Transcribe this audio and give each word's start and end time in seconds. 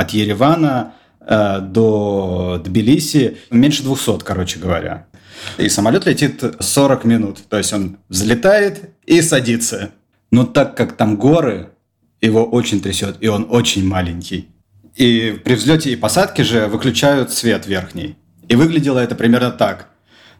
от 0.00 0.10
Еревана 0.10 0.94
э, 1.20 1.60
до 1.60 2.60
Тбилиси 2.64 3.36
меньше 3.50 3.82
200, 3.82 4.24
короче 4.24 4.58
говоря. 4.58 5.06
И 5.58 5.68
самолет 5.68 6.06
летит 6.06 6.42
40 6.58 7.04
минут. 7.04 7.38
То 7.48 7.58
есть 7.58 7.72
он 7.72 7.98
взлетает 8.08 8.90
и 9.04 9.20
садится. 9.20 9.90
Но 10.30 10.44
так 10.44 10.76
как 10.76 10.96
там 10.96 11.16
горы, 11.16 11.70
его 12.20 12.44
очень 12.44 12.80
трясет, 12.80 13.16
и 13.20 13.28
он 13.28 13.46
очень 13.50 13.86
маленький. 13.86 14.48
И 14.96 15.40
при 15.44 15.54
взлете 15.54 15.90
и 15.90 15.96
посадке 15.96 16.44
же 16.44 16.66
выключают 16.66 17.30
свет 17.32 17.66
верхний. 17.66 18.16
И 18.48 18.56
выглядело 18.56 18.98
это 18.98 19.14
примерно 19.14 19.50
так. 19.50 19.88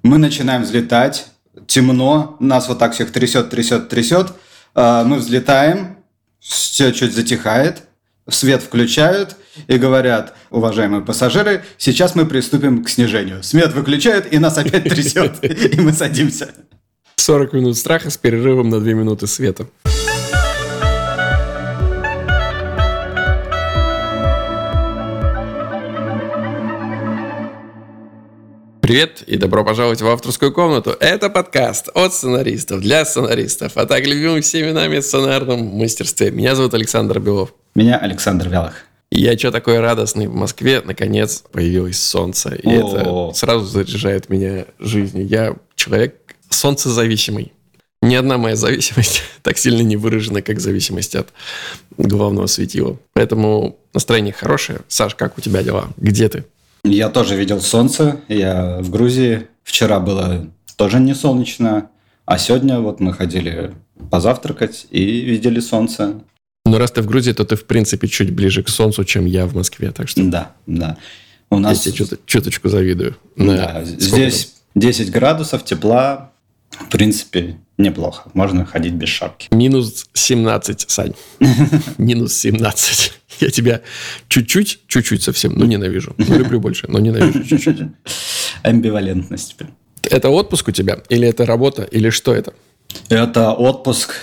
Мы 0.03 0.19
начинаем 0.19 0.63
взлетать, 0.63 1.27
темно, 1.67 2.37
нас 2.41 2.69
вот 2.69 2.79
так 2.79 2.95
всех 2.95 3.13
трясет, 3.13 3.51
трясет, 3.51 3.89
трясет. 3.89 4.33
А, 4.75 5.05
мы 5.05 5.17
взлетаем, 5.17 5.99
все 6.41 6.93
чуть 6.93 7.15
затихает, 7.15 7.83
свет 8.29 8.63
включают 8.63 9.37
и 9.67 9.79
говорят, 9.79 10.35
уважаемые 10.51 11.03
пассажиры, 11.03 11.65
сейчас 11.79 12.15
мы 12.15 12.27
приступим 12.27 12.85
к 12.85 12.89
снижению. 12.89 13.43
Свет 13.43 13.73
выключают, 13.73 14.33
и 14.33 14.39
нас 14.39 14.59
опять 14.59 14.85
трясет, 14.85 15.43
и 15.43 15.81
мы 15.81 15.93
садимся. 15.93 16.51
40 17.17 17.53
минут 17.53 17.77
страха 17.77 18.11
с 18.11 18.17
перерывом 18.17 18.69
на 18.69 18.81
2 18.81 18.93
минуты 18.93 19.27
света. 19.27 19.67
Привет 28.81 29.23
и 29.23 29.37
добро 29.37 29.65
пожаловать 29.65 30.03
в 30.03 30.09
авторскую 30.09 30.53
комнату. 30.53 30.97
Это 30.99 31.31
подкаст 31.31 31.91
от 31.95 32.13
сценаристов 32.13 32.81
для 32.81 33.05
сценаристов, 33.05 33.77
а 33.77 33.87
так 33.87 34.05
любимым 34.05 34.43
всеми 34.43 34.73
нами 34.73 34.99
сценарном 34.99 35.61
мастерстве. 35.61 36.33
Меня 36.33 36.57
зовут 36.57 36.75
Александр 36.75 37.21
Белов. 37.21 37.55
Меня 37.77 37.99
Александр 37.99 38.49
Вялых. 38.49 38.90
Я 39.13 39.37
что 39.37 39.51
такой 39.51 39.81
радостный 39.81 40.29
в 40.29 40.35
Москве, 40.35 40.83
наконец 40.85 41.43
появилось 41.51 42.01
солнце. 42.01 42.55
И 42.55 42.69
О-о-о. 42.69 43.31
это 43.31 43.39
сразу 43.39 43.65
заряжает 43.65 44.29
меня 44.29 44.67
жизнью. 44.79 45.27
Я 45.27 45.57
человек 45.75 46.37
солнцезависимый. 46.49 47.53
Ни 48.03 48.15
одна 48.15 48.39
моя 48.39 48.57
зависимость 48.57 49.23
так 49.43 49.59
сильно 49.59 49.83
не 49.83 49.97
выражена, 49.97 50.43
как 50.43 50.61
зависимость 50.61 51.17
от 51.17 51.29
главного 51.99 52.47
светила. 52.47 52.99
Поэтому 53.13 53.79
настроение 53.93 54.33
хорошее. 54.33 54.81
Саш, 54.89 55.15
как 55.17 55.37
у 55.37 55.41
тебя 55.41 55.63
дела? 55.63 55.89
Где 55.97 56.29
ты? 56.29 56.45
Я 56.85 57.09
тоже 57.11 57.37
видел 57.37 57.61
солнце. 57.61 58.21
Я 58.29 58.79
в 58.81 58.91
Грузии. 58.91 59.49
Вчера 59.65 60.01
было 60.01 60.47
тоже 60.77 61.01
не 61.01 61.15
солнечно. 61.15 61.91
А 62.25 62.39
сегодня 62.39 62.79
вот 62.81 63.01
мы 63.01 63.13
ходили 63.13 63.75
позавтракать 64.11 64.87
и 64.91 65.21
видели 65.21 65.61
солнце. 65.61 66.21
Но 66.67 66.79
раз 66.79 66.91
ты 66.93 67.03
в 67.03 67.07
Грузии, 67.07 67.33
то 67.33 67.45
ты, 67.45 67.57
в 67.57 67.65
принципе, 67.65 68.07
чуть 68.07 68.33
ближе 68.33 68.63
к 68.63 68.69
солнцу, 68.69 69.05
чем 69.05 69.27
я 69.27 69.47
в 69.47 69.55
Москве. 69.55 69.91
Так 69.93 70.09
что... 70.09 70.23
Да, 70.23 70.53
да. 70.67 70.99
У 71.51 71.59
нас... 71.59 71.87
Я 71.87 71.93
тебе 71.93 72.19
чуточку 72.27 72.69
завидую. 72.69 73.17
Да, 73.37 73.83
здесь 73.85 74.55
10 74.75 75.11
градусов 75.11 75.65
тепла. 75.65 76.33
В 76.71 76.89
принципе, 76.89 77.59
неплохо. 77.79 78.31
Можно 78.35 78.65
ходить 78.65 78.93
без 78.93 79.09
шапки. 79.09 79.49
Минус 79.51 80.07
17, 80.13 80.89
Сань. 80.89 81.15
Минус 81.99 82.35
17. 82.35 83.13
Я 83.41 83.51
тебя 83.51 83.81
чуть-чуть, 84.29 84.81
чуть-чуть 84.87 85.23
совсем, 85.23 85.55
ну, 85.57 85.65
ненавижу. 85.65 86.15
Ну, 86.17 86.39
люблю 86.39 86.61
больше, 86.61 86.87
но 86.89 87.01
ненавижу 87.01 87.45
чуть-чуть. 87.45 87.81
Амбивалентность. 88.63 89.57
Это 90.03 90.29
отпуск 90.29 90.69
у 90.69 90.71
тебя? 90.73 91.03
Или 91.09 91.27
это 91.27 91.45
работа? 91.45 91.83
Или 91.83 92.11
что 92.11 92.35
это? 92.35 92.53
Это 93.09 93.53
отпуск. 93.53 94.15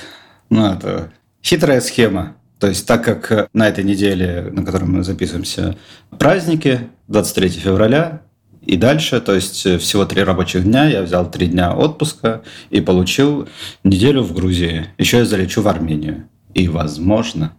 Ну, 0.50 0.72
это 0.72 1.12
хитрая 1.48 1.80
схема. 1.80 2.36
То 2.59 2.67
есть, 2.67 2.86
так 2.88 3.03
как 3.03 3.50
на 3.53 3.67
этой 3.67 3.84
неделе, 3.84 4.50
на 4.52 4.66
которой 4.66 4.86
мы 4.86 5.03
записываемся, 5.03 5.78
праздники, 6.17 6.89
23 7.08 7.50
февраля, 7.50 8.22
и 8.66 8.76
дальше, 8.76 9.22
то 9.22 9.34
есть 9.34 9.62
всего 9.80 10.06
три 10.06 10.23
рабочих 10.23 10.64
дня, 10.64 10.89
я 10.89 11.02
взял 11.02 11.30
три 11.31 11.48
дня 11.48 11.73
отпуска 11.73 12.42
и 12.70 12.81
получил 12.81 13.48
неделю 13.83 14.23
в 14.23 14.33
Грузии. 14.33 14.88
Еще 14.98 15.20
я 15.20 15.26
залечу 15.26 15.61
в 15.61 15.67
Армению. 15.67 16.27
И, 16.54 16.67
возможно, 16.67 17.54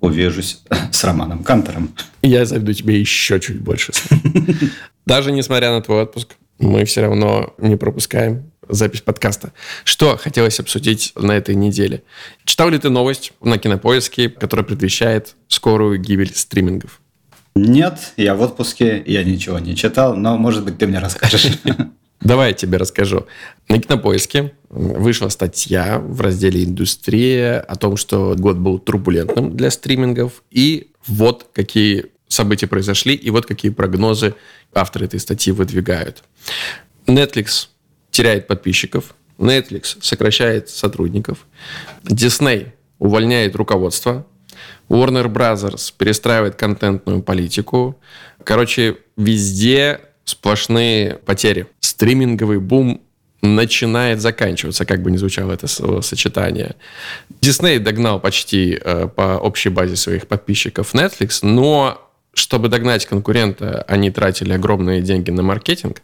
увижусь 0.00 0.62
с 0.92 1.02
Романом 1.02 1.42
Кантором. 1.42 1.94
Я 2.20 2.44
заведу 2.44 2.72
тебе 2.74 3.00
еще 3.00 3.40
чуть 3.40 3.60
больше. 3.60 3.92
Даже 5.06 5.32
несмотря 5.32 5.72
на 5.72 5.80
твой 5.80 6.02
отпуск, 6.02 6.36
мы 6.60 6.84
все 6.84 7.00
равно 7.00 7.54
не 7.58 7.76
пропускаем 7.76 8.51
запись 8.68 9.00
подкаста. 9.00 9.52
Что 9.84 10.16
хотелось 10.16 10.60
обсудить 10.60 11.12
на 11.16 11.32
этой 11.32 11.54
неделе? 11.54 12.02
Читал 12.44 12.70
ли 12.70 12.78
ты 12.78 12.90
новость 12.90 13.32
на 13.40 13.58
Кинопоиске, 13.58 14.28
которая 14.28 14.64
предвещает 14.64 15.34
скорую 15.48 15.98
гибель 15.98 16.32
стримингов? 16.34 17.00
Нет, 17.54 18.12
я 18.16 18.34
в 18.34 18.40
отпуске, 18.40 19.02
я 19.06 19.24
ничего 19.24 19.58
не 19.58 19.76
читал, 19.76 20.16
но, 20.16 20.38
может 20.38 20.64
быть, 20.64 20.78
ты 20.78 20.86
мне 20.86 20.98
расскажешь. 20.98 21.58
Давай 22.20 22.48
я 22.48 22.54
тебе 22.54 22.78
расскажу. 22.78 23.26
На 23.68 23.80
Кинопоиске 23.80 24.52
вышла 24.70 25.28
статья 25.28 25.98
в 25.98 26.20
разделе 26.20 26.64
«Индустрия» 26.64 27.60
о 27.60 27.74
том, 27.76 27.96
что 27.96 28.34
год 28.38 28.56
был 28.56 28.78
турбулентным 28.78 29.56
для 29.56 29.70
стримингов, 29.70 30.42
и 30.50 30.92
вот 31.06 31.48
какие 31.52 32.06
события 32.28 32.68
произошли, 32.68 33.14
и 33.14 33.30
вот 33.30 33.44
какие 33.44 33.70
прогнозы 33.70 34.34
авторы 34.72 35.06
этой 35.06 35.20
статьи 35.20 35.52
выдвигают. 35.52 36.22
Netflix 37.06 37.68
теряет 38.12 38.46
подписчиков, 38.46 39.16
Netflix 39.38 39.96
сокращает 40.00 40.68
сотрудников, 40.68 41.46
Disney 42.04 42.68
увольняет 43.00 43.56
руководство, 43.56 44.24
Warner 44.88 45.26
Brothers 45.26 45.92
перестраивает 45.96 46.54
контентную 46.54 47.22
политику. 47.22 47.98
Короче, 48.44 48.98
везде 49.16 50.00
сплошные 50.24 51.14
потери. 51.16 51.66
Стриминговый 51.80 52.60
бум 52.60 53.00
начинает 53.40 54.20
заканчиваться, 54.20 54.84
как 54.84 55.02
бы 55.02 55.10
ни 55.10 55.16
звучало 55.16 55.52
это 55.52 55.66
сочетание. 55.66 56.76
Disney 57.40 57.78
догнал 57.80 58.20
почти 58.20 58.78
э, 58.80 59.08
по 59.08 59.38
общей 59.38 59.68
базе 59.68 59.96
своих 59.96 60.28
подписчиков 60.28 60.94
Netflix, 60.94 61.40
но 61.42 62.08
чтобы 62.34 62.68
догнать 62.68 63.06
конкурента, 63.06 63.84
они 63.88 64.10
тратили 64.10 64.52
огромные 64.52 65.02
деньги 65.02 65.30
на 65.30 65.42
маркетинг. 65.42 66.02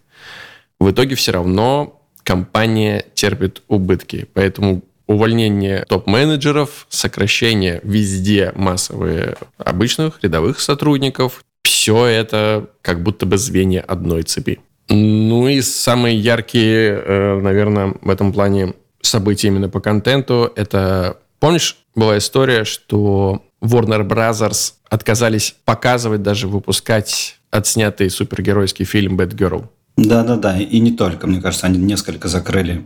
В 0.81 0.91
итоге 0.91 1.15
все 1.15 1.33
равно 1.33 1.98
компания 2.29 3.07
терпит 3.15 3.63
убытки. 3.69 4.29
Поэтому 4.35 4.83
увольнение 5.07 5.87
топ-менеджеров, 5.89 6.87
сокращение 6.91 7.81
везде 7.83 8.53
массовые 8.55 9.39
обычных 9.57 10.19
рядовых 10.23 10.61
сотрудников. 10.61 11.43
Все 11.63 12.05
это 12.05 12.69
как 12.83 13.03
будто 13.03 13.25
бы 13.25 13.39
звенья 13.39 13.81
одной 13.81 14.25
цепи. 14.25 14.61
Ну 14.91 15.49
и 15.49 15.63
самые 15.63 16.19
яркие, 16.19 17.03
э, 17.03 17.41
наверное, 17.41 17.95
в 18.03 18.11
этом 18.11 18.35
плане 18.35 18.75
события 19.01 19.49
именно 19.49 19.71
по 19.71 19.81
контенту, 19.81 20.53
это, 20.55 21.17
помнишь, 21.41 21.79
была 21.95 22.19
история, 22.19 22.65
что 22.65 23.43
Warner 23.63 24.07
Brothers 24.07 24.75
отказались 24.91 25.55
показывать, 25.65 26.23
даже 26.23 26.47
выпускать 26.47 27.39
отснятый 27.51 28.11
супергеройский 28.11 28.85
фильм 28.85 29.19
«Bad 29.19 29.35
Girl». 29.35 29.69
Да-да-да, 29.99 30.59
и 30.59 30.79
не 30.79 30.93
только, 30.93 31.27
мне 31.27 31.41
кажется, 31.41 31.67
они 31.67 31.79
несколько 31.79 32.29
закрыли. 32.29 32.85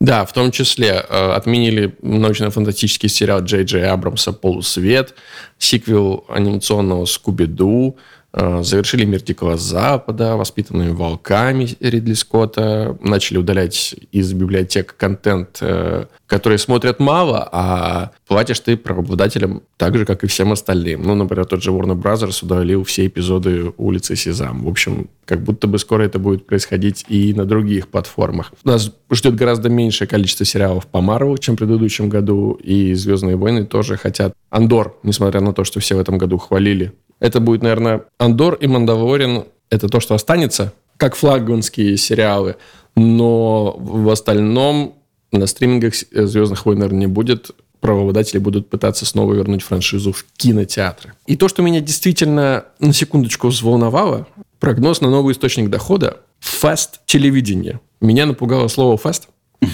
Да, 0.00 0.24
в 0.24 0.32
том 0.32 0.50
числе 0.50 1.04
э, 1.08 1.32
отменили 1.32 1.94
научно-фантастический 2.00 3.08
сериал 3.08 3.42
Джей 3.42 3.64
Джей 3.64 3.86
Абрамса 3.86 4.32
«Полусвет», 4.32 5.14
сиквел 5.58 6.24
анимационного 6.28 7.04
«Скуби-Ду», 7.04 7.96
завершили 8.34 9.04
«Мир 9.04 9.22
Дикого 9.22 9.56
Запада», 9.56 10.36
«Воспитанными 10.36 10.90
волками» 10.90 11.68
Ридли 11.80 12.14
Скотта, 12.14 12.96
начали 13.00 13.38
удалять 13.38 13.94
из 14.10 14.32
библиотек 14.32 14.96
контент, 14.96 15.58
э, 15.60 16.06
который 16.26 16.58
смотрят 16.58 16.98
мало, 16.98 17.48
а 17.52 18.10
платишь 18.26 18.58
ты 18.60 18.76
правообладателям 18.76 19.62
так 19.76 19.96
же, 19.96 20.04
как 20.04 20.24
и 20.24 20.26
всем 20.26 20.52
остальным. 20.52 21.02
Ну, 21.02 21.14
например, 21.14 21.44
тот 21.44 21.62
же 21.62 21.70
Warner 21.70 22.00
Brothers 22.00 22.44
удалил 22.44 22.82
все 22.84 23.06
эпизоды 23.06 23.72
«Улицы 23.76 24.16
Сезам». 24.16 24.64
В 24.64 24.68
общем, 24.68 25.08
как 25.26 25.42
будто 25.42 25.68
бы 25.68 25.78
скоро 25.78 26.02
это 26.02 26.18
будет 26.18 26.46
происходить 26.46 27.04
и 27.08 27.34
на 27.34 27.44
других 27.44 27.88
платформах. 27.88 28.52
Нас 28.64 28.90
ждет 29.12 29.36
гораздо 29.36 29.68
меньшее 29.68 30.08
количество 30.08 30.44
сериалов 30.44 30.86
по 30.86 31.00
Марвел, 31.00 31.36
чем 31.36 31.54
в 31.54 31.58
предыдущем 31.58 32.08
году, 32.08 32.52
и 32.52 32.94
«Звездные 32.94 33.36
войны» 33.36 33.64
тоже 33.64 33.96
хотят. 33.96 34.34
Андор, 34.50 34.98
несмотря 35.02 35.40
на 35.40 35.52
то, 35.52 35.64
что 35.64 35.80
все 35.80 35.94
в 35.96 36.00
этом 36.00 36.18
году 36.18 36.38
хвалили, 36.38 36.92
это 37.20 37.40
будет, 37.40 37.62
наверное, 37.62 38.04
Андор 38.18 38.54
и 38.54 38.66
Мандалорин. 38.66 39.44
Это 39.70 39.88
то, 39.88 40.00
что 40.00 40.14
останется, 40.14 40.72
как 40.96 41.16
флагманские 41.16 41.96
сериалы. 41.96 42.56
Но 42.96 43.74
в 43.78 44.08
остальном 44.10 44.94
на 45.32 45.46
стримингах 45.46 45.94
«Звездных 45.94 46.64
войн», 46.66 46.78
наверное, 46.78 47.00
не 47.00 47.06
будет. 47.06 47.50
Правообладатели 47.80 48.38
будут 48.38 48.70
пытаться 48.70 49.04
снова 49.04 49.34
вернуть 49.34 49.62
франшизу 49.62 50.12
в 50.12 50.24
кинотеатры. 50.36 51.12
И 51.26 51.36
то, 51.36 51.48
что 51.48 51.62
меня 51.62 51.80
действительно 51.80 52.66
на 52.78 52.92
секундочку 52.94 53.48
взволновало, 53.48 54.26
прогноз 54.58 55.00
на 55.00 55.10
новый 55.10 55.32
источник 55.32 55.68
дохода– 55.68 56.20
фаст 56.40 57.00
телевидение. 57.04 57.80
Меня 58.00 58.26
напугало 58.26 58.68
слово 58.68 58.96
фаст, 58.96 59.28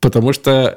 потому 0.00 0.32
что 0.32 0.76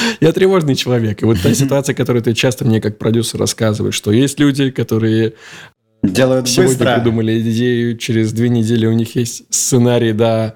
я, 0.20 0.32
тревожный 0.32 0.74
человек. 0.74 1.22
И 1.22 1.24
вот 1.24 1.38
та 1.42 1.52
ситуация, 1.54 1.94
которую 1.94 2.22
ты 2.22 2.34
часто 2.34 2.64
мне 2.64 2.80
как 2.80 2.98
продюсер 2.98 3.40
рассказываешь, 3.40 3.94
что 3.94 4.10
есть 4.12 4.38
люди, 4.40 4.70
которые 4.70 5.34
Делают 6.02 6.48
сегодня 6.48 6.72
быстро. 6.76 6.94
придумали 6.94 7.40
идею, 7.40 7.96
через 7.96 8.32
две 8.32 8.48
недели 8.48 8.86
у 8.86 8.92
них 8.92 9.16
есть 9.16 9.44
сценарий 9.52 10.12
до 10.12 10.54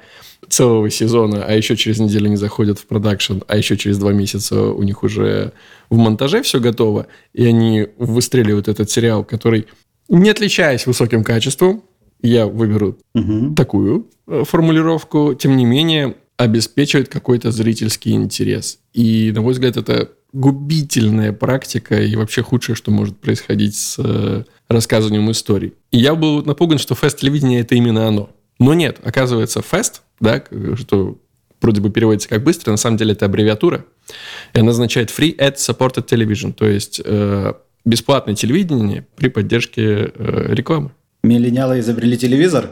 целого 0.48 0.88
сезона, 0.90 1.44
а 1.44 1.52
еще 1.54 1.76
через 1.76 1.98
неделю 1.98 2.26
они 2.26 2.36
заходят 2.36 2.78
в 2.78 2.86
продакшн, 2.86 3.38
а 3.48 3.56
еще 3.56 3.76
через 3.76 3.98
два 3.98 4.12
месяца 4.12 4.60
у 4.60 4.82
них 4.82 5.02
уже 5.02 5.52
в 5.90 5.96
монтаже 5.96 6.42
все 6.42 6.60
готово, 6.60 7.06
и 7.32 7.44
они 7.46 7.88
выстреливают 7.96 8.68
этот 8.68 8.90
сериал, 8.90 9.24
который, 9.24 9.66
не 10.08 10.30
отличаясь 10.30 10.86
высоким 10.86 11.24
качеством, 11.24 11.82
я 12.20 12.46
выберу 12.46 12.98
Мгм. 13.14 13.54
такую 13.56 14.06
э, 14.28 14.44
формулировку, 14.46 15.34
тем 15.34 15.56
не 15.56 15.64
менее 15.64 16.14
обеспечивает 16.42 17.08
какой-то 17.08 17.52
зрительский 17.52 18.12
интерес. 18.12 18.80
И, 18.92 19.30
на 19.32 19.42
мой 19.42 19.52
взгляд, 19.52 19.76
это 19.76 20.10
губительная 20.32 21.32
практика 21.32 22.02
и 22.02 22.16
вообще 22.16 22.42
худшее, 22.42 22.74
что 22.74 22.90
может 22.90 23.16
происходить 23.18 23.76
с 23.76 23.96
э, 23.98 24.42
рассказыванием 24.68 25.30
историй. 25.30 25.74
И 25.92 25.98
я 25.98 26.16
был 26.16 26.42
напуган, 26.44 26.78
что 26.78 26.96
фест 26.96 27.18
телевидения– 27.18 27.60
это 27.60 27.76
именно 27.76 28.08
оно. 28.08 28.30
Но 28.58 28.74
нет, 28.74 28.98
оказывается, 29.04 29.62
фест, 29.62 30.02
да, 30.18 30.42
что 30.74 31.18
вроде 31.60 31.80
бы 31.80 31.90
переводится 31.90 32.28
как 32.28 32.42
быстро, 32.42 32.72
на 32.72 32.76
самом 32.76 32.96
деле 32.96 33.12
это 33.12 33.26
аббревиатура, 33.26 33.84
и 34.52 34.58
она 34.58 34.70
означает 34.70 35.10
Free 35.10 35.36
Ad 35.36 35.56
Supported 35.56 36.08
Television, 36.08 36.52
то 36.52 36.66
есть 36.66 37.00
э, 37.04 37.52
бесплатное 37.84 38.34
телевидение 38.34 39.06
при 39.14 39.28
поддержке 39.28 40.10
э, 40.12 40.54
рекламы. 40.54 40.90
Миллениалы 41.22 41.78
изобрели 41.78 42.16
телевизор. 42.16 42.70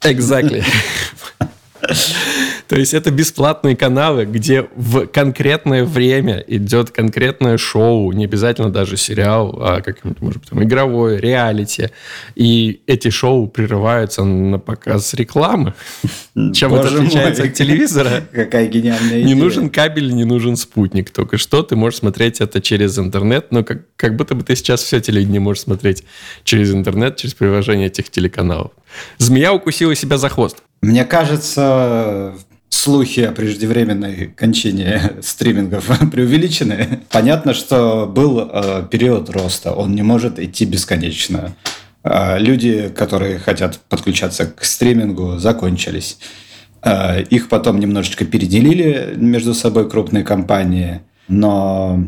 Exactly. 0.00 0.64
То 2.68 2.76
есть 2.76 2.94
это 2.94 3.10
бесплатные 3.10 3.76
каналы, 3.76 4.24
где 4.24 4.66
в 4.74 5.06
конкретное 5.06 5.84
время 5.84 6.42
идет 6.46 6.90
конкретное 6.90 7.58
шоу, 7.58 8.12
не 8.12 8.24
обязательно 8.24 8.70
даже 8.70 8.96
сериал, 8.96 9.58
а 9.60 9.80
как-нибудь, 9.80 10.20
может 10.20 10.40
быть, 10.40 10.50
там, 10.50 10.62
игровое, 10.62 11.20
реалити. 11.20 11.90
И 12.34 12.80
эти 12.86 13.10
шоу 13.10 13.46
прерываются 13.48 14.24
на 14.24 14.58
показ 14.58 15.14
рекламы. 15.14 15.74
Чем 16.52 16.74
это 16.74 16.88
отличается 16.88 17.42
мой. 17.42 17.50
от 17.50 17.54
телевизора? 17.56 18.22
Какая 18.32 18.66
гениальная 18.66 19.20
идея. 19.20 19.24
Не 19.24 19.34
нужен 19.34 19.68
кабель, 19.68 20.12
не 20.12 20.24
нужен 20.24 20.56
спутник. 20.56 21.10
Только 21.10 21.38
что 21.38 21.62
ты 21.62 21.76
можешь 21.76 22.00
смотреть 22.00 22.40
это 22.40 22.60
через 22.60 22.98
интернет, 22.98 23.46
но 23.50 23.62
как, 23.62 23.82
как 23.96 24.16
будто 24.16 24.34
бы 24.34 24.42
ты 24.42 24.56
сейчас 24.56 24.82
все 24.82 25.00
телевидение 25.00 25.40
можешь 25.40 25.62
смотреть 25.64 26.04
через 26.44 26.72
интернет, 26.72 27.16
через 27.16 27.34
приложение 27.34 27.88
этих 27.88 28.10
телеканалов. 28.10 28.72
Змея 29.18 29.52
укусила 29.52 29.94
себя 29.94 30.18
за 30.18 30.28
хвост. 30.28 30.62
Мне 30.80 31.04
кажется, 31.04 32.34
слухи 32.74 33.20
о 33.20 33.32
преждевременной 33.32 34.26
кончине 34.36 35.12
стримингов 35.22 35.90
преувеличены. 36.12 37.00
Понятно, 37.10 37.54
что 37.54 38.06
был 38.06 38.40
э, 38.40 38.86
период 38.90 39.30
роста, 39.30 39.72
он 39.72 39.94
не 39.94 40.02
может 40.02 40.38
идти 40.38 40.64
бесконечно. 40.64 41.54
Э, 42.02 42.38
люди, 42.38 42.88
которые 42.88 43.38
хотят 43.38 43.78
подключаться 43.88 44.46
к 44.46 44.64
стримингу, 44.64 45.38
закончились. 45.38 46.18
Э, 46.82 47.22
их 47.22 47.48
потом 47.48 47.78
немножечко 47.78 48.24
переделили 48.24 49.14
между 49.16 49.54
собой 49.54 49.88
крупные 49.88 50.24
компании, 50.24 51.00
но 51.28 52.04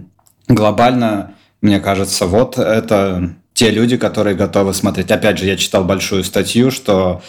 глобально, 0.48 1.34
мне 1.62 1.80
кажется, 1.80 2.26
вот 2.26 2.58
это 2.58 3.36
те 3.54 3.70
люди, 3.70 3.96
которые 3.96 4.36
готовы 4.36 4.74
смотреть. 4.74 5.10
Опять 5.10 5.38
же, 5.38 5.46
я 5.46 5.56
читал 5.56 5.84
большую 5.84 6.24
статью, 6.24 6.70
что 6.70 7.22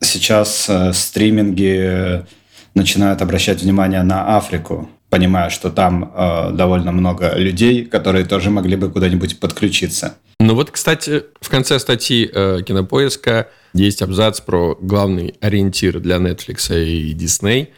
сейчас 0.00 0.66
э, 0.68 0.92
стриминги 0.92 2.26
начинают 2.74 3.22
обращать 3.22 3.62
внимание 3.62 4.02
на 4.02 4.36
Африку, 4.36 4.88
понимая, 5.08 5.50
что 5.50 5.70
там 5.70 6.12
э, 6.14 6.52
довольно 6.52 6.92
много 6.92 7.34
людей, 7.36 7.84
которые 7.84 8.24
тоже 8.24 8.50
могли 8.50 8.76
бы 8.76 8.90
куда-нибудь 8.90 9.40
подключиться. 9.40 10.14
Ну 10.38 10.54
вот, 10.54 10.70
кстати, 10.70 11.24
в 11.40 11.50
конце 11.50 11.78
статьи 11.78 12.30
э, 12.32 12.62
Кинопоиска 12.66 13.48
есть 13.74 14.02
абзац 14.02 14.40
про 14.40 14.76
главный 14.80 15.34
ориентир 15.40 16.00
для 16.00 16.16
Netflix 16.16 16.74
и 16.74 17.14
Disney. 17.14 17.68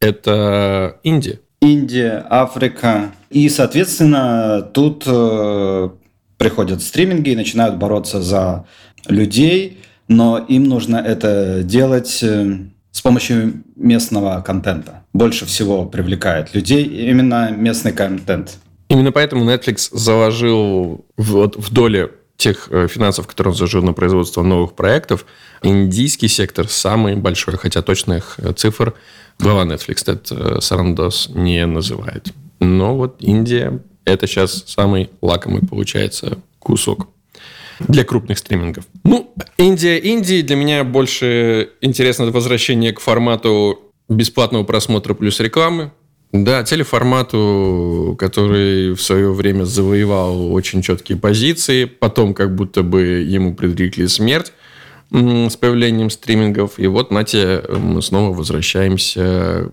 Это 0.00 0.98
Индия. 1.02 1.40
Индия, 1.62 2.26
Африка. 2.28 3.12
И, 3.30 3.48
соответственно, 3.48 4.62
тут 4.62 5.04
э, 5.06 5.88
приходят 6.36 6.82
стриминги 6.82 7.30
и 7.30 7.36
начинают 7.36 7.76
бороться 7.76 8.20
за 8.20 8.66
людей, 9.08 9.78
но 10.08 10.38
им 10.38 10.64
нужно 10.64 10.96
это 10.96 11.62
делать 11.62 12.22
э, 12.22 12.58
с 12.94 13.00
помощью 13.02 13.64
местного 13.74 14.40
контента. 14.40 15.02
Больше 15.12 15.46
всего 15.46 15.84
привлекает 15.84 16.54
людей 16.54 16.84
именно 16.84 17.50
местный 17.50 17.92
контент. 17.92 18.58
Именно 18.88 19.10
поэтому 19.10 19.44
Netflix 19.44 19.88
заложил 19.90 21.04
вот 21.16 21.56
в 21.56 21.72
доле 21.72 22.12
тех 22.36 22.68
э, 22.70 22.86
финансов, 22.86 23.26
которые 23.26 23.50
он 23.50 23.56
заложил 23.56 23.82
на 23.82 23.94
производство 23.94 24.42
новых 24.42 24.74
проектов, 24.74 25.26
индийский 25.62 26.28
сектор 26.28 26.68
самый 26.68 27.16
большой, 27.16 27.56
хотя 27.56 27.82
точных 27.82 28.36
э, 28.38 28.52
цифр 28.52 28.94
глава 29.40 29.64
Netflix 29.64 30.04
Тед 30.04 30.30
э, 30.30 30.60
Сарандос 30.60 31.30
не 31.34 31.66
называет. 31.66 32.32
Но 32.60 32.96
вот 32.96 33.16
Индия– 33.18 33.80
это 34.04 34.28
сейчас 34.28 34.64
самый 34.68 35.10
лакомый, 35.20 35.66
получается, 35.66 36.38
кусок 36.60 37.08
для 37.80 38.04
крупных 38.04 38.38
стримингов. 38.38 38.84
Ну, 39.04 39.32
Индия, 39.56 39.98
Индии 39.98 40.42
для 40.42 40.56
меня 40.56 40.84
больше 40.84 41.70
интересно 41.80 42.26
возвращение 42.26 42.92
к 42.92 43.00
формату 43.00 43.80
бесплатного 44.08 44.64
просмотра 44.64 45.14
плюс 45.14 45.40
рекламы. 45.40 45.92
Да, 46.32 46.64
телеформату, 46.64 48.16
который 48.18 48.94
в 48.94 49.00
свое 49.00 49.32
время 49.32 49.62
завоевал 49.64 50.52
очень 50.52 50.82
четкие 50.82 51.16
позиции, 51.16 51.84
потом 51.84 52.34
как 52.34 52.56
будто 52.56 52.82
бы 52.82 53.02
ему 53.02 53.54
предрекли 53.54 54.08
смерть 54.08 54.52
с 55.12 55.56
появлением 55.56 56.10
стримингов. 56.10 56.80
И 56.80 56.88
вот, 56.88 57.12
нате, 57.12 57.62
мы 57.68 58.02
снова 58.02 58.34
возвращаемся. 58.34 59.70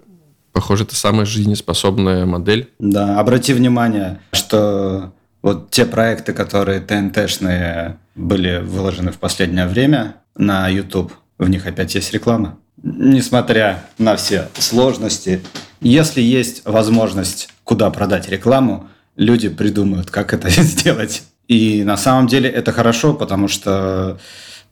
Похоже, 0.51 0.83
это 0.83 0.95
самая 0.95 1.25
жизнеспособная 1.25 2.27
модель. 2.27 2.69
Да, 2.77 3.19
обрати 3.19 3.53
внимание, 3.53 4.19
что 4.31 5.13
вот 5.41 5.71
те 5.71 5.85
проекты, 5.85 6.33
которые 6.33 6.79
ТНТшные 6.79 7.97
были 8.15 8.59
выложены 8.59 9.11
в 9.11 9.17
последнее 9.17 9.67
время 9.67 10.15
на 10.35 10.67
YouTube, 10.67 11.13
в 11.37 11.49
них 11.49 11.65
опять 11.65 11.95
есть 11.95 12.13
реклама. 12.13 12.57
Несмотря 12.83 13.83
на 13.97 14.15
все 14.15 14.49
сложности, 14.57 15.41
если 15.81 16.21
есть 16.21 16.63
возможность 16.65 17.49
куда 17.63 17.89
продать 17.89 18.29
рекламу, 18.29 18.87
люди 19.15 19.49
придумают, 19.49 20.11
как 20.11 20.33
это 20.33 20.49
сделать. 20.61 21.23
И 21.47 21.83
на 21.83 21.97
самом 21.97 22.27
деле 22.27 22.49
это 22.49 22.71
хорошо, 22.71 23.13
потому 23.13 23.47
что 23.47 24.19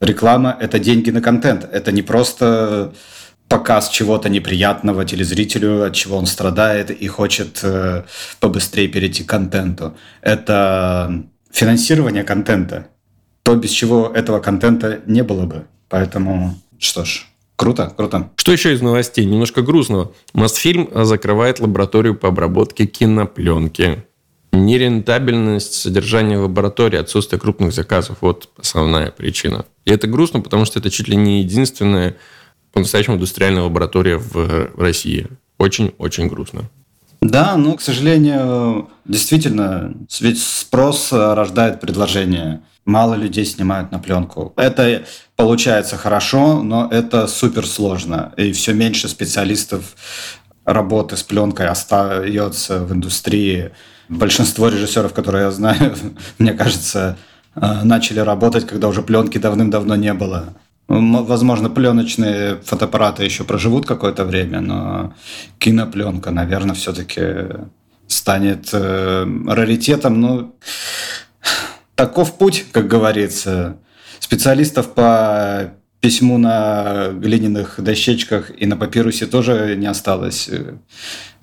реклама– 0.00 0.56
это 0.60 0.78
деньги 0.78 1.10
на 1.10 1.20
контент. 1.20 1.68
Это 1.70 1.92
не 1.92 2.02
просто 2.02 2.92
показ 3.50 3.88
чего-то 3.88 4.28
неприятного 4.28 5.04
телезрителю, 5.04 5.84
от 5.84 5.92
чего 5.92 6.16
он 6.16 6.26
страдает 6.26 6.90
и 6.90 7.08
хочет 7.08 7.58
э, 7.64 8.04
побыстрее 8.38 8.86
перейти 8.86 9.24
к 9.24 9.28
контенту. 9.28 9.96
Это 10.22 11.24
финансирование 11.50 12.22
контента. 12.22 12.86
То, 13.42 13.56
без 13.56 13.70
чего 13.70 14.06
этого 14.14 14.38
контента 14.38 15.00
не 15.06 15.24
было 15.24 15.46
бы. 15.46 15.64
Поэтому, 15.88 16.54
что 16.78 17.04
ж, 17.04 17.26
круто, 17.56 17.92
круто. 17.96 18.30
Что 18.36 18.52
еще 18.52 18.72
из 18.72 18.82
новостей? 18.82 19.24
Немножко 19.24 19.62
грустного. 19.62 20.12
Мосфильм 20.32 20.88
закрывает 21.04 21.58
лабораторию 21.58 22.14
по 22.14 22.28
обработке 22.28 22.86
кинопленки. 22.86 24.04
Нерентабельность 24.52 25.74
содержания 25.74 26.38
в 26.38 26.42
лаборатории, 26.42 26.98
отсутствие 26.98 27.40
крупных 27.40 27.72
заказов– 27.72 28.18
вот 28.20 28.48
основная 28.56 29.10
причина. 29.10 29.64
И 29.84 29.90
это 29.90 30.06
грустно, 30.06 30.40
потому 30.40 30.64
что 30.66 30.78
это 30.78 30.90
чуть 30.90 31.08
ли 31.08 31.16
не 31.16 31.40
единственная 31.42 32.16
по-настоящему 32.72 33.16
индустриальная 33.16 33.62
лаборатория 33.62 34.16
в 34.16 34.70
России. 34.76 35.26
Очень-очень 35.58 36.28
грустно. 36.28 36.70
Да, 37.20 37.56
но, 37.56 37.74
к 37.74 37.82
сожалению, 37.82 38.88
действительно, 39.04 39.92
ведь 40.20 40.42
спрос 40.42 41.12
рождает 41.12 41.80
предложение. 41.80 42.62
Мало 42.86 43.14
людей 43.14 43.44
снимают 43.44 43.92
на 43.92 43.98
пленку. 43.98 44.54
Это 44.56 45.04
получается 45.36 45.98
хорошо, 45.98 46.62
но 46.62 46.88
это 46.90 47.26
супер 47.26 47.66
сложно. 47.66 48.32
И 48.38 48.52
все 48.52 48.72
меньше 48.72 49.08
специалистов 49.08 49.96
работы 50.64 51.16
с 51.16 51.22
пленкой 51.22 51.68
остается 51.68 52.80
в 52.80 52.92
индустрии. 52.92 53.70
Большинство 54.08 54.68
режиссеров, 54.68 55.12
которые 55.12 55.44
я 55.44 55.50
знаю, 55.50 55.94
мне 56.38 56.54
кажется, 56.54 57.18
начали 57.54 58.20
работать, 58.20 58.66
когда 58.66 58.88
уже 58.88 59.02
пленки 59.02 59.36
давным-давно 59.36 59.94
не 59.96 60.14
было. 60.14 60.54
Возможно, 60.90 61.70
пленочные 61.70 62.56
фотоаппараты 62.64 63.22
еще 63.22 63.44
проживут 63.44 63.86
какое-то 63.86 64.24
время, 64.24 64.60
но 64.60 65.14
кинопленка, 65.60 66.32
наверное, 66.32 66.74
все-таки 66.74 67.22
станет 68.08 68.70
э, 68.72 69.24
раритетом. 69.46 70.20
Ну, 70.20 70.56
таков 71.94 72.36
путь, 72.36 72.64
как 72.72 72.88
говорится. 72.88 73.76
Специалистов 74.18 74.92
по 74.92 75.74
письму 76.00 76.38
на 76.38 77.10
глиняных 77.12 77.76
дощечках 77.78 78.50
и 78.60 78.66
на 78.66 78.76
папирусе 78.76 79.26
тоже 79.26 79.76
не 79.76 79.86
осталось. 79.86 80.50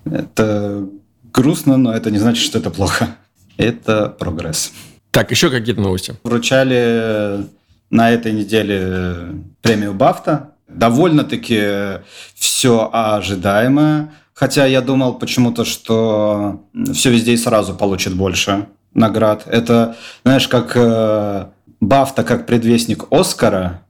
Это 0.04 0.86
грустно, 1.32 1.78
но 1.78 1.94
это 1.94 2.10
не 2.10 2.18
значит, 2.18 2.44
что 2.44 2.58
это 2.58 2.68
плохо. 2.68 3.16
Это 3.56 4.10
прогресс. 4.10 4.72
Так, 5.10 5.30
еще 5.30 5.48
какие-то 5.48 5.80
новости? 5.80 6.16
Вручали 6.22 7.46
на 7.90 8.10
этой 8.10 8.32
неделе 8.32 9.42
премию 9.62 9.94
Бафта. 9.94 10.52
Довольно-таки 10.68 12.00
все 12.34 12.90
ожидаемое. 12.92 14.12
Хотя 14.34 14.66
я 14.66 14.80
думал 14.80 15.14
почему-то, 15.14 15.64
что 15.64 16.64
все 16.92 17.10
везде 17.10 17.32
и 17.32 17.36
сразу 17.36 17.74
получит 17.74 18.14
больше 18.14 18.66
наград. 18.94 19.44
Это, 19.46 19.96
знаешь, 20.24 20.46
как 20.48 20.72
э, 20.76 21.46
Бафта, 21.80 22.22
как 22.22 22.46
предвестник 22.46 23.04
Оскара, 23.10 23.82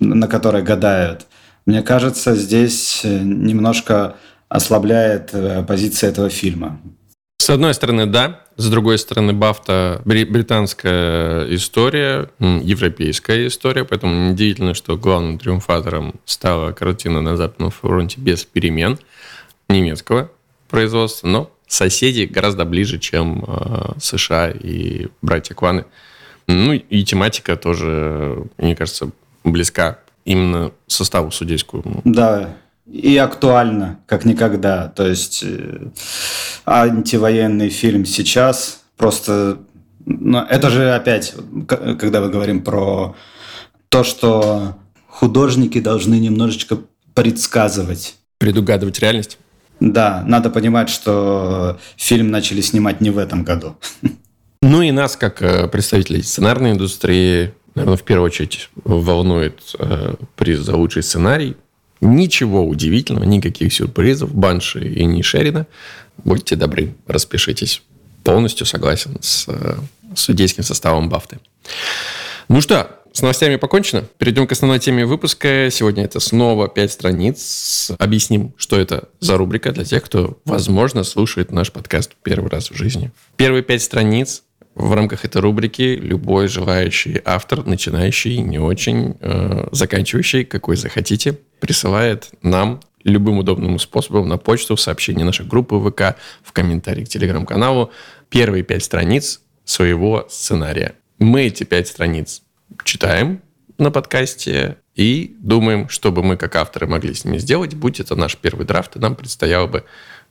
на 0.00 0.26
который 0.26 0.62
гадают. 0.62 1.26
Мне 1.66 1.82
кажется, 1.82 2.34
здесь 2.34 3.00
немножко 3.04 4.16
ослабляет 4.48 5.30
э, 5.32 5.64
позиция 5.66 6.10
этого 6.10 6.28
фильма. 6.28 6.80
С 7.44 7.50
одной 7.50 7.74
стороны, 7.74 8.06
да. 8.06 8.40
С 8.56 8.70
другой 8.70 8.96
стороны, 8.98 9.34
Бафта 9.34 10.00
британская 10.06 11.44
история, 11.54 12.30
европейская 12.38 13.48
история, 13.48 13.84
поэтому 13.84 14.28
неудивительно, 14.28 14.72
что 14.72 14.96
главным 14.96 15.38
триумфатором 15.38 16.14
стала 16.24 16.72
картина 16.72 17.20
на 17.20 17.36
Западном 17.36 17.70
фронте 17.70 18.18
без 18.18 18.44
перемен 18.44 18.98
немецкого 19.68 20.30
производства, 20.70 21.26
но 21.26 21.50
соседи 21.66 22.22
гораздо 22.22 22.64
ближе, 22.64 22.98
чем 22.98 23.44
э, 23.46 23.92
США 24.00 24.50
и 24.50 25.08
братья 25.20 25.54
Кваны. 25.54 25.84
Ну 26.46 26.72
и 26.72 27.04
тематика 27.04 27.56
тоже, 27.56 28.46
мне 28.56 28.74
кажется, 28.74 29.10
близка 29.44 29.98
именно 30.24 30.72
составу 30.86 31.30
судейскому. 31.30 32.00
Да, 32.04 32.56
и 32.86 33.16
актуально, 33.16 34.00
как 34.06 34.24
никогда. 34.24 34.88
То 34.88 35.06
есть 35.06 35.42
э, 35.42 35.88
антивоенный 36.66 37.70
фильм 37.70 38.04
сейчас 38.04 38.82
просто... 38.96 39.58
Но 40.06 40.42
это 40.42 40.68
же 40.68 40.94
опять, 40.94 41.34
когда 41.66 42.20
мы 42.20 42.28
говорим 42.28 42.62
про 42.62 43.16
то, 43.88 44.04
что 44.04 44.76
художники 45.06 45.80
должны 45.80 46.18
немножечко 46.18 46.78
предсказывать. 47.14 48.16
Предугадывать 48.38 48.98
реальность? 48.98 49.38
Да, 49.80 50.22
надо 50.26 50.50
понимать, 50.50 50.90
что 50.90 51.78
фильм 51.96 52.30
начали 52.30 52.60
снимать 52.60 53.00
не 53.00 53.10
в 53.10 53.18
этом 53.18 53.44
году. 53.44 53.76
Ну 54.66 54.80
и 54.80 54.92
нас, 54.92 55.14
как 55.14 55.42
э, 55.42 55.68
представителей 55.68 56.22
сценарной 56.22 56.72
индустрии, 56.72 57.52
наверное, 57.74 57.98
в 57.98 58.02
первую 58.02 58.28
очередь 58.28 58.70
волнует 58.82 59.60
э, 59.78 60.14
приз 60.36 60.60
за 60.60 60.74
лучший 60.74 61.02
сценарий. 61.02 61.58
Ничего 62.04 62.66
удивительного, 62.66 63.24
никаких 63.24 63.72
сюрпризов. 63.72 64.34
Банши 64.34 64.86
и 64.86 65.04
Нишерина. 65.04 65.66
Будьте 66.18 66.54
добры, 66.54 66.94
распишитесь. 67.06 67.82
Полностью 68.22 68.66
согласен 68.66 69.16
с 69.20 69.46
э, 69.48 69.76
судейским 70.14 70.62
составом 70.62 71.08
Бафты. 71.08 71.38
Ну 72.48 72.60
что, 72.60 73.00
с 73.14 73.22
новостями 73.22 73.56
покончено. 73.56 74.04
Перейдем 74.18 74.46
к 74.46 74.52
основной 74.52 74.80
теме 74.80 75.06
выпуска. 75.06 75.68
Сегодня 75.70 76.04
это 76.04 76.20
снова 76.20 76.68
пять 76.68 76.92
страниц. 76.92 77.90
Объясним, 77.98 78.52
что 78.56 78.78
это 78.78 79.08
за 79.20 79.36
рубрика 79.36 79.72
для 79.72 79.84
тех, 79.84 80.02
кто, 80.02 80.38
возможно, 80.44 81.04
слушает 81.04 81.52
наш 81.52 81.72
подкаст 81.72 82.12
первый 82.22 82.50
раз 82.50 82.70
в 82.70 82.74
жизни. 82.74 83.12
Первые 83.36 83.62
пять 83.62 83.82
страниц 83.82 84.42
в 84.74 84.92
рамках 84.92 85.24
этой 85.24 85.40
рубрики 85.40 85.96
любой 86.00 86.48
желающий 86.48 87.20
автор, 87.24 87.64
начинающий, 87.64 88.38
не 88.38 88.58
очень, 88.58 89.16
э, 89.20 89.68
заканчивающий, 89.72 90.44
какой 90.44 90.76
захотите, 90.76 91.38
присылает 91.60 92.30
нам 92.42 92.80
любым 93.04 93.38
удобным 93.38 93.78
способом 93.78 94.28
на 94.28 94.38
почту, 94.38 94.76
в 94.76 94.80
сообщение 94.80 95.24
нашей 95.24 95.46
группы 95.46 95.78
ВК, 95.78 96.16
в 96.42 96.52
комментарии 96.52 97.04
к 97.04 97.08
телеграм-каналу 97.08 97.92
первые 98.30 98.64
пять 98.64 98.82
страниц 98.82 99.42
своего 99.64 100.26
сценария. 100.28 100.94
Мы 101.18 101.42
эти 101.42 101.64
пять 101.64 101.88
страниц 101.88 102.42
читаем 102.82 103.42
на 103.78 103.90
подкасте 103.90 104.78
и 104.94 105.36
думаем, 105.40 105.88
что 105.88 106.12
бы 106.12 106.22
мы 106.22 106.36
как 106.36 106.56
авторы 106.56 106.86
могли 106.86 107.14
с 107.14 107.24
ними 107.24 107.38
сделать, 107.38 107.74
будь 107.74 108.00
это 108.00 108.14
наш 108.16 108.36
первый 108.36 108.66
драфт, 108.66 108.96
и 108.96 108.98
нам 108.98 109.16
предстояло 109.16 109.66
бы 109.66 109.84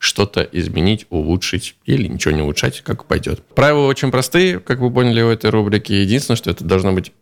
что-то 0.04 0.42
изменить, 0.42 1.06
улучшить 1.10 1.76
или 1.86 2.08
ничего 2.08 2.34
не 2.34 2.42
улучшать, 2.42 2.82
как 2.82 3.06
пойдет. 3.06 3.42
Правила 3.56 3.88
очень 3.88 4.12
простые, 4.12 4.60
как 4.60 4.80
вы 4.80 4.92
поняли 4.92 5.22
в 5.22 5.30
этой 5.30 5.50
рубрике. 5.50 6.02
Единственное, 6.02 6.36
что 6.36 6.52
это 6.52 6.66
должно 6.66 6.92
быть 6.92 7.14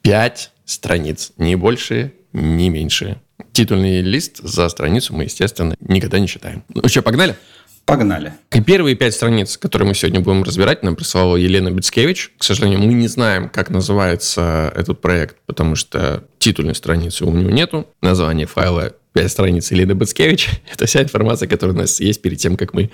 5 0.00 0.50
страниц, 0.64 1.32
не 1.36 1.54
больше, 1.56 2.14
не 2.32 2.70
меньше. 2.70 3.20
Титульный 3.52 4.00
лист 4.00 4.38
за 4.38 4.70
страницу 4.70 5.14
мы, 5.14 5.24
естественно, 5.24 5.74
никогда 5.80 6.18
не 6.18 6.26
читаем. 6.26 6.64
Ну 6.72 6.88
что, 6.88 7.02
погнали? 7.02 7.36
Погнали. 7.84 8.32
И 8.52 8.62
первые 8.62 8.96
пять 8.96 9.14
страниц, 9.14 9.58
которые 9.58 9.88
мы 9.88 9.94
сегодня 9.94 10.20
будем 10.20 10.42
разбирать, 10.42 10.82
нам 10.82 10.96
прислала 10.96 11.36
Елена 11.36 11.70
Бицкевич. 11.70 12.32
К 12.38 12.44
сожалению, 12.44 12.78
мы 12.78 12.94
не 12.94 13.08
знаем, 13.08 13.50
как 13.50 13.68
называется 13.68 14.72
этот 14.74 15.02
проект, 15.02 15.36
потому 15.44 15.74
что 15.74 16.24
титульной 16.38 16.74
страницы 16.74 17.26
у 17.26 17.32
него 17.32 17.50
нету. 17.50 17.86
Название 18.00 18.46
файла 18.46 18.94
пять 19.12 19.30
страниц 19.30 19.70
Елены 19.70 19.92
Бицкевич. 19.92 20.48
Это 20.72 20.86
вся 20.86 21.02
информация, 21.02 21.48
которая 21.48 21.74
у 21.74 21.78
нас 21.78 22.00
есть 22.00 22.22
перед 22.22 22.38
тем, 22.38 22.56
как 22.56 22.74
мы 22.74 22.90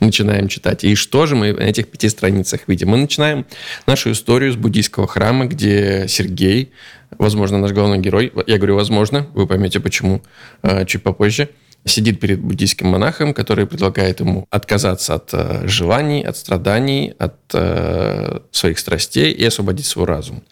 начинаем 0.00 0.48
читать. 0.48 0.84
И 0.84 0.94
что 0.94 1.26
же 1.26 1.36
мы 1.36 1.52
на 1.52 1.62
этих 1.62 1.88
пяти 1.88 2.08
страницах 2.08 2.62
видим? 2.66 2.88
Мы 2.88 2.98
начинаем 2.98 3.46
нашу 3.86 4.12
историю 4.12 4.52
с 4.52 4.56
буддийского 4.56 5.06
храма, 5.06 5.46
где 5.46 6.06
Сергей, 6.08 6.72
возможно, 7.18 7.58
наш 7.58 7.72
главный 7.72 7.98
герой, 7.98 8.32
я 8.46 8.56
говорю 8.56 8.76
возможно, 8.76 9.26
вы 9.34 9.46
поймете 9.46 9.80
почему 9.80 10.22
э, 10.62 10.86
чуть 10.86 11.02
попозже– 11.02 11.48
сидит 11.84 12.20
перед 12.20 12.40
буддийским 12.40 12.88
монахом, 12.88 13.34
который 13.34 13.66
предлагает 13.66 14.20
ему 14.20 14.46
отказаться 14.50 15.14
от 15.14 15.30
э, 15.32 15.66
желаний, 15.66 16.22
от 16.22 16.36
страданий, 16.36 17.14
от 17.18 17.36
э, 17.54 18.40
своих 18.50 18.78
страстей 18.78 19.32
и 19.32 19.44
освободить 19.44 19.86
свой 19.86 20.06
разум. 20.06 20.42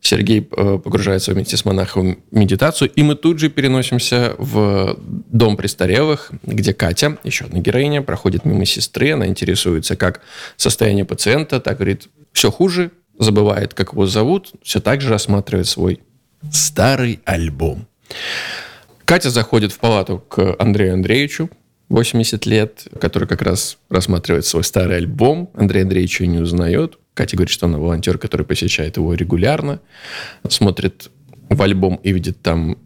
Сергей 0.00 0.40
э, 0.40 0.78
погружается 0.78 1.32
вместе 1.32 1.56
с 1.56 1.64
монахом 1.64 2.18
в 2.30 2.36
медитацию, 2.36 2.90
и 2.90 3.02
мы 3.02 3.16
тут 3.16 3.38
же 3.38 3.48
переносимся 3.48 4.34
в 4.38 4.96
дом 4.98 5.56
престарелых, 5.56 6.30
где 6.44 6.72
Катя, 6.72 7.18
еще 7.24 7.46
одна 7.46 7.58
героиня, 7.58 8.02
проходит 8.02 8.44
мимо 8.44 8.64
сестры, 8.64 9.12
она 9.12 9.26
интересуется, 9.26 9.96
как 9.96 10.20
состояние 10.56 11.04
пациента, 11.04 11.60
так 11.60 11.76
говорит, 11.76 12.08
все 12.32 12.50
хуже, 12.50 12.92
забывает, 13.18 13.74
как 13.74 13.92
его 13.92 14.06
зовут, 14.06 14.52
все 14.62 14.80
так 14.80 15.00
же 15.00 15.08
рассматривает 15.08 15.66
свой 15.66 16.00
старый 16.52 17.20
альбом. 17.24 17.86
Катя 19.06 19.30
заходит 19.30 19.72
в 19.72 19.78
палату 19.78 20.18
к 20.28 20.56
Андрею 20.58 20.94
Андреевичу, 20.94 21.48
80 21.90 22.44
лет, 22.44 22.88
который 23.00 23.28
как 23.28 23.40
раз 23.40 23.78
рассматривает 23.88 24.44
свой 24.44 24.64
старый 24.64 24.96
альбом. 24.96 25.48
Андрей 25.54 25.84
Андреевич 25.84 26.20
ее 26.20 26.26
не 26.26 26.38
узнает. 26.38 26.98
Катя 27.14 27.36
говорит, 27.36 27.52
что 27.52 27.66
она 27.66 27.78
волонтер, 27.78 28.18
который 28.18 28.44
посещает 28.44 28.96
его 28.96 29.14
регулярно. 29.14 29.80
Смотрит 30.48 31.12
в 31.48 31.62
альбом 31.62 32.00
и 32.02 32.12
видит 32.12 32.42
там 32.42 32.78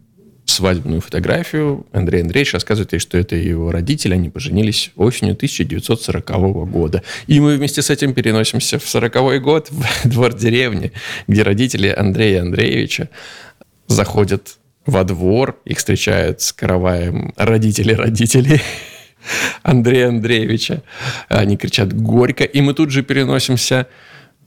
свадебную 0.45 1.01
фотографию. 1.01 1.87
Андрей 1.91 2.21
Андреевич 2.21 2.53
рассказывает 2.53 2.93
ей, 2.93 2.99
что 2.99 3.17
это 3.17 3.35
его 3.35 3.71
родители, 3.71 4.13
они 4.13 4.29
поженились 4.29 4.91
осенью 4.97 5.33
1940 5.33 6.69
года. 6.69 7.01
И 7.25 7.39
мы 7.39 7.57
вместе 7.57 7.81
с 7.81 7.89
этим 7.89 8.13
переносимся 8.13 8.77
в 8.77 8.87
40 8.87 9.41
год, 9.41 9.69
в 9.71 9.85
двор 10.07 10.35
деревни, 10.35 10.91
где 11.27 11.41
родители 11.41 11.87
Андрея 11.87 12.41
Андреевича 12.41 13.09
заходят 13.87 14.57
во 14.85 15.03
двор, 15.03 15.59
их 15.65 15.77
встречают 15.77 16.41
с 16.41 16.53
караваем 16.53 17.33
родители 17.37 17.93
родителей 17.93 18.61
Андрея 19.63 20.09
Андреевича. 20.09 20.83
Они 21.29 21.57
кричат 21.57 21.93
«Горько!» 21.93 22.43
И 22.43 22.61
мы 22.61 22.73
тут 22.73 22.91
же 22.91 23.03
переносимся 23.03 23.87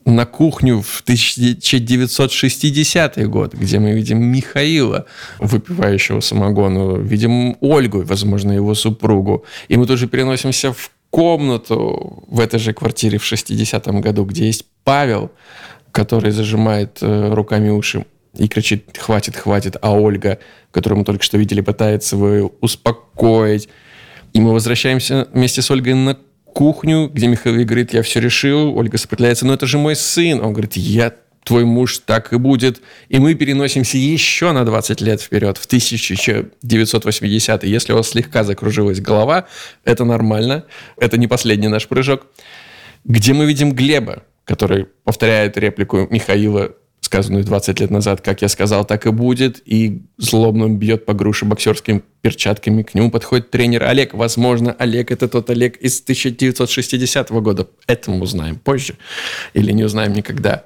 на 0.05 0.26
кухню 0.26 0.83
в 0.83 1.00
1960 1.03 3.29
год, 3.29 3.55
где 3.55 3.79
мы 3.79 3.93
видим 3.93 4.23
Михаила, 4.23 5.07
выпивающего 5.38 6.21
самогону, 6.21 7.00
видим 7.00 7.57
Ольгу, 7.61 8.03
возможно, 8.03 8.53
его 8.53 8.75
супругу. 8.75 9.45
И 9.69 9.76
мы 9.76 9.87
тут 9.87 9.99
же 9.99 10.09
переносимся 10.09 10.73
в 10.73 10.91
комнату 11.11 12.25
в 12.29 12.41
этой 12.41 12.59
же 12.59 12.73
квартире 12.75 13.19
в 13.19 13.33
60-м 13.33 14.00
году, 14.00 14.25
где 14.25 14.47
есть 14.47 14.67
Павел, 14.83 15.31
который 15.93 16.33
зажимает 16.33 16.99
э, 17.00 17.33
руками 17.33 17.71
уши 17.71 18.05
и 18.37 18.49
кричит 18.49 18.97
«хватит, 18.99 19.37
хватит», 19.37 19.76
а 19.81 19.93
Ольга, 19.95 20.38
которую 20.71 21.00
мы 21.00 21.05
только 21.05 21.23
что 21.25 21.38
видели, 21.38 21.61
пытается 21.61 22.17
его 22.17 22.53
успокоить. 22.61 23.69
И 24.33 24.41
мы 24.41 24.53
возвращаемся 24.53 25.29
вместе 25.33 25.62
с 25.62 25.71
Ольгой 25.71 25.95
на 25.95 26.19
кухню, 26.45 27.09
где 27.12 27.26
Михаил 27.26 27.64
говорит, 27.64 27.93
я 27.93 28.03
все 28.03 28.21
решил, 28.21 28.76
Ольга 28.76 28.99
сопротивляется, 28.99 29.47
но 29.47 29.55
это 29.55 29.67
же 29.67 29.79
мой 29.79 29.97
сын. 29.97 30.41
Он 30.41 30.53
говорит, 30.53 30.76
я 30.76 31.12
твой 31.45 31.64
муж 31.64 31.99
так 31.99 32.33
и 32.33 32.38
будет. 32.38 32.81
И 33.09 33.19
мы 33.19 33.35
переносимся 33.35 33.99
еще 33.99 34.53
на 34.53 34.64
20 34.64 35.00
лет 35.03 35.21
вперед, 35.21 35.59
в 35.59 35.67
1980 35.67 37.64
Если 37.64 37.93
у 37.93 37.97
вас 37.97 38.09
слегка 38.09 38.43
закружилась 38.45 39.00
голова, 39.00 39.47
это 39.85 40.05
нормально. 40.05 40.64
Это 40.97 41.19
не 41.19 41.26
последний 41.26 41.69
наш 41.69 41.87
прыжок. 41.87 42.26
Где 43.05 43.35
мы 43.35 43.45
видим 43.45 43.73
Глеба, 43.73 44.23
который 44.45 44.87
повторяет 45.05 45.57
реплику 45.59 46.09
Михаила 46.11 46.73
сказанную 47.04 47.44
20 47.44 47.80
лет 47.80 47.90
назад, 47.90 48.20
как 48.23 48.42
я 48.42 48.49
сказал, 48.49 48.84
так 48.84 49.06
и 49.06 49.11
будет, 49.11 49.62
и 49.66 50.02
злобно 50.16 50.68
бьет 50.68 51.04
по 51.04 51.12
груше 51.12 51.44
боксерскими 51.44 52.02
перчатками. 52.23 52.82
К 52.82 52.94
нему 52.94 53.11
подходит 53.11 53.50
тренер 53.50 53.84
Олег. 53.84 54.14
Возможно, 54.14 54.75
Олег 54.78 55.11
это 55.11 55.28
тот 55.28 55.50
Олег 55.50 55.76
из 55.76 56.00
1960 56.00 57.30
года. 57.30 57.68
Это 57.87 58.11
мы 58.11 58.23
узнаем 58.23 58.56
позже 58.56 58.94
или 59.52 59.70
не 59.73 59.84
узнаем 59.84 60.12
никогда. 60.14 60.64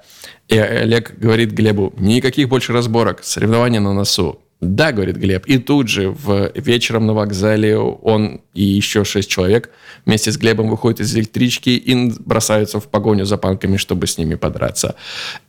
И 0.48 0.56
Олег 0.56 1.18
говорит 1.18 1.50
Глебу, 1.50 1.92
никаких 1.98 2.48
больше 2.48 2.72
разборок, 2.72 3.22
соревнования 3.24 3.80
на 3.80 3.92
носу. 3.92 4.40
Да, 4.60 4.90
говорит 4.90 5.16
Глеб. 5.16 5.46
И 5.46 5.58
тут 5.58 5.88
же 5.88 6.10
в 6.10 6.50
вечером 6.54 7.06
на 7.06 7.14
вокзале 7.14 7.78
он 7.78 8.40
и 8.54 8.64
еще 8.64 9.04
шесть 9.04 9.30
человек 9.30 9.70
вместе 10.04 10.32
с 10.32 10.36
Глебом 10.36 10.68
выходят 10.68 11.00
из 11.00 11.14
электрички 11.14 11.70
и 11.70 12.12
бросаются 12.18 12.80
в 12.80 12.88
погоню 12.88 13.24
за 13.24 13.38
панками, 13.38 13.76
чтобы 13.76 14.08
с 14.08 14.18
ними 14.18 14.34
подраться. 14.34 14.96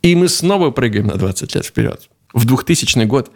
И 0.03 0.15
мы 0.15 0.29
снова 0.29 0.69
прыгаем 0.69 1.07
на 1.07 1.15
20 1.15 1.55
лет 1.55 1.65
вперед 1.65 2.09
в 2.33 2.45
2000 2.45 3.05
год, 3.05 3.31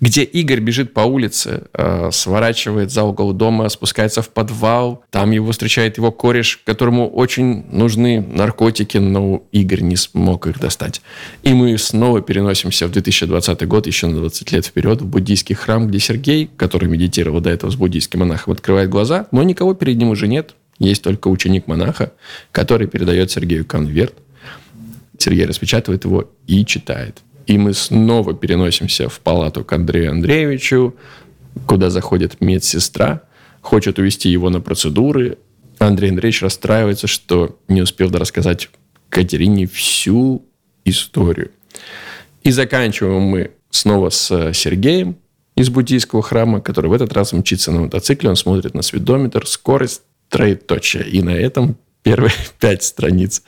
где 0.00 0.24
Игорь 0.24 0.60
бежит 0.60 0.92
по 0.92 1.00
улице, 1.00 1.64
э, 1.72 2.10
сворачивает 2.10 2.90
за 2.90 3.04
угол 3.04 3.32
дома, 3.32 3.68
спускается 3.68 4.22
в 4.22 4.28
подвал. 4.28 5.04
Там 5.10 5.30
его 5.30 5.52
встречает 5.52 5.98
его 5.98 6.10
кореш, 6.10 6.60
которому 6.64 7.08
очень 7.08 7.64
нужны 7.70 8.20
наркотики, 8.20 8.98
но 8.98 9.44
Игорь 9.52 9.82
не 9.82 9.96
смог 9.96 10.48
их 10.48 10.58
достать. 10.58 11.00
И 11.44 11.54
мы 11.54 11.78
снова 11.78 12.22
переносимся 12.22 12.88
в 12.88 12.90
2020 12.90 13.68
год, 13.68 13.86
еще 13.86 14.08
на 14.08 14.16
20 14.16 14.52
лет 14.52 14.66
вперед, 14.66 15.00
в 15.00 15.06
буддийский 15.06 15.54
храм, 15.54 15.86
где 15.86 16.00
Сергей, 16.00 16.50
который 16.56 16.88
медитировал 16.88 17.40
до 17.40 17.50
этого 17.50 17.70
с 17.70 17.76
буддийским 17.76 18.20
монахом, 18.20 18.52
открывает 18.52 18.90
глаза, 18.90 19.26
но 19.30 19.42
никого 19.44 19.74
перед 19.74 19.96
ним 19.96 20.08
уже 20.08 20.26
нет. 20.26 20.54
Есть 20.80 21.04
только 21.04 21.28
ученик 21.28 21.68
монаха, 21.68 22.12
который 22.50 22.88
передает 22.88 23.30
Сергею 23.30 23.64
конверт. 23.64 24.14
Сергей 25.18 25.46
распечатывает 25.46 26.04
его 26.04 26.28
и 26.48 26.64
читает. 26.66 27.22
И 27.46 27.58
мы 27.58 27.74
снова 27.74 28.34
переносимся 28.34 29.08
в 29.08 29.20
палату 29.20 29.64
к 29.64 29.72
Андрею 29.72 30.12
Андреевичу, 30.12 30.94
куда 31.66 31.90
заходит 31.90 32.40
медсестра, 32.40 33.22
хочет 33.60 33.98
увести 33.98 34.28
его 34.28 34.50
на 34.50 34.60
процедуры. 34.60 35.38
Андрей 35.78 36.10
Андреевич 36.10 36.42
расстраивается, 36.42 37.06
что 37.06 37.58
не 37.68 37.82
успел 37.82 38.10
рассказать 38.10 38.70
Катерине 39.08 39.66
всю 39.66 40.44
историю. 40.84 41.50
И 42.42 42.50
заканчиваем 42.50 43.22
мы 43.22 43.50
снова 43.70 44.10
с 44.10 44.52
Сергеем 44.52 45.16
из 45.56 45.70
буддийского 45.70 46.22
храма, 46.22 46.60
который 46.60 46.88
в 46.88 46.92
этот 46.92 47.12
раз 47.12 47.32
мчится 47.32 47.70
на 47.70 47.80
мотоцикле, 47.82 48.28
он 48.28 48.36
смотрит 48.36 48.74
на 48.74 48.82
сведометр, 48.82 49.46
скорость, 49.46 50.02
троеточие. 50.28 51.08
И 51.08 51.22
на 51.22 51.30
этом 51.30 51.76
первые 52.02 52.32
пять 52.58 52.82
страниц 52.82 53.42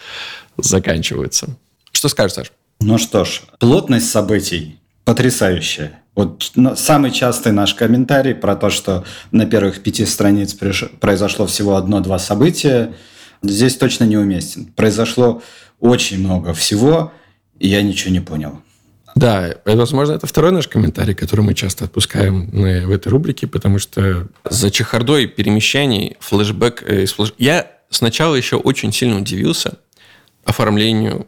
заканчиваются. 0.56 1.56
Что 1.92 2.08
скажешь, 2.08 2.34
Саш? 2.34 2.52
Ну 2.80 2.98
что 2.98 3.24
ж, 3.24 3.42
плотность 3.58 4.10
событий 4.10 4.78
потрясающая. 5.04 6.00
Вот 6.14 6.50
самый 6.76 7.10
частый 7.10 7.52
наш 7.52 7.74
комментарий 7.74 8.34
про 8.34 8.56
то, 8.56 8.70
что 8.70 9.04
на 9.30 9.46
первых 9.46 9.82
пяти 9.82 10.06
страниц 10.06 10.54
произошло 11.00 11.46
всего 11.46 11.76
одно-два 11.76 12.18
события, 12.18 12.94
здесь 13.42 13.76
точно 13.76 14.04
неуместен. 14.04 14.66
Произошло 14.74 15.42
очень 15.78 16.20
много 16.20 16.54
всего, 16.54 17.12
и 17.58 17.68
я 17.68 17.82
ничего 17.82 18.12
не 18.12 18.20
понял. 18.20 18.60
Да, 19.14 19.56
возможно, 19.64 20.12
это 20.12 20.26
второй 20.26 20.52
наш 20.52 20.68
комментарий, 20.68 21.14
который 21.14 21.40
мы 21.40 21.54
часто 21.54 21.84
отпускаем 21.84 22.50
в 22.50 22.90
этой 22.90 23.08
рубрике, 23.08 23.46
потому 23.46 23.78
что 23.78 24.28
за 24.44 24.70
чехардой 24.70 25.26
перемещений 25.26 26.16
флешбэк 26.20 26.82
э. 26.82 27.06
Я 27.38 27.70
сначала 27.90 28.34
еще 28.34 28.56
очень 28.56 28.92
сильно 28.92 29.16
удивился 29.18 29.78
оформлению 30.44 31.26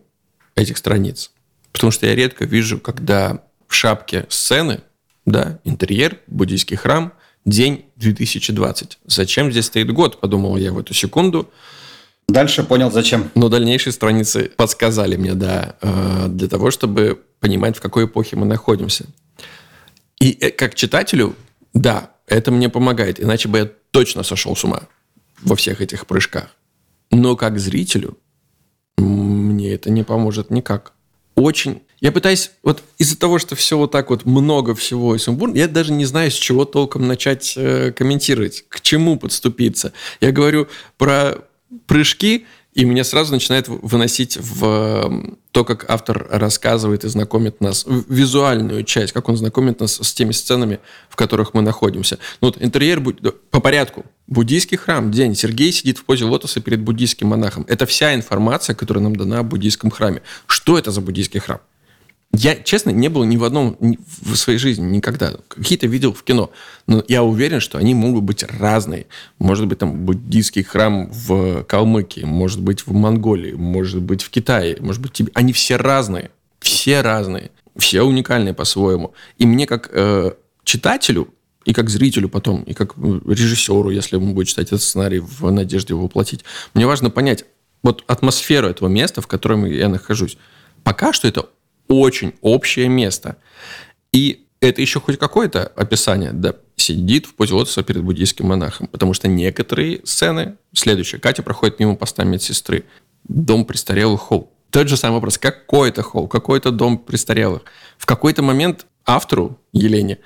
этих 0.54 0.76
страниц. 0.76 1.30
Потому 1.78 1.92
что 1.92 2.06
я 2.06 2.16
редко 2.16 2.44
вижу, 2.44 2.80
когда 2.80 3.44
в 3.68 3.74
шапке 3.74 4.26
сцены, 4.30 4.80
да, 5.24 5.60
интерьер, 5.62 6.18
буддийский 6.26 6.76
храм, 6.76 7.12
день 7.44 7.84
2020. 7.94 8.98
Зачем 9.06 9.52
здесь 9.52 9.66
стоит 9.66 9.92
год, 9.92 10.18
подумал 10.18 10.56
я 10.56 10.72
в 10.72 10.78
эту 10.80 10.92
секунду. 10.92 11.48
Дальше 12.26 12.64
понял, 12.64 12.90
зачем. 12.90 13.30
Но 13.36 13.48
дальнейшие 13.48 13.92
страницы 13.92 14.50
подсказали 14.56 15.14
мне, 15.14 15.34
да, 15.34 15.76
э, 15.80 16.26
для 16.26 16.48
того, 16.48 16.72
чтобы 16.72 17.22
понимать, 17.38 17.76
в 17.76 17.80
какой 17.80 18.06
эпохе 18.06 18.34
мы 18.34 18.44
находимся. 18.44 19.06
И 20.18 20.36
э, 20.40 20.50
как 20.50 20.74
читателю, 20.74 21.36
да, 21.74 22.10
это 22.26 22.50
мне 22.50 22.68
помогает, 22.68 23.20
иначе 23.20 23.48
бы 23.48 23.58
я 23.58 23.70
точно 23.92 24.24
сошел 24.24 24.56
с 24.56 24.64
ума 24.64 24.82
во 25.42 25.54
всех 25.54 25.80
этих 25.80 26.08
прыжках. 26.08 26.56
Но 27.12 27.36
как 27.36 27.60
зрителю 27.60 28.18
мне 28.96 29.74
это 29.74 29.90
не 29.90 30.02
поможет 30.02 30.50
никак 30.50 30.94
очень... 31.40 31.82
Я 32.00 32.12
пытаюсь, 32.12 32.52
вот 32.62 32.82
из-за 32.98 33.18
того, 33.18 33.38
что 33.38 33.56
все 33.56 33.76
вот 33.76 33.90
так 33.90 34.10
вот 34.10 34.24
много 34.24 34.74
всего 34.74 35.14
и 35.14 35.18
сумбурно, 35.18 35.56
я 35.56 35.66
даже 35.66 35.92
не 35.92 36.04
знаю, 36.04 36.30
с 36.30 36.34
чего 36.34 36.64
толком 36.64 37.08
начать 37.08 37.54
э, 37.56 37.92
комментировать, 37.92 38.64
к 38.68 38.80
чему 38.80 39.18
подступиться. 39.18 39.92
Я 40.20 40.30
говорю 40.30 40.68
про 40.96 41.38
прыжки, 41.86 42.46
и 42.78 42.84
меня 42.84 43.02
сразу 43.02 43.32
начинает 43.32 43.66
выносить 43.66 44.36
в 44.40 45.34
то, 45.50 45.64
как 45.64 45.90
автор 45.90 46.28
рассказывает 46.30 47.02
и 47.02 47.08
знакомит 47.08 47.60
нас, 47.60 47.84
визуальную 48.08 48.84
часть, 48.84 49.12
как 49.12 49.28
он 49.28 49.36
знакомит 49.36 49.80
нас 49.80 49.98
с 50.00 50.14
теми 50.14 50.30
сценами, 50.30 50.78
в 51.08 51.16
которых 51.16 51.54
мы 51.54 51.62
находимся. 51.62 52.20
Ну, 52.40 52.48
вот 52.48 52.62
интерьер 52.62 53.02
по 53.50 53.60
порядку. 53.60 54.06
Буддийский 54.28 54.76
храм, 54.76 55.10
день. 55.10 55.34
Сергей 55.34 55.72
сидит 55.72 55.98
в 55.98 56.04
позе 56.04 56.24
лотоса 56.24 56.60
перед 56.60 56.78
буддийским 56.80 57.26
монахом. 57.26 57.64
Это 57.68 57.84
вся 57.84 58.14
информация, 58.14 58.76
которая 58.76 59.02
нам 59.02 59.16
дана 59.16 59.40
о 59.40 59.42
буддийском 59.42 59.90
храме. 59.90 60.22
Что 60.46 60.78
это 60.78 60.92
за 60.92 61.00
буддийский 61.00 61.40
храм? 61.40 61.58
Я, 62.32 62.56
честно, 62.56 62.90
не 62.90 63.08
был 63.08 63.24
ни 63.24 63.36
в 63.36 63.44
одном 63.44 63.76
в 63.80 64.36
своей 64.36 64.58
жизни 64.58 64.84
никогда. 64.84 65.32
Какие-то 65.48 65.86
видел 65.86 66.12
в 66.12 66.22
кино. 66.22 66.50
Но 66.86 67.02
я 67.08 67.22
уверен, 67.22 67.60
что 67.60 67.78
они 67.78 67.94
могут 67.94 68.22
быть 68.22 68.42
разные. 68.42 69.06
Может 69.38 69.66
быть, 69.66 69.78
там 69.78 70.04
буддийский 70.04 70.62
храм 70.62 71.10
в 71.10 71.64
Калмыкии, 71.64 72.24
может 72.24 72.60
быть, 72.60 72.86
в 72.86 72.92
Монголии, 72.92 73.52
может 73.52 74.02
быть, 74.02 74.22
в 74.22 74.28
Китае, 74.28 74.76
может 74.80 75.00
быть, 75.00 75.12
тебе. 75.12 75.30
Они 75.34 75.54
все 75.54 75.76
разные. 75.76 76.30
Все 76.60 77.00
разные. 77.00 77.50
Все 77.76 78.02
уникальные 78.02 78.52
по-своему. 78.52 79.14
И 79.38 79.46
мне 79.46 79.66
как 79.66 79.88
э, 79.92 80.32
читателю 80.64 81.32
и 81.64 81.72
как 81.72 81.88
зрителю 81.88 82.28
потом, 82.28 82.62
и 82.62 82.74
как 82.74 82.96
режиссеру, 82.96 83.90
если 83.90 84.16
он 84.16 84.34
будет 84.34 84.48
читать 84.48 84.68
этот 84.68 84.82
сценарий 84.82 85.20
в 85.20 85.50
надежде 85.50 85.94
его 85.94 86.04
воплотить, 86.04 86.44
мне 86.74 86.86
важно 86.86 87.10
понять 87.10 87.44
вот 87.82 88.04
атмосферу 88.06 88.68
этого 88.68 88.88
места, 88.88 89.22
в 89.22 89.26
котором 89.26 89.64
я 89.64 89.88
нахожусь. 89.88 90.36
Пока 90.82 91.12
что 91.12 91.28
это 91.28 91.46
очень 91.88 92.34
общее 92.40 92.88
место. 92.88 93.36
И 94.12 94.46
это 94.60 94.80
еще 94.80 95.00
хоть 95.00 95.18
какое-то 95.18 95.66
описание, 95.66 96.32
да, 96.32 96.54
сидит 96.76 97.26
в 97.26 97.34
позе 97.34 97.54
лотоса 97.54 97.82
перед 97.82 98.02
буддийским 98.02 98.46
монахом. 98.46 98.86
Потому 98.86 99.14
что 99.14 99.28
некоторые 99.28 100.00
сцены, 100.04 100.56
следующее, 100.72 101.20
Катя 101.20 101.42
проходит 101.42 101.78
мимо 101.78 101.96
поста 101.96 102.24
медсестры, 102.24 102.84
дом 103.24 103.64
престарелых 103.64 104.20
холл. 104.20 104.52
Тот 104.70 104.88
же 104.88 104.96
самый 104.96 105.14
вопрос, 105.16 105.38
какой 105.38 105.88
это 105.88 106.02
холл, 106.02 106.28
какой 106.28 106.58
это 106.58 106.70
дом 106.70 106.98
престарелых. 106.98 107.62
В 107.96 108.06
какой-то 108.06 108.42
момент 108.42 108.86
автору, 109.06 109.58
Елене, 109.72 110.18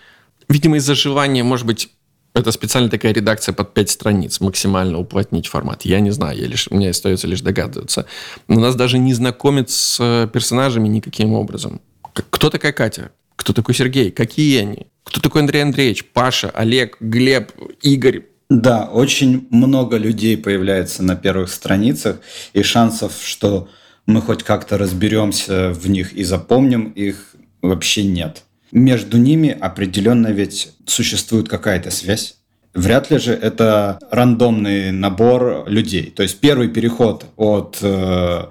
видимо, 0.48 0.78
из-за 0.78 0.94
желания, 0.94 1.44
может 1.44 1.66
быть, 1.66 1.90
это 2.34 2.50
специально 2.50 2.88
такая 2.88 3.12
редакция 3.12 3.52
под 3.52 3.74
пять 3.74 3.90
страниц, 3.90 4.40
максимально 4.40 4.98
уплотнить 4.98 5.46
формат. 5.46 5.82
Я 5.82 6.00
не 6.00 6.10
знаю, 6.10 6.38
я 6.38 6.46
лишь, 6.46 6.70
мне 6.70 6.90
остается 6.90 7.26
лишь 7.26 7.42
догадываться. 7.42 8.06
Но 8.48 8.60
нас 8.60 8.74
даже 8.74 8.98
не 8.98 9.12
знакомят 9.12 9.70
с 9.70 9.98
э, 10.00 10.28
персонажами 10.32 10.88
никаким 10.88 11.34
образом. 11.34 11.80
Кто 12.12 12.50
такая 12.50 12.72
Катя? 12.72 13.10
Кто 13.36 13.52
такой 13.52 13.74
Сергей? 13.74 14.10
Какие 14.10 14.60
они? 14.60 14.86
Кто 15.04 15.20
такой 15.20 15.42
Андрей 15.42 15.62
Андреевич? 15.62 16.04
Паша, 16.06 16.50
Олег, 16.50 16.96
Глеб, 17.00 17.52
Игорь? 17.82 18.22
Да, 18.48 18.84
очень 18.84 19.46
много 19.50 19.96
людей 19.96 20.36
появляется 20.36 21.02
на 21.02 21.16
первых 21.16 21.50
страницах, 21.50 22.18
и 22.52 22.62
шансов, 22.62 23.14
что 23.22 23.68
мы 24.06 24.20
хоть 24.20 24.42
как-то 24.42 24.78
разберемся 24.78 25.70
в 25.72 25.88
них 25.88 26.12
и 26.12 26.24
запомним 26.24 26.90
их, 26.90 27.34
вообще 27.62 28.04
нет 28.04 28.44
между 28.72 29.18
ними 29.18 29.50
определенно 29.50 30.28
ведь 30.28 30.72
существует 30.86 31.48
какая-то 31.48 31.90
связь. 31.90 32.36
Вряд 32.74 33.10
ли 33.10 33.18
же 33.18 33.34
это 33.34 33.98
рандомный 34.10 34.92
набор 34.92 35.68
людей. 35.68 36.10
То 36.10 36.22
есть 36.22 36.40
первый 36.40 36.68
переход 36.68 37.26
от 37.36 37.78
э, 37.82 38.44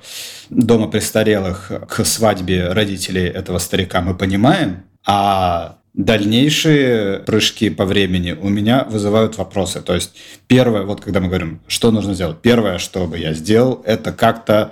дома 0.51 0.87
престарелых 0.87 1.71
к 1.89 2.05
свадьбе 2.05 2.71
родителей 2.71 3.25
этого 3.25 3.57
старика 3.57 3.99
мы 4.01 4.15
понимаем, 4.15 4.83
а 5.07 5.79
дальнейшие 5.95 7.19
прыжки 7.19 7.71
по 7.71 7.85
времени 7.85 8.33
у 8.33 8.49
меня 8.49 8.85
вызывают 8.87 9.37
вопросы. 9.39 9.81
То 9.81 9.95
есть 9.95 10.13
первое, 10.45 10.83
вот 10.83 11.01
когда 11.01 11.19
мы 11.19 11.27
говорим, 11.27 11.59
что 11.67 11.89
нужно 11.89 12.13
сделать, 12.13 12.37
первое, 12.41 12.77
что 12.77 13.07
бы 13.07 13.17
я 13.17 13.33
сделал, 13.33 13.81
это 13.85 14.11
как-то 14.11 14.71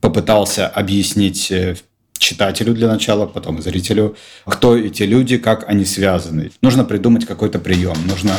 попытался 0.00 0.66
объяснить 0.66 1.52
э, 1.52 1.76
читателю 2.20 2.74
для 2.74 2.86
начала, 2.86 3.26
потом 3.26 3.60
зрителю, 3.60 4.16
кто 4.44 4.76
эти 4.76 5.02
люди, 5.02 5.38
как 5.38 5.68
они 5.68 5.84
связаны. 5.84 6.52
Нужно 6.62 6.84
придумать 6.84 7.26
какой-то 7.26 7.58
прием, 7.58 7.96
нужно 8.06 8.36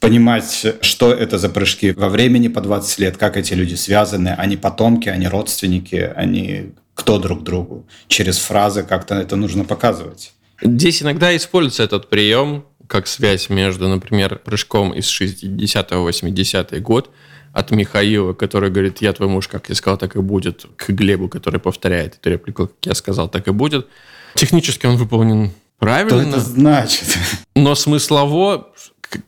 понимать, 0.00 0.66
что 0.80 1.12
это 1.12 1.38
за 1.38 1.48
прыжки 1.48 1.92
во 1.92 2.08
времени 2.08 2.48
по 2.48 2.60
20 2.60 2.98
лет, 2.98 3.16
как 3.16 3.36
эти 3.36 3.54
люди 3.54 3.74
связаны, 3.74 4.28
они 4.28 4.56
потомки, 4.56 5.08
они 5.08 5.28
родственники, 5.28 6.12
они 6.16 6.72
кто 6.94 7.18
друг 7.18 7.44
другу. 7.44 7.86
Через 8.08 8.38
фразы 8.38 8.82
как-то 8.82 9.14
это 9.14 9.36
нужно 9.36 9.64
показывать. 9.64 10.32
Здесь 10.60 11.02
иногда 11.02 11.36
используется 11.36 11.84
этот 11.84 12.08
прием 12.08 12.64
как 12.88 13.06
связь 13.06 13.50
между, 13.50 13.86
например, 13.86 14.40
прыжком 14.42 14.92
из 14.92 15.06
60-80 15.20 16.80
год 16.80 17.10
от 17.52 17.70
Михаила, 17.70 18.32
который 18.32 18.70
говорит, 18.70 19.00
я 19.00 19.12
твой 19.12 19.28
муж, 19.28 19.48
как 19.48 19.68
я 19.68 19.74
сказал, 19.74 19.98
так 19.98 20.16
и 20.16 20.20
будет, 20.20 20.66
к 20.76 20.90
Глебу, 20.90 21.28
который 21.28 21.60
повторяет 21.60 22.16
эту 22.16 22.30
реплику, 22.30 22.68
как 22.68 22.76
я 22.82 22.94
сказал, 22.94 23.28
так 23.28 23.48
и 23.48 23.52
будет. 23.52 23.86
Технически 24.34 24.86
он 24.86 24.96
выполнен 24.96 25.52
правильно. 25.78 26.22
Что 26.22 26.30
это 26.30 26.40
значит? 26.40 27.18
Но 27.54 27.74
смыслово, 27.74 28.68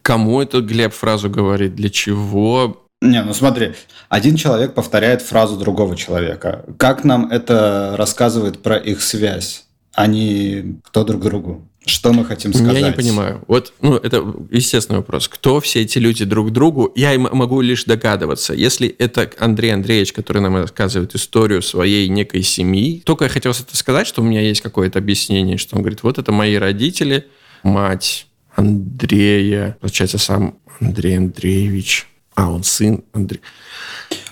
кому 0.02 0.40
это 0.40 0.60
Глеб 0.60 0.92
фразу 0.92 1.30
говорит, 1.30 1.74
для 1.74 1.90
чего, 1.90 2.86
не, 3.02 3.22
ну 3.22 3.32
смотри, 3.32 3.72
один 4.10 4.36
человек 4.36 4.74
повторяет 4.74 5.22
фразу 5.22 5.56
другого 5.56 5.96
человека. 5.96 6.66
Как 6.76 7.02
нам 7.02 7.30
это 7.30 7.94
рассказывает 7.96 8.62
про 8.62 8.76
их 8.76 9.00
связь? 9.00 9.64
Они 9.94 10.78
кто 10.84 11.04
друг 11.04 11.22
другу? 11.22 11.66
Что 11.90 12.12
мы 12.12 12.24
хотим 12.24 12.54
сказать? 12.54 12.76
Я 12.76 12.88
не 12.88 12.92
понимаю. 12.92 13.42
Вот, 13.48 13.72
ну, 13.80 13.96
это 13.96 14.24
естественный 14.50 15.00
вопрос. 15.00 15.28
Кто 15.28 15.60
все 15.60 15.82
эти 15.82 15.98
люди 15.98 16.24
друг 16.24 16.52
другу? 16.52 16.92
Я 16.94 17.18
могу 17.18 17.60
лишь 17.60 17.84
догадываться. 17.84 18.54
Если 18.54 18.88
это 18.88 19.28
Андрей 19.38 19.74
Андреевич, 19.74 20.12
который 20.12 20.40
нам 20.40 20.56
рассказывает 20.56 21.14
историю 21.16 21.62
своей 21.62 22.08
некой 22.08 22.42
семьи, 22.42 23.02
только 23.04 23.24
я 23.24 23.28
хотел 23.28 23.50
это 23.50 23.76
сказать, 23.76 24.06
что 24.06 24.22
у 24.22 24.24
меня 24.24 24.40
есть 24.40 24.60
какое-то 24.60 25.00
объяснение, 25.00 25.58
что 25.58 25.76
он 25.76 25.82
говорит, 25.82 26.04
вот 26.04 26.18
это 26.18 26.30
мои 26.30 26.54
родители, 26.54 27.26
мать 27.64 28.26
Андрея, 28.54 29.76
получается, 29.80 30.18
сам 30.18 30.58
Андрей 30.80 31.18
Андреевич, 31.18 32.06
а 32.34 32.50
он 32.50 32.62
сын 32.62 33.02
Андрей. 33.12 33.40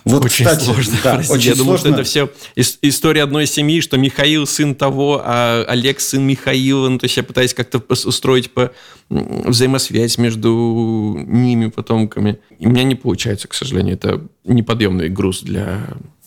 Вот, 0.09 0.25
очень 0.25 0.44
кстати, 0.44 0.64
сложно. 0.64 0.97
Да, 1.05 1.23
очень 1.29 1.51
я 1.51 1.55
думал, 1.55 1.79
что 1.79 1.90
это 1.90 2.03
все 2.03 2.31
история 2.57 3.23
одной 3.23 3.47
семьи, 3.47 3.81
что 3.81 3.99
Михаил 3.99 4.47
сын 4.47 4.75
того, 4.75 5.23
а 5.25 5.64
Олег 5.68 6.01
сын 6.01 6.27
Михаила. 6.27 6.88
Ну, 6.88 6.99
то 6.99 7.05
есть 7.05 7.16
я 7.16 7.23
пытаюсь 7.23 7.55
как-то 7.55 7.83
устроить 7.88 8.53
по 8.53 8.73
взаимосвязь 9.09 10.18
между 10.18 11.25
ними, 11.27 11.66
потомками. 11.66 12.38
И 12.59 12.66
у 12.66 12.71
меня 12.71 12.85
не 12.85 12.94
получается, 12.94 13.49
к 13.49 13.55
сожалению. 13.55 13.94
Это 13.94 14.23
неподъемный 14.44 15.09
груз 15.09 15.42
для, 15.42 15.81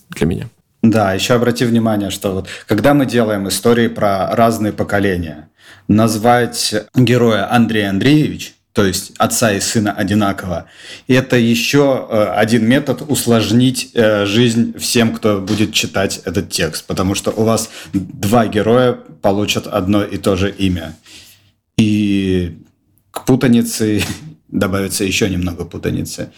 для 0.09 0.25
меня. 0.27 0.49
Да, 0.83 1.13
еще 1.13 1.33
обрати 1.33 1.65
внимание, 1.65 2.09
что 2.09 2.33
вот 2.33 2.47
когда 2.67 2.93
мы 2.93 3.05
делаем 3.05 3.47
истории 3.47 3.87
про 3.87 4.35
разные 4.35 4.73
поколения, 4.73 5.49
назвать 5.87 6.73
героя 6.95 7.51
Андрей 7.53 7.89
Андреевич– 7.89 8.55
то 8.73 8.85
есть 8.85 9.11
отца 9.17 9.51
и 9.51 9.59
сына 9.59 9.91
одинаково. 9.91 10.65
И 11.07 11.13
это 11.13 11.35
еще 11.35 12.07
э, 12.09 12.23
один 12.35 12.65
метод 12.65 13.01
усложнить 13.07 13.91
э, 13.93 14.25
жизнь 14.25 14.77
всем, 14.77 15.13
кто 15.13 15.41
будет 15.41 15.73
читать 15.73 16.21
этот 16.23 16.49
текст, 16.49 16.85
потому 16.85 17.13
что 17.15 17.31
у 17.31 17.43
вас 17.43 17.69
два 17.93 18.47
героя 18.47 18.93
получат 18.93 19.67
одно 19.67 20.03
и 20.03 20.17
то 20.17 20.37
же 20.37 20.49
имя. 20.49 20.95
И 21.77 22.59
к 23.11 23.25
путанице 23.25 24.03
добавится 24.51 25.03
еще 25.03 25.29
немного 25.29 25.65
путаницы. 25.65 26.31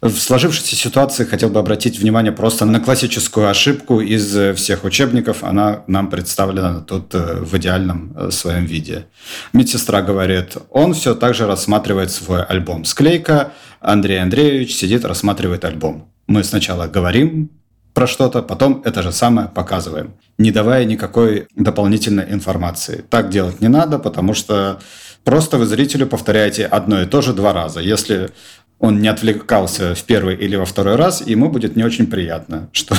В 0.00 0.16
сложившейся 0.16 0.76
ситуации 0.76 1.24
хотел 1.24 1.48
бы 1.48 1.60
обратить 1.60 1.98
внимание 1.98 2.32
просто 2.32 2.64
на 2.64 2.80
классическую 2.80 3.48
ошибку 3.48 4.00
из 4.00 4.56
всех 4.56 4.84
учебников. 4.84 5.44
Она 5.44 5.84
нам 5.86 6.10
представлена 6.10 6.80
тут 6.80 7.14
э, 7.14 7.38
в 7.40 7.56
идеальном 7.56 8.12
э, 8.16 8.30
своем 8.30 8.64
виде. 8.66 9.06
Медсестра 9.52 10.02
говорит, 10.02 10.56
он 10.70 10.94
все 10.94 11.14
так 11.14 11.34
же 11.34 11.46
рассматривает 11.46 12.10
свой 12.10 12.42
альбом. 12.42 12.84
Склейка, 12.84 13.52
Андрей 13.80 14.20
Андреевич 14.20 14.74
сидит, 14.74 15.04
рассматривает 15.04 15.64
альбом. 15.64 16.08
Мы 16.26 16.44
сначала 16.44 16.86
говорим 16.86 17.50
про 17.94 18.06
что-то, 18.06 18.42
потом 18.42 18.82
это 18.84 19.02
же 19.02 19.12
самое 19.12 19.48
показываем, 19.48 20.14
не 20.38 20.50
давая 20.50 20.84
никакой 20.84 21.46
дополнительной 21.56 22.32
информации. 22.32 23.04
Так 23.10 23.28
делать 23.28 23.60
не 23.60 23.68
надо, 23.68 23.98
потому 23.98 24.34
что 24.34 24.80
Просто 25.24 25.58
вы 25.58 25.66
зрителю 25.66 26.06
повторяете 26.06 26.66
одно 26.66 27.02
и 27.02 27.06
то 27.06 27.20
же 27.20 27.32
два 27.32 27.52
раза. 27.52 27.80
Если 27.80 28.30
он 28.78 29.00
не 29.00 29.08
отвлекался 29.08 29.94
в 29.94 30.02
первый 30.02 30.34
или 30.34 30.56
во 30.56 30.64
второй 30.64 30.96
раз, 30.96 31.24
ему 31.24 31.48
будет 31.48 31.76
не 31.76 31.84
очень 31.84 32.08
приятно, 32.08 32.68
что 32.72 32.96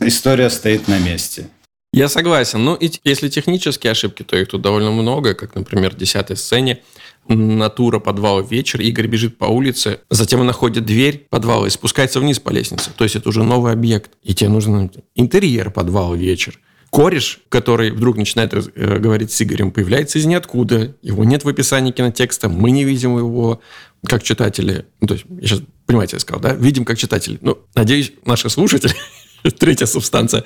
история 0.00 0.50
стоит 0.50 0.88
на 0.88 0.98
месте. 0.98 1.48
Я 1.94 2.08
согласен. 2.08 2.64
Ну, 2.64 2.74
и 2.74 2.90
если 3.04 3.28
технические 3.28 3.90
ошибки, 3.90 4.22
то 4.22 4.36
их 4.36 4.48
тут 4.48 4.62
довольно 4.62 4.90
много, 4.90 5.34
как, 5.34 5.54
например, 5.54 5.92
в 5.92 5.98
десятой 5.98 6.36
сцене. 6.36 6.80
Натура, 7.28 8.00
подвал, 8.00 8.42
вечер. 8.42 8.80
Игорь 8.80 9.06
бежит 9.06 9.38
по 9.38 9.44
улице, 9.44 10.00
затем 10.10 10.40
он 10.40 10.46
находит 10.46 10.84
дверь 10.86 11.26
подвала 11.30 11.66
и 11.66 11.70
спускается 11.70 12.18
вниз 12.18 12.40
по 12.40 12.50
лестнице. 12.50 12.90
То 12.96 13.04
есть 13.04 13.14
это 13.14 13.28
уже 13.28 13.44
новый 13.44 13.72
объект. 13.72 14.12
И 14.22 14.34
тебе 14.34 14.48
нужен 14.48 14.90
интерьер, 15.14 15.70
подвал, 15.70 16.14
вечер 16.14 16.58
кореш, 16.92 17.40
который 17.48 17.90
вдруг 17.90 18.18
начинает 18.18 18.52
э, 18.52 18.98
говорить 18.98 19.32
с 19.32 19.40
Игорем, 19.40 19.72
появляется 19.72 20.18
из 20.18 20.26
ниоткуда. 20.26 20.94
Его 21.00 21.24
нет 21.24 21.42
в 21.42 21.48
описании 21.48 21.90
кинотекста, 21.90 22.50
мы 22.50 22.70
не 22.70 22.84
видим 22.84 23.16
его 23.16 23.62
как 24.06 24.22
читатели. 24.22 24.84
Ну, 25.00 25.06
то 25.06 25.14
есть, 25.14 25.24
я 25.40 25.48
сейчас, 25.48 25.62
понимаете, 25.86 26.16
я 26.16 26.20
сказал, 26.20 26.42
да? 26.42 26.52
Видим 26.52 26.84
как 26.84 26.98
читатели. 26.98 27.38
Ну, 27.40 27.58
надеюсь, 27.74 28.12
наши 28.26 28.50
слушатели, 28.50 28.94
третья 29.58 29.86
субстанция, 29.86 30.44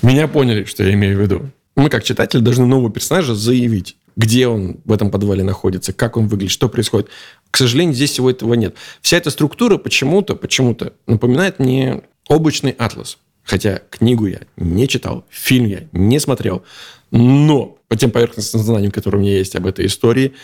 меня 0.00 0.28
поняли, 0.28 0.64
что 0.64 0.84
я 0.84 0.94
имею 0.94 1.18
в 1.18 1.20
виду. 1.20 1.50
Мы, 1.74 1.90
как 1.90 2.04
читатели, 2.04 2.40
должны 2.40 2.64
нового 2.64 2.92
персонажа 2.92 3.34
заявить, 3.34 3.96
где 4.14 4.46
он 4.46 4.76
в 4.84 4.92
этом 4.92 5.10
подвале 5.10 5.42
находится, 5.42 5.92
как 5.92 6.16
он 6.16 6.28
выглядит, 6.28 6.52
что 6.52 6.68
происходит. 6.68 7.08
К 7.50 7.56
сожалению, 7.56 7.96
здесь 7.96 8.12
всего 8.12 8.30
этого 8.30 8.54
нет. 8.54 8.76
Вся 9.02 9.16
эта 9.16 9.30
структура 9.30 9.78
почему-то, 9.78 10.36
почему-то 10.36 10.92
напоминает 11.08 11.58
мне 11.58 12.02
облачный 12.28 12.70
атлас. 12.70 13.18
Хотя 13.48 13.80
книгу 13.88 14.26
я 14.26 14.40
не 14.58 14.86
читал, 14.86 15.24
фильм 15.30 15.64
я 15.64 15.80
не 15.92 16.20
смотрел. 16.20 16.62
Но 17.10 17.78
по 17.88 17.96
тем 17.96 18.10
поверхностным 18.10 18.62
знаниям, 18.62 18.92
которые 18.92 19.20
у 19.20 19.24
меня 19.24 19.38
есть 19.38 19.56
об 19.56 19.64
этой 19.64 19.86
истории, 19.86 20.34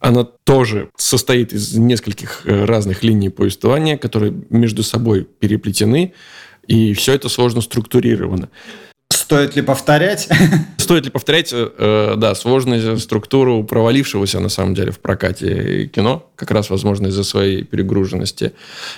она 0.00 0.24
тоже 0.24 0.90
состоит 0.98 1.54
из 1.54 1.74
нескольких 1.74 2.42
э, 2.44 2.66
разных 2.66 3.02
линий 3.02 3.30
повествования, 3.30 3.96
которые 3.96 4.34
между 4.50 4.82
собой 4.82 5.24
переплетены, 5.24 6.12
и 6.66 6.92
все 6.92 7.14
это 7.14 7.30
сложно 7.30 7.62
структурировано. 7.62 8.50
Стоит 9.10 9.56
ли 9.56 9.62
повторять? 9.62 10.28
Стоит 10.76 11.06
ли 11.06 11.10
повторять, 11.10 11.54
э, 11.54 11.70
э, 11.78 12.14
да, 12.18 12.34
сложную 12.34 12.98
структуру 12.98 13.64
провалившегося, 13.64 14.40
на 14.40 14.50
самом 14.50 14.74
деле, 14.74 14.90
в 14.92 14.98
прокате 14.98 15.86
кино, 15.86 16.30
как 16.36 16.50
раз, 16.50 16.68
возможно, 16.68 17.06
из-за 17.06 17.24
своей 17.24 17.64
перегруженности. 17.64 18.52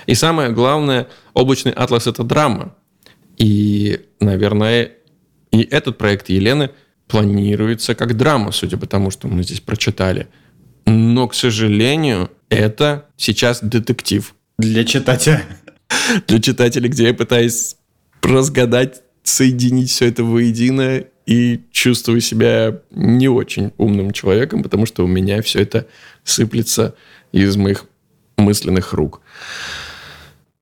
И 0.07 0.15
самое 0.15 0.49
главное, 0.49 1.07
«Облачный 1.33 1.71
атлас»— 1.71 2.07
это 2.07 2.23
драма. 2.23 2.75
И, 3.37 4.01
наверное, 4.19 4.91
и 5.51 5.61
этот 5.61 5.97
проект 5.97 6.29
Елены 6.29 6.71
планируется 7.07 7.95
как 7.95 8.15
драма, 8.17 8.51
судя 8.51 8.77
по 8.77 8.85
тому, 8.87 9.11
что 9.11 9.27
мы 9.27 9.43
здесь 9.43 9.59
прочитали. 9.59 10.27
Но, 10.85 11.27
к 11.27 11.33
сожалению, 11.33 12.31
это 12.49 13.05
сейчас 13.17 13.61
детектив. 13.61 14.35
Для 14.57 14.83
читателя. 14.83 15.43
Для 16.27 16.41
читателя, 16.41 16.89
где 16.89 17.07
я 17.07 17.13
пытаюсь 17.13 17.75
разгадать, 18.21 19.01
соединить 19.23 19.89
все 19.89 20.07
это 20.07 20.23
воедино 20.23 21.03
и 21.25 21.61
чувствую 21.71 22.21
себя 22.21 22.81
не 22.91 23.27
очень 23.27 23.71
умным 23.77 24.11
человеком, 24.11 24.63
потому 24.63 24.85
что 24.85 25.03
у 25.03 25.07
меня 25.07 25.41
все 25.41 25.61
это 25.61 25.87
сыплется 26.23 26.95
из 27.31 27.55
моих 27.55 27.85
мысленных 28.37 28.93
рук. 28.93 29.21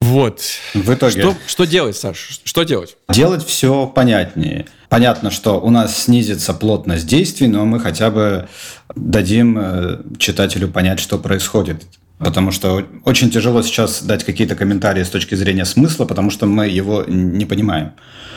Вот. 0.04 0.42
В 0.74 0.94
итоге. 0.94 1.22
Что, 1.22 1.36
что 1.48 1.64
делать, 1.64 1.96
Саш? 1.96 2.42
Что 2.44 2.64
делать? 2.64 2.98
Делать 3.10 3.46
все 3.46 3.88
понятнее. 3.88 4.66
Понятно, 4.90 5.32
что 5.32 5.62
у 5.62 5.70
нас 5.70 6.04
снизится 6.04 6.54
плотность 6.54 7.08
действий, 7.08 7.48
но 7.48 7.66
мы 7.66 7.80
хотя 7.80 8.12
бы 8.12 8.50
дадим 8.96 9.58
э, 9.58 10.02
читателю 10.18 10.68
понять, 10.68 11.00
что 11.00 11.18
происходит. 11.18 11.84
Потому 12.20 12.52
что 12.52 12.86
очень 13.06 13.32
тяжело 13.32 13.62
сейчас 13.64 14.04
дать 14.04 14.26
какие-то 14.26 14.56
комментарии 14.56 15.04
с 15.04 15.10
точки 15.10 15.36
зрения 15.36 15.66
смысла, 15.66 16.06
потому 16.06 16.32
что 16.32 16.48
мы 16.48 16.68
его 16.68 17.06
не 17.08 17.46
понимаем. 17.46 17.94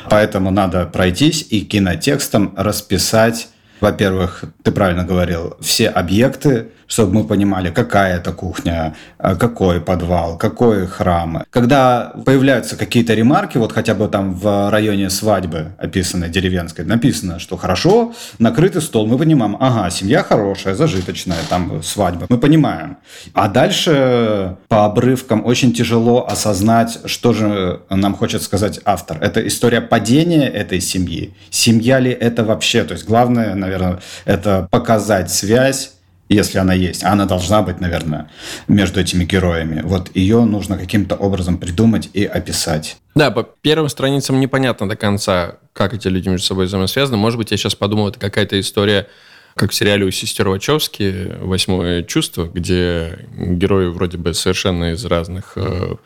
Поэтому 0.09 0.53
надо 0.53 0.87
пройтись 0.87 1.47
и 1.51 1.63
кинотекстом 1.63 2.55
расписать 2.57 3.49
во-первых, 3.81 4.45
ты 4.63 4.73
правильно 4.73 5.05
говорил, 5.05 5.57
все 5.61 5.89
объекты, 5.89 6.69
чтобы 6.87 7.15
мы 7.15 7.25
понимали, 7.25 7.71
какая 7.71 8.17
это 8.17 8.33
кухня, 8.33 8.95
а, 9.19 9.35
какой 9.35 9.81
подвал, 9.81 10.39
какой 10.39 10.87
храм. 10.87 11.45
Когда 11.51 12.13
появляются 12.25 12.77
какие-то 12.77 13.15
ремарки, 13.15 13.59
вот 13.59 13.73
хотя 13.73 13.95
бы 13.95 14.09
там 14.09 14.35
в 14.35 14.71
районе 14.71 15.11
свадьбы, 15.11 15.73
описанной 15.79 16.29
деревенской, 16.29 16.85
написано, 16.85 17.39
что 17.39 17.57
хорошо, 17.57 18.15
накрытый 18.39 18.83
стол, 18.83 19.07
мы 19.07 19.19
понимаем, 19.19 19.57
ага, 19.61 19.91
семья 19.91 20.23
хорошая, 20.23 20.75
зажиточная, 20.75 21.39
там 21.49 21.83
свадьба, 21.83 22.27
мы 22.29 22.39
понимаем. 22.39 22.99
А 23.33 23.49
дальше 23.49 24.57
по 24.69 24.85
обрывкам 24.85 25.45
очень 25.45 25.73
тяжело 25.73 26.27
осознать, 26.27 26.99
что 27.05 27.33
же 27.33 27.81
нам 27.91 28.15
хочет 28.15 28.43
сказать 28.43 28.81
автор. 28.85 29.19
Это 29.21 29.47
история 29.47 29.81
падения 29.81 30.49
этой 30.49 30.81
семьи. 30.81 31.35
Семья 31.51 31.99
ли 31.99 32.11
это 32.11 32.45
вообще? 32.45 32.85
То 32.85 32.95
есть 32.95 33.07
главное, 33.07 33.55
наверное, 33.55 33.99
это 34.25 34.69
показать 34.71 35.31
связь 35.31 35.96
если 36.29 36.59
она 36.59 36.75
есть, 36.75 37.05
она 37.05 37.25
должна 37.25 37.63
быть, 37.63 37.81
наверное, 37.81 38.31
между 38.69 39.01
этими 39.01 39.25
героями. 39.25 39.83
Вот 39.85 40.15
ее 40.15 40.45
нужно 40.45 40.77
каким-то 40.77 41.15
образом 41.15 41.59
придумать 41.59 42.11
и 42.13 42.25
описать. 42.25 42.97
Да, 43.15 43.31
по 43.31 43.43
первым 43.43 43.89
страницам 43.89 44.41
непонятно 44.41 44.89
до 44.89 44.97
конца, 44.97 45.57
как 45.73 45.95
эти 45.95 46.09
люди 46.09 46.29
между 46.29 46.47
собой 46.47 46.67
взаимосвязаны. 46.67 47.17
Может 47.17 47.39
быть, 47.39 47.51
я 47.51 47.57
сейчас 47.57 47.75
подумал, 47.75 48.09
это 48.09 48.19
какая-то 48.19 48.59
история, 48.59 49.07
как 49.55 49.71
в 49.71 49.75
сериале 49.75 50.05
у 50.05 50.11
сестер 50.11 50.49
Вачовски 50.49 51.37
«Восьмое 51.41 52.03
чувство», 52.03 52.45
где 52.45 53.27
герои 53.37 53.87
вроде 53.87 54.19
бы 54.19 54.35
совершенно 54.35 54.93
из 54.93 55.05
разных 55.05 55.53
э, 55.57 55.97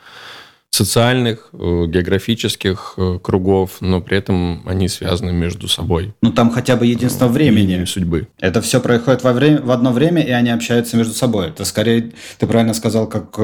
социальных, 0.71 1.49
э, 1.53 1.85
географических 1.87 2.93
э, 2.97 3.19
кругов, 3.21 3.77
но 3.81 4.01
при 4.01 4.17
этом 4.17 4.63
они 4.65 4.87
связаны 4.87 5.33
между 5.33 5.67
собой. 5.67 6.13
Ну, 6.21 6.31
там 6.31 6.49
хотя 6.49 6.77
бы 6.77 6.85
единство 6.85 7.27
времени. 7.27 7.83
судьбы. 7.85 8.27
Это 8.39 8.61
все 8.61 8.79
происходит 8.79 9.23
во 9.23 9.33
время, 9.33 9.61
в 9.61 9.71
одно 9.71 9.91
время, 9.91 10.21
и 10.21 10.31
они 10.31 10.49
общаются 10.49 10.95
между 10.95 11.13
собой. 11.13 11.49
Это 11.49 11.65
скорее, 11.65 12.13
ты 12.37 12.47
правильно 12.47 12.73
сказал, 12.73 13.07
как 13.07 13.37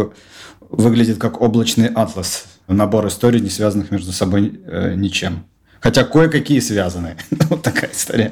выглядит 0.70 1.18
как 1.18 1.42
облачный 1.42 1.88
атлас. 1.88 2.46
Набор 2.68 3.08
историй, 3.08 3.40
не 3.40 3.50
связанных 3.50 3.92
между 3.92 4.12
собой 4.12 4.60
э, 4.66 4.94
ничем. 4.96 5.46
Хотя 5.82 6.04
кое-какие 6.04 6.60
связаны. 6.60 7.18
вот 7.50 7.62
такая 7.62 7.92
история. 7.92 8.32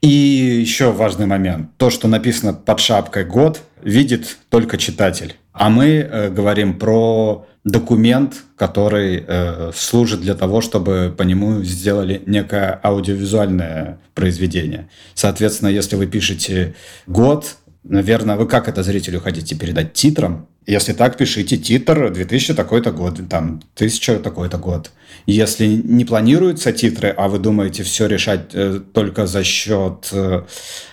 И 0.00 0.08
еще 0.08 0.92
важный 0.92 1.26
момент. 1.26 1.76
То, 1.76 1.90
что 1.90 2.06
написано 2.06 2.54
под 2.54 2.78
шапкой 2.78 3.24
«год», 3.24 3.60
видит 3.82 4.38
только 4.48 4.78
читатель. 4.78 5.34
А 5.58 5.70
мы 5.70 5.86
э, 5.86 6.30
говорим 6.30 6.78
про 6.78 7.44
документ, 7.64 8.44
который 8.56 9.24
э, 9.26 9.72
служит 9.74 10.20
для 10.20 10.34
того, 10.34 10.60
чтобы 10.60 11.12
по 11.18 11.24
нему 11.24 11.64
сделали 11.64 12.22
некое 12.26 12.78
аудиовизуальное 12.80 13.98
произведение. 14.14 14.88
Соответственно, 15.14 15.70
если 15.70 15.96
вы 15.96 16.06
пишете 16.06 16.76
год, 17.08 17.56
наверное, 17.82 18.36
вы 18.36 18.46
как 18.46 18.68
это 18.68 18.84
зрителю 18.84 19.20
хотите 19.20 19.56
передать 19.56 19.94
титром? 19.94 20.46
Если 20.68 20.92
так, 20.92 21.16
пишите 21.16 21.56
титр 21.56 22.10
2000 22.10 22.52
такой-то 22.52 22.92
год, 22.92 23.26
там, 23.30 23.62
1000 23.76 24.18
такой-то 24.18 24.58
год. 24.58 24.90
Если 25.24 25.66
не 25.66 26.04
планируются 26.04 26.72
титры, 26.72 27.08
а 27.08 27.28
вы 27.28 27.38
думаете 27.38 27.82
все 27.84 28.06
решать 28.06 28.50
э, 28.52 28.80
только 28.92 29.26
за 29.26 29.44
счет 29.44 30.10
э, 30.12 30.42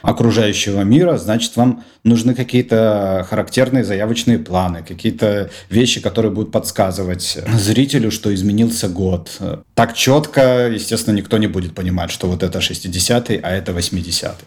окружающего 0.01 0.79
мира, 0.83 1.17
значит, 1.17 1.57
вам 1.57 1.83
нужны 2.05 2.33
какие-то 2.35 3.27
характерные 3.29 3.83
заявочные 3.83 4.39
планы, 4.39 4.81
какие-то 4.81 5.49
вещи, 5.69 5.99
которые 5.99 6.31
будут 6.31 6.53
подсказывать 6.53 7.37
зрителю, 7.59 8.11
что 8.11 8.33
изменился 8.33 8.87
год. 8.87 9.29
Так 9.73 9.93
четко, 9.93 10.69
естественно, 10.69 11.15
никто 11.15 11.37
не 11.37 11.47
будет 11.47 11.75
понимать, 11.75 12.11
что 12.11 12.27
вот 12.27 12.43
это 12.43 12.59
60-й, 12.59 13.35
а 13.43 13.51
это 13.51 13.73
80-й. 13.73 14.45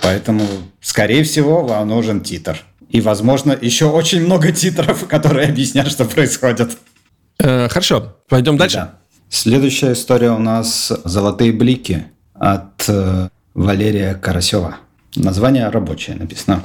Поэтому, 0.00 0.46
скорее 0.80 1.24
всего, 1.24 1.62
вам 1.62 1.88
нужен 1.88 2.22
титр. 2.22 2.64
И, 2.92 3.00
возможно, 3.00 3.56
еще 3.58 3.86
очень 3.86 4.22
много 4.22 4.52
титров, 4.52 5.08
которые 5.08 5.48
объяснят, 5.48 5.88
что 5.88 6.04
происходит. 6.04 6.76
Э, 7.38 7.66
хорошо, 7.68 8.18
пойдем 8.28 8.58
дальше. 8.58 8.76
Да. 8.76 8.94
Следующая 9.30 9.94
история 9.94 10.30
у 10.30 10.38
нас 10.38 10.92
«Золотые 11.04 11.52
блики» 11.52 12.04
от 12.34 12.84
э, 12.88 13.30
Валерия 13.54 14.14
Карасева. 14.14 14.76
Название 15.16 15.70
рабочее 15.70 16.16
написано. 16.16 16.62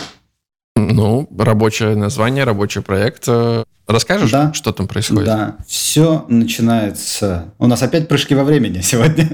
Ну, 0.76 1.30
рабочее 1.40 1.96
название, 1.96 2.44
рабочий 2.44 2.82
проект. 2.82 3.24
Э, 3.28 3.64
расскажешь, 3.88 4.30
да, 4.30 4.52
что 4.52 4.74
там 4.74 4.90
происходит? 4.90 5.26
Да, 5.26 5.56
все 5.66 6.26
начинается... 6.28 7.54
У 7.58 7.68
нас 7.68 7.82
опять 7.82 8.10
прыжки 8.10 8.36
во 8.36 8.44
времени 8.44 8.82
сегодня. 8.82 9.30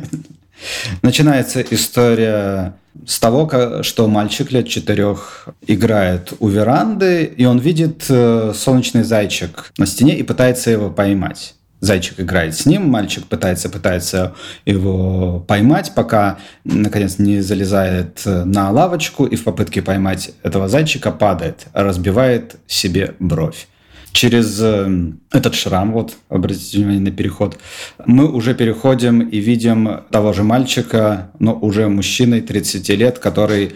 Начинается 1.02 1.62
история 1.62 2.76
с 3.06 3.20
того, 3.20 3.82
что 3.84 4.08
мальчик 4.08 4.52
лет 4.52 4.68
четырех 4.68 5.50
играет 5.68 6.34
у 6.40 6.48
веранды, 6.48 7.26
и 7.26 7.46
он 7.46 7.60
видит 7.60 8.06
э, 8.10 8.54
солнечный 8.56 9.04
зайчик 9.04 9.72
на 9.78 9.86
стене 9.86 10.18
и 10.18 10.24
пытается 10.24 10.70
его 10.72 10.90
поймать. 10.90 11.56
Зайчик 11.82 12.22
играет 12.22 12.56
с 12.56 12.66
ним, 12.66 12.88
мальчик 12.88 13.26
пытается, 13.26 13.70
пытается 13.70 14.36
его 14.66 15.42
поймать, 15.42 15.92
пока, 15.94 16.38
наконец, 16.64 17.20
не 17.20 17.42
залезает 17.42 18.22
э, 18.26 18.46
на 18.46 18.72
лавочку 18.72 19.26
и 19.26 19.36
в 19.36 19.44
попытке 19.44 19.82
поймать 19.82 20.32
этого 20.44 20.70
зайчика 20.70 21.12
падает, 21.12 21.68
разбивает 21.74 22.56
себе 22.68 23.16
бровь 23.20 23.68
через 24.14 24.62
э, 24.62 25.12
этот 25.32 25.56
шрам, 25.56 25.92
вот, 25.92 26.14
обратите 26.30 26.78
внимание 26.78 27.02
на 27.02 27.12
переход, 27.12 27.58
мы 28.06 28.32
уже 28.32 28.54
переходим 28.54 29.22
и 29.22 29.40
видим 29.40 30.02
того 30.12 30.34
же 30.34 30.44
мальчика, 30.44 31.32
но 31.40 31.54
уже 31.54 31.90
мужчиной 31.90 32.42
30 32.42 32.90
лет, 32.90 33.20
который 33.20 33.74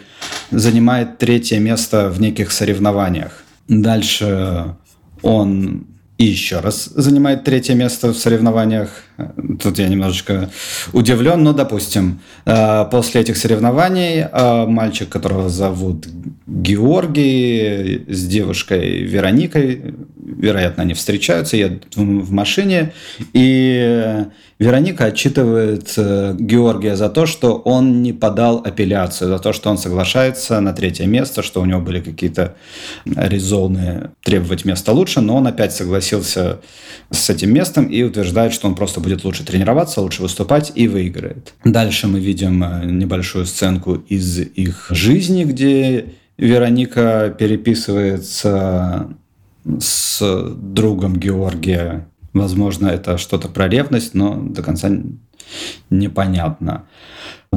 занимает 0.52 1.18
третье 1.18 1.60
место 1.60 2.10
в 2.10 2.22
неких 2.22 2.52
соревнованиях. 2.52 3.44
Дальше 3.68 4.76
он 5.22 5.88
еще 6.18 6.60
раз 6.60 6.86
занимает 6.86 7.44
третье 7.44 7.76
место 7.76 8.14
в 8.14 8.18
соревнованиях. 8.18 8.90
Тут 9.62 9.80
я 9.80 9.88
немножечко 9.88 10.50
удивлен, 10.94 11.44
но 11.44 11.54
допустим. 11.54 12.20
Э, 12.46 12.86
после 12.90 13.22
этих 13.22 13.38
соревнований 13.38 14.22
э, 14.22 14.66
мальчик, 14.68 15.10
которого 15.10 15.50
зовут 15.50 16.08
Георгий, 16.46 18.06
с 18.08 18.26
девушкой 18.26 19.02
Вероникой, 19.04 19.96
вероятно, 20.18 20.84
они 20.84 20.94
встречаются, 20.94 21.58
едут 21.58 21.96
в 21.96 22.32
машине, 22.32 22.94
и 23.34 24.26
Вероника 24.60 25.06
отчитывает 25.06 25.94
э, 25.98 26.36
Георгия 26.38 26.96
за 26.96 27.10
то, 27.10 27.26
что 27.26 27.56
он 27.56 28.02
не 28.02 28.14
подал 28.14 28.62
апелляцию, 28.66 29.30
за 29.30 29.40
то, 29.40 29.54
что 29.54 29.70
он 29.70 29.78
соглашается 29.78 30.60
на 30.60 30.74
третье 30.74 31.06
место, 31.06 31.44
что 31.44 31.62
у 31.62 31.66
него 31.66 31.80
были 31.80 32.02
какие-то 32.02 32.56
резоны 33.06 34.12
требовать 34.24 34.66
места 34.66 34.94
лучше, 34.94 35.22
но 35.22 35.38
он 35.38 35.48
опять 35.48 35.74
согласился 35.74 36.60
с 37.12 37.30
этим 37.30 37.54
местом 37.54 37.86
и 37.86 38.02
утверждает, 38.04 38.52
что 38.52 38.68
он 38.68 38.76
просто 38.76 39.00
будет 39.08 39.24
лучше 39.24 39.46
тренироваться, 39.46 40.02
лучше 40.02 40.22
выступать 40.22 40.72
и 40.76 40.88
выиграет. 40.88 41.54
Дальше 41.64 42.08
мы 42.08 42.20
видим 42.20 42.64
э, 42.64 42.86
небольшую 42.86 43.46
сценку 43.46 43.96
из 43.96 44.40
их 44.40 44.88
жизни, 44.90 45.44
где 45.44 46.14
Вероника 46.38 47.36
переписывается 47.38 49.10
с 49.80 50.22
другом 50.56 51.18
Георгия 51.18 52.08
Возможно, 52.38 52.88
это 52.88 53.18
что-то 53.18 53.48
про 53.48 53.68
ревность, 53.68 54.14
но 54.14 54.36
до 54.36 54.62
конца 54.62 54.90
непонятно. 55.90 56.86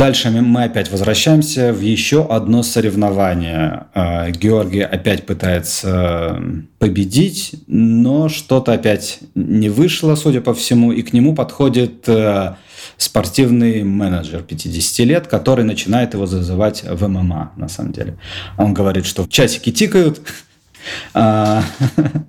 Дальше 0.01 0.31
мы 0.31 0.65
опять 0.65 0.91
возвращаемся 0.91 1.75
в 1.75 1.83
еще 1.83 2.25
одно 2.25 2.63
соревнование. 2.63 3.85
А, 3.93 4.31
Георгий 4.31 4.81
опять 4.81 5.27
пытается 5.27 6.43
победить, 6.79 7.57
но 7.67 8.31
что-то 8.31 8.73
опять 8.73 9.19
не 9.35 9.69
вышло, 9.69 10.15
судя 10.15 10.41
по 10.41 10.55
всему, 10.55 10.91
и 10.91 11.03
к 11.03 11.13
нему 11.13 11.35
подходит 11.35 12.09
э, 12.09 12.55
спортивный 12.97 13.83
менеджер 13.83 14.41
50 14.43 15.07
лет, 15.07 15.27
который 15.27 15.67
начинает 15.67 16.15
его 16.15 16.25
зазывать 16.25 16.83
в 16.83 17.07
ММА, 17.07 17.53
на 17.57 17.69
самом 17.69 17.93
деле. 17.93 18.17
Он 18.57 18.73
говорит, 18.73 19.05
что 19.05 19.27
часики 19.27 19.71
тикают, 19.71 20.23
а, 21.13 21.63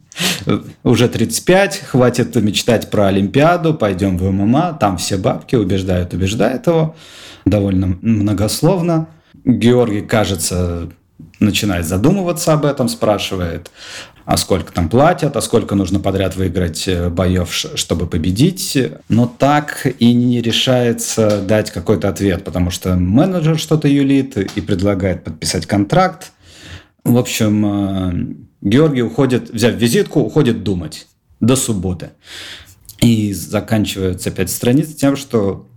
уже 0.84 1.07
35, 1.07 1.84
хватит 1.86 2.36
мечтать 2.36 2.89
про 2.89 3.07
Олимпиаду, 3.07 3.73
пойдем 3.73 4.17
в 4.17 4.29
ММА, 4.29 4.77
там 4.77 4.97
все 4.97 5.15
бабки, 5.15 5.55
убеждают, 5.55 6.13
убеждают 6.13 6.67
его, 6.67 6.97
довольно 7.45 7.97
многословно. 8.01 9.08
Георгий, 9.43 10.01
кажется, 10.01 10.89
начинает 11.39 11.86
задумываться 11.86 12.54
об 12.54 12.65
этом, 12.65 12.88
спрашивает, 12.88 13.71
а 14.25 14.38
сколько 14.38 14.71
там 14.71 14.88
платят, 14.89 15.36
а 15.36 15.41
сколько 15.41 15.75
нужно 15.75 15.99
подряд 15.99 16.36
выиграть 16.36 16.88
э, 16.88 17.10
боев, 17.10 17.51
чтобы 17.51 18.08
победить. 18.08 18.77
Но 19.10 19.25
так 19.25 19.88
и 19.99 20.13
не 20.13 20.41
решается 20.41 21.41
дать 21.41 21.71
какой-то 21.71 22.10
ответ, 22.10 22.43
потому 22.43 22.69
что 22.69 22.95
менеджер 22.95 23.58
что-то 23.58 23.88
юлит 23.88 24.38
и 24.38 24.62
предлагает 24.62 25.23
подписать 25.23 25.65
контракт. 25.65 26.32
В 27.04 27.17
общем, 27.17 27.65
э, 27.65 28.36
Георгий 28.62 29.01
уходит, 29.01 29.49
взяв 29.49 29.73
визитку, 29.73 30.21
уходит 30.21 30.63
думать 30.63 31.08
до 31.39 31.56
субботы. 31.56 32.12
И 32.99 33.34
заканчивается 33.34 34.30
пять 34.30 34.51
страниц 34.51 34.93
тем, 34.93 35.15
что 35.15 35.67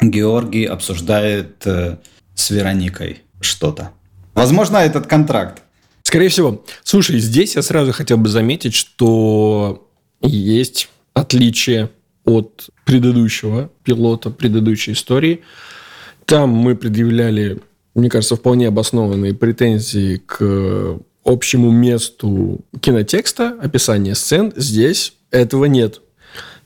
Георгий 0.00 0.64
обсуждает 0.64 1.66
э, 1.66 1.96
с 2.34 2.50
Вероникой 2.50 3.22
что-то. 3.40 3.92
Возможно, 4.34 4.78
этот 4.78 5.06
контракт. 5.06 5.62
Скорее 6.02 6.28
всего. 6.28 6.64
Слушай, 6.84 7.18
здесь 7.18 7.56
я 7.56 7.62
сразу 7.62 7.92
хотел 7.92 8.18
бы 8.18 8.28
заметить, 8.28 8.74
что 8.74 9.88
есть 10.20 10.88
отличие 11.14 11.90
от 12.24 12.70
предыдущего 12.84 13.70
пилота, 13.82 14.30
предыдущей 14.30 14.92
истории. 14.92 15.42
Там 16.26 16.50
мы 16.50 16.76
предъявляли 16.76 17.60
мне 17.96 18.10
кажется, 18.10 18.36
вполне 18.36 18.68
обоснованные 18.68 19.32
претензии 19.34 20.18
к 20.26 20.98
общему 21.24 21.70
месту 21.70 22.60
кинотекста, 22.80 23.56
описания 23.60 24.14
сцен. 24.14 24.52
Здесь 24.54 25.14
этого 25.30 25.64
нет. 25.64 26.02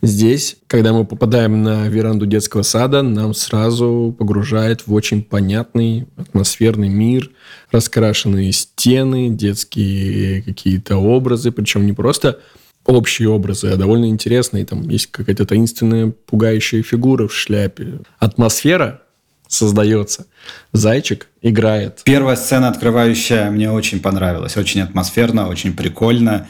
Здесь, 0.02 0.56
когда 0.66 0.92
мы 0.94 1.04
попадаем 1.04 1.62
на 1.62 1.88
веранду 1.88 2.24
детского 2.24 2.62
сада, 2.62 3.02
нам 3.02 3.34
сразу 3.34 4.14
погружает 4.18 4.86
в 4.86 4.94
очень 4.94 5.22
понятный 5.22 6.06
атмосферный 6.16 6.88
мир, 6.88 7.30
раскрашенные 7.70 8.50
стены, 8.52 9.28
детские 9.28 10.42
какие-то 10.42 10.96
образы, 10.96 11.52
причем 11.52 11.84
не 11.84 11.92
просто 11.92 12.38
общие 12.86 13.28
образы, 13.28 13.68
а 13.68 13.76
довольно 13.76 14.06
интересные. 14.06 14.64
Там 14.64 14.88
есть 14.88 15.08
какая-то 15.08 15.44
таинственная 15.44 16.12
пугающая 16.26 16.82
фигура 16.82 17.28
в 17.28 17.34
шляпе. 17.34 18.00
Атмосфера 18.18 19.02
создается. 19.48 20.26
Зайчик 20.72 21.28
играет. 21.42 22.00
Первая 22.04 22.36
сцена 22.36 22.68
открывающая 22.68 23.50
мне 23.50 23.70
очень 23.70 24.00
понравилась. 24.00 24.56
Очень 24.56 24.80
атмосферно, 24.80 25.48
очень 25.48 25.74
прикольно. 25.74 26.46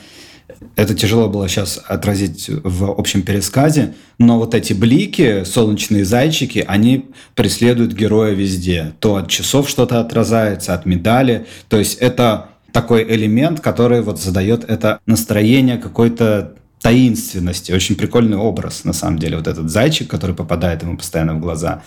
Это 0.77 0.95
тяжело 0.95 1.29
было 1.29 1.49
сейчас 1.49 1.81
отразить 1.87 2.49
в 2.49 2.91
общем 2.91 3.23
пересказе, 3.23 3.95
но 4.19 4.39
вот 4.39 4.55
эти 4.55 4.73
блики, 4.73 5.45
солнечные 5.45 6.05
зайчики, 6.05 6.65
они 6.67 7.11
преследуют 7.35 7.93
героя 7.93 8.33
везде. 8.33 8.93
То 9.01 9.17
от 9.17 9.29
часов 9.29 9.69
что-то 9.69 10.01
отразается, 10.01 10.75
от 10.75 10.85
медали. 10.87 11.47
То 11.69 11.79
есть 11.79 11.99
это 11.99 12.51
такой 12.73 13.03
элемент, 13.05 13.61
который 13.61 14.03
вот 14.03 14.21
задает 14.21 14.65
это 14.65 15.01
настроение 15.07 15.79
какой-то 15.79 16.55
таинственности. 16.81 17.73
Очень 17.73 17.97
прикольный 17.97 18.37
образ, 18.37 18.85
на 18.85 18.93
самом 18.93 19.19
деле. 19.19 19.37
Вот 19.37 19.47
этот 19.47 19.71
зайчик, 19.71 20.09
который 20.09 20.35
попадает 20.35 20.83
ему 20.83 20.97
постоянно 20.97 21.35
в 21.35 21.41
глаза, 21.41 21.83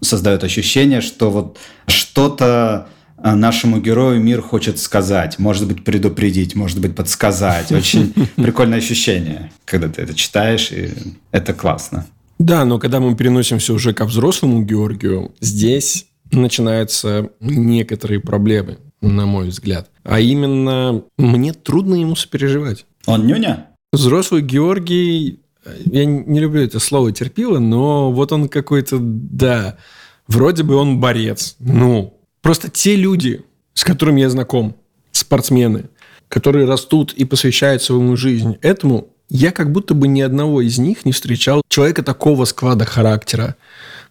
создает 0.00 0.44
ощущение, 0.44 1.00
что 1.00 1.30
вот 1.30 1.58
что-то 1.86 2.88
нашему 3.22 3.80
герою 3.80 4.20
мир 4.20 4.42
хочет 4.42 4.78
сказать, 4.78 5.38
может 5.38 5.66
быть, 5.66 5.84
предупредить, 5.84 6.54
может 6.54 6.80
быть, 6.80 6.94
подсказать. 6.94 7.72
Очень 7.72 8.12
прикольное 8.36 8.78
ощущение, 8.78 9.50
когда 9.64 9.88
ты 9.88 10.02
это 10.02 10.14
читаешь, 10.14 10.70
и 10.72 10.90
это 11.30 11.54
классно. 11.54 12.06
Да, 12.38 12.64
но 12.64 12.78
когда 12.78 13.00
мы 13.00 13.16
переносимся 13.16 13.72
уже 13.72 13.94
ко 13.94 14.04
взрослому 14.04 14.62
Георгию, 14.62 15.32
здесь 15.40 16.06
начинаются 16.32 17.30
некоторые 17.40 18.20
проблемы, 18.20 18.78
на 19.00 19.26
мой 19.26 19.48
взгляд. 19.48 19.90
А 20.04 20.20
именно, 20.20 21.02
мне 21.16 21.52
трудно 21.52 21.94
ему 21.94 22.16
сопереживать. 22.16 22.84
Он 23.06 23.26
нюня? 23.26 23.68
Взрослый 23.92 24.42
Георгий, 24.42 25.40
я 25.84 26.04
не 26.04 26.40
люблю 26.40 26.62
это 26.62 26.78
слово 26.78 27.12
терпило, 27.12 27.58
но 27.58 28.12
вот 28.12 28.32
он 28.32 28.48
какой-то, 28.48 28.98
да, 29.00 29.78
вроде 30.26 30.62
бы 30.62 30.74
он 30.74 31.00
борец. 31.00 31.56
Ну, 31.58 32.15
Просто 32.46 32.70
те 32.70 32.94
люди, 32.94 33.44
с 33.74 33.82
которыми 33.82 34.20
я 34.20 34.30
знаком, 34.30 34.76
спортсмены, 35.10 35.86
которые 36.28 36.64
растут 36.64 37.12
и 37.12 37.24
посвящают 37.24 37.82
свою 37.82 38.16
жизнь 38.16 38.56
этому, 38.62 39.08
я 39.28 39.50
как 39.50 39.72
будто 39.72 39.94
бы 39.94 40.06
ни 40.06 40.20
одного 40.20 40.60
из 40.60 40.78
них 40.78 41.04
не 41.04 41.10
встречал 41.10 41.62
человека 41.68 42.04
такого 42.04 42.44
склада 42.44 42.84
характера, 42.84 43.56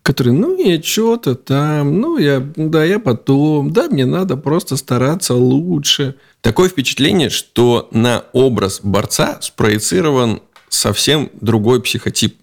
который, 0.01 0.33
ну, 0.33 0.61
я 0.61 0.83
что-то 0.83 1.35
там, 1.35 2.01
ну, 2.01 2.17
я, 2.17 2.45
да, 2.57 2.83
я 2.83 2.99
потом, 2.99 3.71
да, 3.71 3.87
мне 3.87 4.05
надо 4.05 4.35
просто 4.35 4.75
стараться 4.75 5.33
лучше. 5.33 6.15
Такое 6.41 6.67
впечатление, 6.67 7.29
что 7.29 7.87
на 7.91 8.25
образ 8.33 8.81
борца 8.83 9.37
спроецирован 9.39 10.41
совсем 10.67 11.29
другой 11.39 11.81
психотип. 11.81 12.41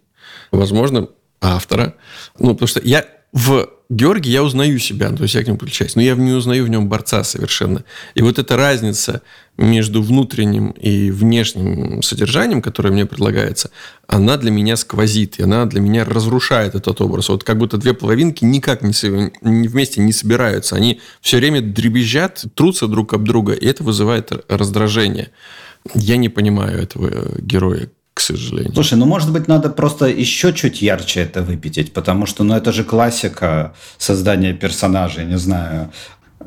Возможно, 0.52 1.08
автора. 1.42 1.96
Ну, 2.38 2.54
потому 2.54 2.66
что 2.66 2.80
я 2.82 3.04
в 3.34 3.68
Георгий 3.92 4.30
я 4.30 4.42
узнаю 4.42 4.78
себя, 4.78 5.10
то 5.10 5.22
есть 5.22 5.34
я 5.34 5.44
к 5.44 5.46
нему 5.46 5.58
подключаюсь, 5.58 5.96
но 5.96 6.00
я 6.00 6.14
не 6.14 6.32
узнаю 6.32 6.64
в 6.64 6.70
нем 6.70 6.88
борца 6.88 7.22
совершенно. 7.24 7.84
И 8.14 8.22
вот 8.22 8.38
эта 8.38 8.56
разница 8.56 9.20
между 9.58 10.02
внутренним 10.02 10.70
и 10.70 11.10
внешним 11.10 12.00
содержанием, 12.00 12.62
которое 12.62 12.90
мне 12.90 13.04
предлагается, 13.04 13.70
она 14.06 14.38
для 14.38 14.50
меня 14.50 14.76
сквозит, 14.76 15.38
и 15.38 15.42
она 15.42 15.66
для 15.66 15.82
меня 15.82 16.06
разрушает 16.06 16.74
этот 16.74 17.02
образ. 17.02 17.28
Вот 17.28 17.44
как 17.44 17.58
будто 17.58 17.76
две 17.76 17.92
половинки 17.92 18.46
никак 18.46 18.80
не, 18.80 18.94
вместе 19.42 20.00
не 20.00 20.14
собираются. 20.14 20.74
Они 20.74 21.02
все 21.20 21.36
время 21.36 21.60
дребезжат, 21.60 22.46
трутся 22.54 22.86
друг 22.86 23.12
об 23.12 23.24
друга, 23.24 23.52
и 23.52 23.66
это 23.66 23.84
вызывает 23.84 24.32
раздражение. 24.48 25.32
Я 25.94 26.16
не 26.16 26.30
понимаю 26.30 26.80
этого 26.80 27.38
героя 27.42 27.90
к 28.14 28.20
сожалению. 28.20 28.72
Слушай, 28.74 28.98
ну 28.98 29.06
может 29.06 29.32
быть 29.32 29.48
надо 29.48 29.70
просто 29.70 30.06
еще 30.06 30.52
чуть 30.52 30.82
ярче 30.82 31.20
это 31.20 31.42
выпятить, 31.42 31.92
потому 31.92 32.26
что 32.26 32.44
ну 32.44 32.54
это 32.54 32.72
же 32.72 32.84
классика 32.84 33.74
создания 33.98 34.52
персонажей, 34.52 35.24
не 35.24 35.38
знаю, 35.38 35.90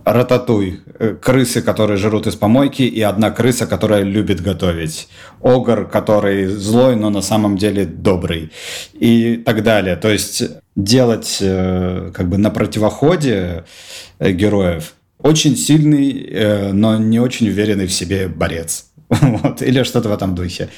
Рататуй. 0.06 0.82
Э, 1.00 1.16
крысы, 1.22 1.62
которые 1.62 1.98
жрут 1.98 2.28
из 2.28 2.36
помойки, 2.36 2.84
и 2.84 3.02
одна 3.02 3.32
крыса, 3.32 3.66
которая 3.66 4.04
любит 4.04 4.42
готовить. 4.42 5.08
Огр, 5.42 5.88
который 5.88 6.46
злой, 6.46 6.96
но 6.96 7.10
на 7.10 7.22
самом 7.22 7.58
деле 7.58 7.86
добрый. 7.86 8.52
И 8.94 9.38
так 9.38 9.64
далее. 9.64 9.96
То 9.96 10.10
есть 10.10 10.44
делать 10.76 11.38
э, 11.42 12.12
как 12.14 12.30
бы 12.30 12.38
на 12.38 12.50
противоходе 12.50 13.66
э, 14.20 14.32
героев 14.32 14.94
очень 15.18 15.58
сильный, 15.58 16.72
но 16.72 17.00
не 17.00 17.20
очень 17.20 17.48
уверенный 17.48 17.88
в 17.88 17.94
себе 17.94 18.28
борец. 18.28 18.86
Вот. 19.10 19.62
Или 19.62 19.84
что-то 19.84 20.10
в 20.10 20.14
этом 20.14 20.36
духе. 20.36 20.70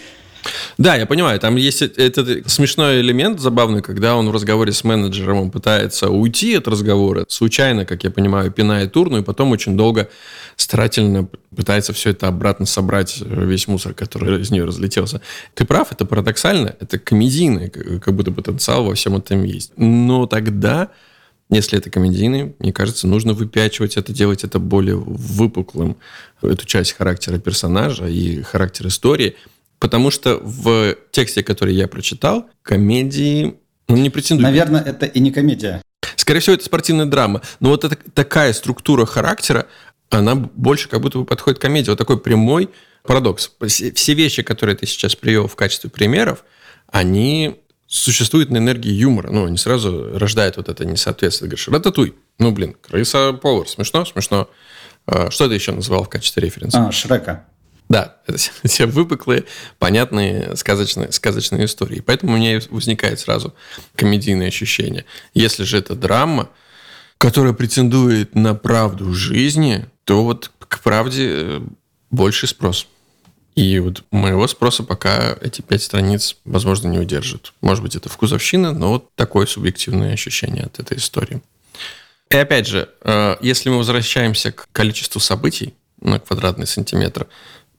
Да, 0.78 0.96
я 0.96 1.06
понимаю, 1.06 1.40
там 1.40 1.56
есть 1.56 1.82
этот 1.82 2.50
смешной 2.50 3.02
элемент 3.02 3.40
забавный, 3.40 3.82
когда 3.82 4.16
он 4.16 4.30
в 4.30 4.32
разговоре 4.32 4.72
с 4.72 4.84
менеджером 4.84 5.38
он 5.38 5.52
пытается 5.52 6.10
уйти 6.10 6.56
от 6.56 6.68
разговора, 6.68 7.26
случайно, 7.30 7.86
как 7.86 8.04
я 8.04 8.12
понимаю, 8.12 8.52
пинает 8.52 8.96
урну, 8.96 9.20
и 9.20 9.24
потом 9.24 9.52
очень 9.52 9.76
долго 9.76 10.10
старательно 10.56 11.28
пытается 11.56 11.94
все 11.94 12.12
это 12.12 12.28
обратно 12.28 12.66
собрать, 12.66 13.18
весь 13.20 13.68
мусор, 13.68 13.94
который 13.94 14.42
из 14.42 14.52
нее 14.52 14.66
разлетелся. 14.66 15.22
Ты 15.56 15.66
прав, 15.66 15.92
это 15.92 16.06
парадоксально, 16.06 16.76
это 16.80 17.00
комедийный, 17.00 17.70
как 17.70 18.14
будто 18.14 18.32
потенциал 18.32 18.86
во 18.86 18.94
всем 18.94 19.16
этом 19.16 19.44
есть. 19.44 19.72
Но 19.78 20.28
тогда 20.28 20.90
если 21.50 21.80
это 21.80 21.90
комедийный, 21.90 22.56
мне 22.60 22.74
кажется, 22.74 23.08
нужно 23.08 23.34
выпячивать 23.34 23.96
это, 23.96 24.12
делать 24.12 24.44
это 24.44 24.60
более 24.60 24.98
выпуклым, 24.98 25.96
эту 26.42 26.66
часть 26.66 26.92
характера 26.92 27.40
персонажа 27.40 28.06
и 28.08 28.42
характер 28.42 28.88
истории– 28.88 29.36
Потому 29.80 30.12
что 30.12 30.38
в 30.38 30.96
тексте, 31.12 31.44
который 31.44 31.74
я 31.74 31.88
прочитал, 31.88 32.50
комедии 32.64 33.60
ну, 33.88 33.96
не 33.96 34.10
претендует. 34.10 34.50
Наверное, 34.50 34.82
это 34.82 35.06
и 35.06 35.20
не 35.20 35.32
комедия. 35.32 35.82
Скорее 36.16 36.40
всего, 36.40 36.56
это 36.56 36.66
спортивная 36.66 37.06
драма. 37.06 37.42
Но 37.60 37.70
вот 37.70 37.86
это, 37.86 37.96
такая 38.12 38.54
структура 38.54 39.06
характера, 39.06 39.68
она 40.10 40.36
больше 40.36 40.90
как 40.90 41.02
будто 41.02 41.20
бы 41.20 41.26
подходит 41.26 41.60
к 41.60 41.62
комедии. 41.62 41.90
Вот 41.90 41.98
такой 41.98 42.20
прямой 42.20 42.70
парадокс. 43.04 43.52
Все 43.68 44.14
вещи, 44.14 44.44
которые 44.44 44.76
ты 44.76 44.86
сейчас 44.86 45.16
привел 45.16 45.48
в 45.48 45.56
качестве 45.56 45.90
примеров, 45.90 46.44
они 46.92 47.62
существуют 47.88 48.50
на 48.50 48.58
энергии 48.58 48.92
юмора. 48.92 49.32
Ну, 49.32 49.46
они 49.46 49.58
сразу 49.58 50.18
рождают 50.18 50.58
вот 50.58 50.70
это 50.70 50.86
несоответствие. 50.86 51.50
Ты 51.50 51.56
говоришь, 51.56 51.68
рататуй. 51.70 52.16
Ну, 52.40 52.52
блин, 52.52 52.76
крыса-повар. 52.82 53.68
Смешно? 53.68 54.06
Смешно. 54.06 54.50
А, 55.06 55.32
что 55.32 55.48
ты 55.48 55.54
еще 55.54 55.72
называл 55.72 56.04
в 56.04 56.10
качестве 56.10 56.44
референса? 56.44 56.88
А, 56.88 56.92
Шрека. 56.92 57.46
Да, 57.90 58.18
все 58.64 58.86
выпуклые, 58.86 59.46
понятные 59.80 60.56
сказочные, 60.56 61.12
сказочные 61.12 61.66
истории. 61.66 62.02
Поэтому 62.02 62.34
у 62.34 62.38
меня 62.38 62.60
возникает 62.70 63.20
сразу 63.20 63.54
комедийное 63.96 64.48
ощущение. 64.48 65.06
Если 65.34 65.64
же 65.64 65.78
это 65.78 65.96
драма, 65.96 66.50
которая 67.18 67.54
претендует 67.54 68.36
на 68.36 68.54
правду 68.54 69.14
жизни, 69.14 69.86
то 70.04 70.24
вот 70.24 70.52
к 70.60 70.80
правде 70.82 71.28
э, 71.30 71.62
больше 72.12 72.48
спрос. 72.48 72.88
И 73.56 73.80
вот 73.80 74.04
моего 74.12 74.48
спроса 74.48 74.84
пока 74.84 75.36
эти 75.42 75.62
пять 75.62 75.82
страниц, 75.82 76.38
возможно, 76.46 76.90
не 76.90 77.00
удержат. 77.00 77.54
Может 77.62 77.82
быть, 77.82 77.96
это 77.96 78.08
вкусовщина, 78.08 78.72
но 78.72 78.90
вот 78.90 79.10
такое 79.16 79.48
субъективное 79.48 80.14
ощущение 80.14 80.66
от 80.66 80.80
этой 80.80 80.98
истории. 80.98 81.42
И 82.30 82.36
опять 82.36 82.68
же, 82.68 82.90
э, 83.02 83.38
если 83.42 83.70
мы 83.70 83.78
возвращаемся 83.78 84.52
к 84.52 84.68
количеству 84.72 85.20
событий 85.20 85.74
на 86.02 86.20
квадратный 86.20 86.68
сантиметр, 86.68 87.28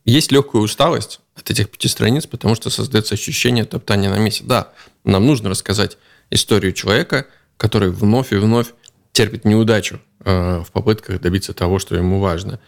есть 0.09 0.33
легкая 0.33 0.63
усталость 0.63 1.21
от 1.35 1.51
этих 1.51 1.69
пяти 1.69 1.87
страниц, 1.87 2.27
потому 2.27 2.55
что 2.55 2.71
создается 2.71 3.15
ощущение 3.15 3.67
топтания 3.67 4.09
на 4.09 4.19
месте. 4.19 4.43
Да, 4.43 4.73
нам 5.05 5.27
нужно 5.27 5.51
рассказать 5.51 5.99
историю 6.31 6.73
человека, 6.73 7.27
который 7.59 7.91
вновь 7.91 8.33
и 8.33 8.37
вновь 8.37 8.69
терпит 9.13 9.45
неудачу 9.45 10.01
э, 10.25 10.63
в 10.67 10.73
попытках 10.73 11.21
добиться 11.21 11.53
того, 11.53 11.79
что 11.79 11.95
ему 11.95 12.21
важно. 12.21 12.59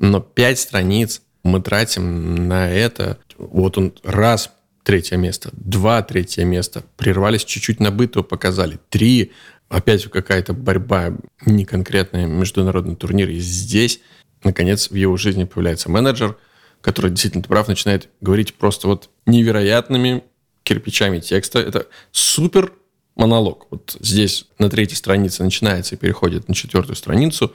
Но 0.00 0.20
пять 0.20 0.58
страниц 0.58 1.22
мы 1.44 1.60
тратим 1.60 2.48
на 2.48 2.68
это. 2.68 3.18
Вот 3.36 3.78
он 3.78 3.94
раз 4.02 4.50
третье 4.82 5.16
место, 5.16 5.50
два 5.52 6.02
третье 6.02 6.44
место, 6.44 6.82
прервались 6.96 7.44
чуть-чуть 7.44 7.78
на 7.78 7.92
быту, 7.92 8.24
показали. 8.24 8.80
Три, 8.88 9.30
опять 9.68 10.04
какая-то 10.10 10.52
борьба, 10.52 11.12
не 11.46 11.64
конкретная 11.64 12.26
международный 12.26 12.96
турнир. 12.96 13.28
И 13.28 13.38
здесь, 13.38 14.00
наконец, 14.42 14.90
в 14.90 14.94
его 14.96 15.16
жизни 15.16 15.44
появляется 15.44 15.88
менеджер– 15.90 16.36
который 16.80 17.10
действительно, 17.10 17.42
ты 17.42 17.48
прав, 17.48 17.68
начинает 17.68 18.08
говорить 18.20 18.54
просто 18.54 18.88
вот 18.88 19.10
невероятными 19.26 20.24
кирпичами 20.62 21.20
текста. 21.20 21.58
Это 21.58 21.86
супер 22.12 22.72
монолог. 23.16 23.66
Вот 23.70 23.96
здесь 24.00 24.46
на 24.58 24.70
третьей 24.70 24.96
странице 24.96 25.42
начинается 25.42 25.94
и 25.94 25.98
переходит 25.98 26.48
на 26.48 26.54
четвертую 26.54 26.96
страницу 26.96 27.52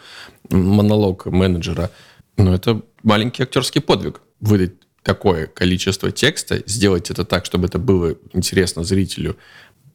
монолог 0.50 1.26
менеджера. 1.26 1.90
Но 2.38 2.54
это 2.54 2.82
маленький 3.04 3.44
актерский 3.44 3.82
подвиг. 3.82 4.22
Выдать 4.40 4.74
такое 5.04 5.48
количество 5.48 6.12
текста, 6.12 6.64
сделать 6.66 7.10
это 7.12 7.24
так, 7.24 7.46
чтобы 7.46 7.68
это 7.68 7.80
было 7.80 8.16
интересно 8.34 8.84
зрителю, 8.84 9.38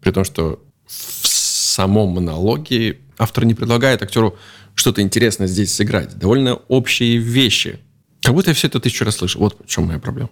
при 0.00 0.11
том, 0.11 0.24
что 0.24 0.62
в 0.86 1.26
самом 1.26 2.11
монологе 2.11 2.98
автор 3.18 3.44
не 3.44 3.55
предлагает 3.55 4.03
актеру 4.03 4.38
что-то 4.74 5.03
интересное 5.03 5.48
здесь 5.48 5.74
сыграть. 5.74 6.16
Довольно 6.18 6.55
общие 6.55 7.18
вещи 7.18 7.80
как 8.29 8.35
будто 8.35 8.51
я 8.51 8.55
все 8.55 8.66
это 8.66 8.79
тысячу 8.79 9.07
раз 9.07 9.16
слышу. 9.16 9.39
Вот 9.39 9.57
в 9.64 9.66
чем 9.66 9.87
моя 9.87 9.99
проблема. 9.99 10.29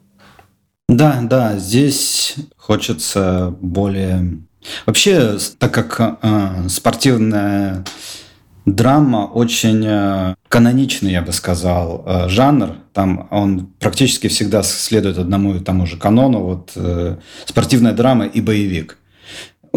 Да, 0.87 1.19
да, 1.23 1.57
здесь 1.57 2.35
хочется 2.59 3.57
более... 3.63 4.37
Вообще, 4.85 5.39
так 5.59 5.73
как 5.73 6.19
э, 6.21 6.69
спортивная 6.69 7.87
драма 8.67 9.25
очень 9.25 9.83
э, 9.83 10.35
каноничный, 10.49 11.13
я 11.13 11.23
бы 11.23 11.33
сказал, 11.33 12.05
э, 12.07 12.29
жанр. 12.29 12.75
Там 12.93 13.29
он 13.31 13.69
практически 13.79 14.29
всегда 14.29 14.63
следует 14.63 15.17
одному 15.17 15.55
и 15.55 15.61
тому 15.61 15.87
же 15.87 15.97
канону. 15.97 16.41
Вот 16.41 16.73
э, 16.77 17.17
спортивная 17.47 17.93
драма 17.93 18.27
и 18.27 18.43
боевик 18.43 18.99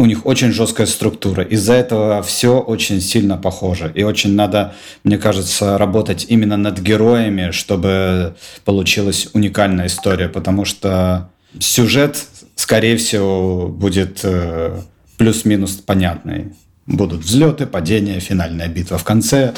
у 0.00 0.06
них 0.06 0.24
очень 0.24 0.50
жесткая 0.50 0.86
структура. 0.86 1.44
Из-за 1.44 1.74
этого 1.74 2.22
все 2.22 2.58
очень 2.58 3.02
сильно 3.02 3.36
похоже. 3.36 3.92
И 3.94 4.02
очень 4.02 4.34
надо, 4.34 4.72
мне 5.04 5.18
кажется, 5.18 5.76
работать 5.76 6.24
именно 6.30 6.56
над 6.56 6.80
героями, 6.80 7.50
чтобы 7.50 8.34
получилась 8.64 9.28
уникальная 9.34 9.88
история. 9.88 10.30
Потому 10.30 10.64
что 10.64 11.30
сюжет, 11.58 12.24
скорее 12.54 12.96
всего, 12.96 13.68
будет 13.68 14.20
э, 14.22 14.80
плюс-минус 15.18 15.72
понятный. 15.72 16.54
Будут 16.86 17.20
взлеты, 17.20 17.66
падения, 17.66 18.20
финальная 18.20 18.68
битва 18.68 18.96
в 18.96 19.04
конце. 19.04 19.52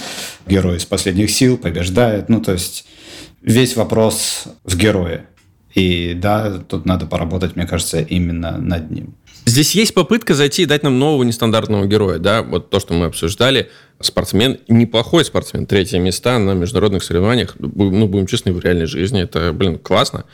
Герой 0.48 0.78
из 0.78 0.84
последних 0.84 1.30
сил 1.30 1.56
побеждает. 1.56 2.28
Ну, 2.28 2.40
то 2.40 2.50
есть 2.50 2.84
весь 3.42 3.76
вопрос 3.76 4.48
в 4.64 4.76
герое. 4.76 5.26
И 5.72 6.14
да, 6.14 6.58
тут 6.58 6.84
надо 6.84 7.06
поработать, 7.06 7.54
мне 7.54 7.64
кажется, 7.64 8.00
именно 8.00 8.58
над 8.58 8.90
ним. 8.90 9.14
Здесь 9.44 9.74
есть 9.74 9.92
попытка 9.92 10.34
зайти 10.34 10.62
и 10.62 10.66
дать 10.66 10.82
нам 10.82 10.98
нового 10.98 11.24
нестандартного 11.24 11.86
героя, 11.86 12.18
да, 12.18 12.42
вот 12.42 12.70
то, 12.70 12.78
что 12.78 12.94
мы 12.94 13.06
обсуждали. 13.06 13.70
Спортсмен, 14.00 14.58
неплохой 14.68 15.24
спортсмен, 15.24 15.66
третье 15.66 15.98
места 15.98 16.38
на 16.38 16.54
международных 16.54 17.02
соревнованиях, 17.04 17.56
ну, 17.58 18.08
будем 18.08 18.26
честны, 18.26 18.52
в 18.52 18.60
реальной 18.60 18.86
жизни, 18.86 19.22
это, 19.22 19.52
блин, 19.52 19.78
классно, 19.78 20.24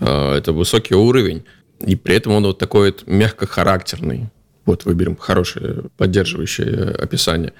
а, 0.00 0.36
это 0.36 0.52
высокий 0.52 0.94
уровень, 0.94 1.44
и 1.80 1.96
при 1.96 2.16
этом 2.16 2.32
он 2.32 2.44
вот 2.44 2.58
такой 2.58 2.92
вот 2.92 3.06
мягкохарактерный, 3.06 4.28
вот 4.64 4.84
выберем 4.84 5.16
хорошее 5.16 5.84
поддерживающее 5.96 6.90
описание. 6.90 7.52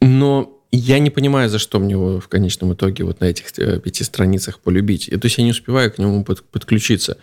Но 0.00 0.59
я 0.72 0.98
не 0.98 1.10
понимаю, 1.10 1.48
за 1.48 1.58
что 1.58 1.80
мне 1.80 1.92
его 1.92 2.20
в 2.20 2.28
конечном 2.28 2.74
итоге 2.74 3.04
вот 3.04 3.20
на 3.20 3.24
этих 3.24 3.58
э, 3.58 3.80
пяти 3.80 4.04
страницах 4.04 4.60
полюбить. 4.60 5.10
То 5.10 5.20
есть 5.24 5.38
я 5.38 5.44
не 5.44 5.50
успеваю 5.50 5.92
к 5.92 5.98
нему 5.98 6.24
под, 6.24 6.42
подключиться. 6.44 7.18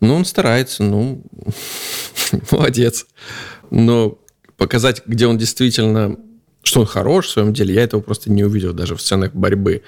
Ну, 0.00 0.14
он 0.14 0.24
старается, 0.24 0.84
ну, 0.84 1.22
молодец. 2.50 3.06
Но 3.70 4.18
показать, 4.56 5.02
где 5.06 5.26
он 5.26 5.36
действительно, 5.36 6.16
что 6.62 6.80
он 6.80 6.86
хорош 6.86 7.26
в 7.26 7.30
своем 7.30 7.52
деле, 7.52 7.74
я 7.74 7.82
этого 7.82 8.00
просто 8.00 8.30
не 8.30 8.44
увидел 8.44 8.72
даже 8.72 8.94
в 8.94 9.02
сценах 9.02 9.34
борьбы. 9.34 9.82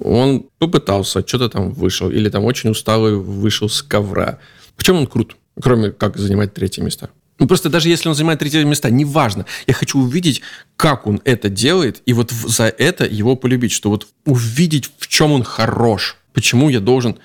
Он 0.00 0.46
попытался, 0.58 1.26
что-то 1.26 1.48
там 1.48 1.72
вышел, 1.72 2.10
или 2.10 2.28
там 2.28 2.44
очень 2.44 2.70
усталый 2.70 3.16
вышел 3.16 3.68
с 3.68 3.82
ковра. 3.82 4.38
В 4.76 4.84
чем 4.84 4.96
он 4.98 5.06
крут, 5.08 5.36
кроме 5.60 5.90
как 5.90 6.16
занимать 6.16 6.54
третье 6.54 6.82
место? 6.82 7.10
Ну, 7.38 7.46
просто 7.46 7.68
даже 7.68 7.88
если 7.88 8.08
он 8.08 8.14
занимает 8.14 8.38
третье 8.38 8.64
места, 8.64 8.90
неважно. 8.90 9.46
Я 9.66 9.74
хочу 9.74 9.98
увидеть, 9.98 10.42
как 10.76 11.06
он 11.06 11.20
это 11.24 11.48
делает, 11.48 12.02
и 12.06 12.12
вот 12.12 12.30
за 12.30 12.64
это 12.64 13.04
его 13.04 13.36
полюбить, 13.36 13.72
что 13.72 13.90
вот 13.90 14.06
увидеть, 14.26 14.90
в 14.98 15.08
чем 15.08 15.32
он 15.32 15.42
хорош. 15.42 16.18
Почему 16.32 16.68
я 16.68 16.80
должен 16.80 17.18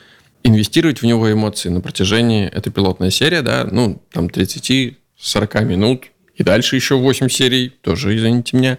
инвестировать 0.44 1.02
в 1.02 1.06
него 1.06 1.32
эмоции 1.32 1.70
на 1.70 1.82
протяжении, 1.82 2.48
этой 2.48 2.72
пилотной 2.72 3.12
серии, 3.12 3.42
да, 3.42 3.68
ну, 3.70 4.02
там 4.12 4.28
30-40 4.28 4.96
минут, 5.66 6.06
и 6.36 6.44
дальше 6.44 6.76
еще 6.76 6.96
8 6.96 7.30
серий, 7.30 7.70
тоже, 7.82 8.16
извините 8.16 8.56
меня, 8.58 8.78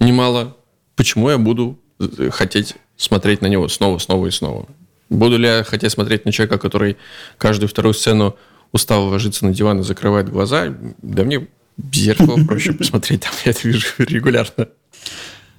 немало. 0.00 0.56
Почему 0.96 1.30
я 1.30 1.38
буду 1.38 1.78
э, 2.00 2.30
хотеть 2.30 2.74
смотреть 2.96 3.42
на 3.42 3.46
него 3.46 3.68
снова, 3.68 3.98
снова 3.98 4.26
и 4.26 4.30
снова? 4.30 4.66
Буду 5.08 5.38
ли 5.38 5.46
я 5.46 5.64
хотеть 5.64 5.92
смотреть 5.92 6.24
на 6.24 6.32
человека, 6.32 6.58
который 6.58 6.96
каждую 7.38 7.68
вторую 7.68 7.94
сцену 7.94 8.36
устал 8.72 9.06
ложиться 9.08 9.44
на 9.44 9.52
диван 9.52 9.80
и 9.80 9.82
закрывает 9.82 10.28
глаза, 10.28 10.74
да 11.02 11.24
мне 11.24 11.48
в 11.76 11.94
зеркало 11.94 12.38
проще 12.46 12.72
посмотреть, 12.72 13.22
там 13.22 13.32
я 13.44 13.50
это 13.50 13.68
вижу 13.68 13.86
регулярно. 13.98 14.68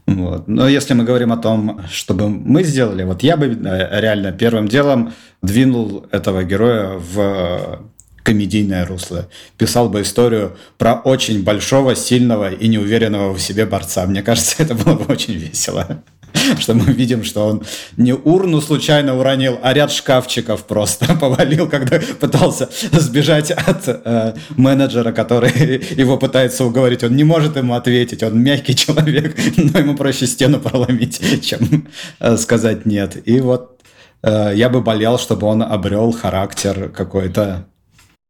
Вот. 0.07 0.47
Но 0.47 0.69
если 0.69 0.93
мы 0.93 1.03
говорим 1.03 1.33
о 1.33 1.37
том, 1.37 1.81
чтобы 1.91 2.29
мы 2.29 2.63
сделали, 2.63 3.03
вот 3.03 3.23
я 3.23 3.35
бы 3.35 3.47
э, 3.47 3.99
реально 3.99 4.31
первым 4.31 4.69
делом 4.69 5.13
двинул 5.41 6.05
этого 6.11 6.45
героя 6.45 6.97
в 6.97 7.81
комедийное 8.23 8.85
русло. 8.85 9.29
Писал 9.57 9.89
бы 9.89 10.01
историю 10.01 10.57
про 10.77 10.95
очень 10.95 11.43
большого, 11.43 11.93
сильного 11.95 12.51
и 12.51 12.67
неуверенного 12.67 13.33
в 13.33 13.39
себе 13.39 13.65
борца. 13.65 14.05
Мне 14.05 14.21
кажется, 14.21 14.55
это 14.63 14.75
было 14.75 14.95
бы 14.95 15.05
очень 15.05 15.33
весело. 15.33 16.03
что 16.59 16.73
мы 16.73 16.85
видим, 16.93 17.23
что 17.23 17.47
он 17.47 17.63
не 17.97 18.13
урну 18.13 18.61
случайно 18.61 19.17
уронил, 19.17 19.59
а 19.61 19.73
ряд 19.73 19.91
шкафчиков 19.91 20.65
просто 20.65 21.15
повалил, 21.19 21.69
когда 21.69 21.99
пытался 22.19 22.69
сбежать 22.91 23.51
от 23.51 23.87
э, 23.87 24.35
менеджера, 24.55 25.11
который 25.11 25.49
его 25.95 26.17
пытается 26.17 26.65
уговорить. 26.65 27.03
Он 27.03 27.15
не 27.15 27.23
может 27.23 27.55
ему 27.55 27.73
ответить, 27.73 28.23
он 28.23 28.41
мягкий 28.41 28.75
человек, 28.75 29.37
но 29.57 29.79
ему 29.79 29.95
проще 29.95 30.27
стену 30.27 30.59
проломить, 30.59 31.21
чем 31.43 31.87
э, 32.19 32.37
сказать 32.37 32.85
нет. 32.85 33.27
И 33.27 33.39
вот 33.39 33.81
э, 34.23 34.51
я 34.55 34.69
бы 34.69 34.81
болел, 34.81 35.17
чтобы 35.17 35.47
он 35.47 35.63
обрел 35.63 36.11
характер 36.11 36.89
какой-то. 36.89 37.65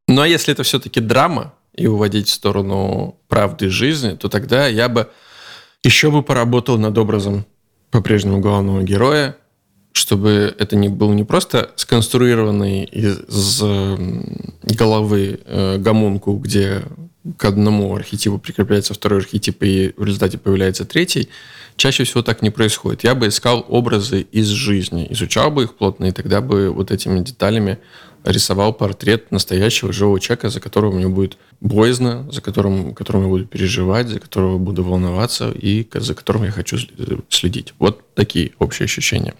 Ну 0.07 0.21
а 0.21 0.27
если 0.27 0.53
это 0.53 0.63
все-таки 0.63 1.01
драма 1.01 1.53
и 1.75 1.87
уводить 1.87 2.27
в 2.27 2.33
сторону 2.33 3.19
правды 3.27 3.69
жизни, 3.69 4.15
то 4.15 4.29
тогда 4.29 4.67
я 4.67 4.89
бы 4.89 5.09
еще 5.83 6.09
бы 6.11 6.23
поработал 6.23 6.77
над 6.77 6.97
образом 6.97 7.45
по-прежнему 7.91 8.39
главного 8.39 8.83
героя, 8.83 9.37
чтобы 9.91 10.55
это 10.57 10.75
не 10.75 10.89
был 10.89 11.13
не 11.13 11.23
просто 11.23 11.71
сконструированный 11.75 12.83
из 12.83 13.61
головы 14.63 15.39
э, 15.45 15.77
гомунку, 15.77 16.35
где 16.37 16.83
к 17.37 17.45
одному 17.45 17.95
архетипу 17.95 18.37
прикрепляется 18.37 18.93
второй 18.93 19.19
архетип, 19.19 19.63
и 19.63 19.93
в 19.97 20.03
результате 20.03 20.37
появляется 20.37 20.85
третий, 20.85 21.29
чаще 21.77 22.03
всего 22.03 22.23
так 22.23 22.41
не 22.41 22.49
происходит. 22.49 23.03
Я 23.03 23.15
бы 23.15 23.27
искал 23.27 23.65
образы 23.69 24.21
из 24.21 24.47
жизни, 24.47 25.07
изучал 25.11 25.51
бы 25.51 25.63
их 25.63 25.75
плотно, 25.75 26.05
и 26.05 26.11
тогда 26.11 26.41
бы 26.41 26.71
вот 26.71 26.91
этими 26.91 27.19
деталями 27.23 27.77
рисовал 28.23 28.73
портрет 28.73 29.31
настоящего 29.31 29.93
живого 29.93 30.19
человека, 30.19 30.49
за 30.49 30.59
которого 30.59 30.91
мне 30.91 31.07
будет 31.07 31.37
боязно, 31.61 32.27
за 32.31 32.41
которым, 32.41 32.93
которым 32.93 33.23
я 33.23 33.27
буду 33.29 33.45
переживать, 33.45 34.09
за 34.09 34.19
которого 34.19 34.57
буду 34.57 34.83
волноваться 34.83 35.51
и 35.51 35.87
за 35.93 36.13
которым 36.13 36.43
я 36.43 36.51
хочу 36.51 36.77
следить. 37.29 37.73
Вот 37.79 38.13
такие 38.15 38.51
общие 38.59 38.85
ощущения. 38.85 39.33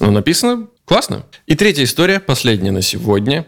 Но 0.00 0.10
написано 0.10 0.68
классно. 0.84 1.24
И 1.46 1.54
третья 1.54 1.84
история, 1.84 2.20
последняя 2.20 2.72
на 2.72 2.82
сегодня. 2.82 3.46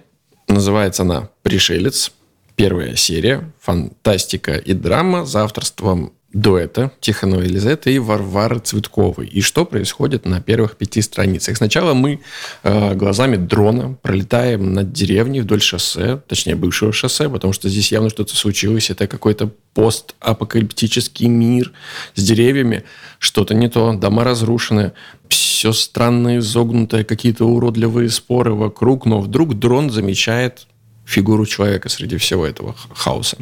Называется 0.48 1.02
она 1.02 1.28
«Пришелец». 1.42 2.12
Первая 2.54 2.96
серия, 2.96 3.50
фантастика 3.60 4.52
и 4.52 4.74
драма 4.74 5.24
за 5.24 5.44
авторством 5.44 6.12
дуэта 6.32 6.90
Тихонова 7.00 7.42
Елизавета 7.42 7.90
и 7.90 7.98
Варвары 7.98 8.58
Цветковой. 8.58 9.26
И 9.26 9.40
что 9.40 9.64
происходит 9.64 10.24
на 10.24 10.40
первых 10.40 10.76
пяти 10.76 11.02
страницах? 11.02 11.56
Сначала 11.56 11.94
мы 11.94 12.20
э, 12.62 12.94
глазами 12.94 13.36
дрона 13.36 13.96
пролетаем 14.02 14.72
над 14.72 14.92
деревней 14.92 15.40
вдоль 15.40 15.60
шоссе, 15.60 16.20
точнее 16.26 16.54
бывшего 16.54 16.92
шоссе, 16.92 17.28
потому 17.28 17.52
что 17.52 17.68
здесь 17.68 17.92
явно 17.92 18.10
что-то 18.10 18.34
случилось. 18.34 18.90
Это 18.90 19.06
какой-то 19.06 19.50
постапокалиптический 19.74 21.28
мир 21.28 21.72
с 22.14 22.22
деревьями. 22.22 22.84
Что-то 23.18 23.54
не 23.54 23.68
то, 23.68 23.92
дома 23.92 24.24
разрушены, 24.24 24.92
все 25.28 25.72
странное, 25.72 26.38
изогнутое, 26.38 27.04
какие-то 27.04 27.44
уродливые 27.44 28.10
споры 28.10 28.52
вокруг. 28.54 29.06
Но 29.06 29.20
вдруг 29.20 29.58
дрон 29.58 29.90
замечает 29.90 30.66
фигуру 31.04 31.46
человека 31.46 31.88
среди 31.88 32.16
всего 32.16 32.46
этого 32.46 32.76
хаоса. 32.94 33.38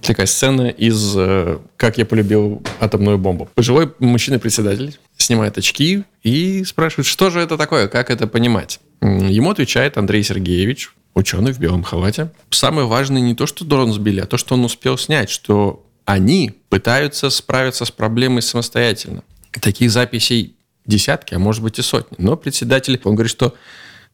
Такая 0.00 0.26
сцена 0.26 0.68
из 0.68 1.14
э, 1.16 1.58
«Как 1.76 1.98
я 1.98 2.06
полюбил 2.06 2.62
атомную 2.78 3.18
бомбу». 3.18 3.48
Пожилой 3.54 3.92
мужчина-председатель 3.98 4.98
снимает 5.16 5.58
очки 5.58 6.04
и 6.22 6.64
спрашивает, 6.64 7.06
что 7.06 7.30
же 7.30 7.40
это 7.40 7.56
такое, 7.56 7.88
как 7.88 8.10
это 8.10 8.26
понимать. 8.28 8.78
Ему 9.00 9.50
отвечает 9.50 9.98
Андрей 9.98 10.22
Сергеевич, 10.22 10.92
ученый 11.14 11.52
в 11.52 11.58
белом 11.58 11.82
халате. 11.82 12.30
Самое 12.50 12.86
важное 12.86 13.20
не 13.20 13.34
то, 13.34 13.46
что 13.46 13.64
дрон 13.64 13.92
сбили, 13.92 14.20
а 14.20 14.26
то, 14.26 14.36
что 14.38 14.54
он 14.54 14.64
успел 14.64 14.96
снять, 14.96 15.30
что 15.30 15.84
они 16.08 16.54
пытаются 16.70 17.28
справиться 17.28 17.84
с 17.84 17.90
проблемой 17.90 18.40
самостоятельно. 18.40 19.24
Таких 19.60 19.90
записей 19.90 20.56
десятки, 20.86 21.34
а 21.34 21.38
может 21.38 21.62
быть 21.62 21.78
и 21.78 21.82
сотни. 21.82 22.16
Но 22.18 22.34
председатель, 22.34 22.98
он 23.04 23.14
говорит, 23.14 23.30
что 23.30 23.54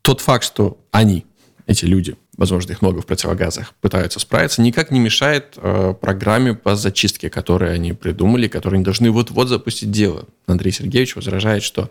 тот 0.03 0.21
факт, 0.21 0.45
что 0.45 0.77
они, 0.91 1.25
эти 1.69 1.85
люди, 1.85 2.17
возможно, 2.37 2.73
их 2.73 2.83
много 2.83 3.01
в 3.01 3.07
противогазах, 3.07 3.75
пытаются 3.81 4.19
справиться, 4.19 4.61
никак 4.61 4.91
не 4.91 4.99
мешает 4.99 5.55
э, 5.57 5.95
программе 6.01 6.55
по 6.55 6.75
зачистке, 6.75 7.31
которую 7.31 7.73
они 7.73 7.93
придумали, 7.93 8.49
которые 8.49 8.79
они 8.79 8.85
должны 8.85 9.13
вот-вот 9.13 9.49
запустить 9.49 9.93
дело. 9.93 10.25
Андрей 10.49 10.73
Сергеевич 10.73 11.15
возражает, 11.15 11.63
что 11.63 11.91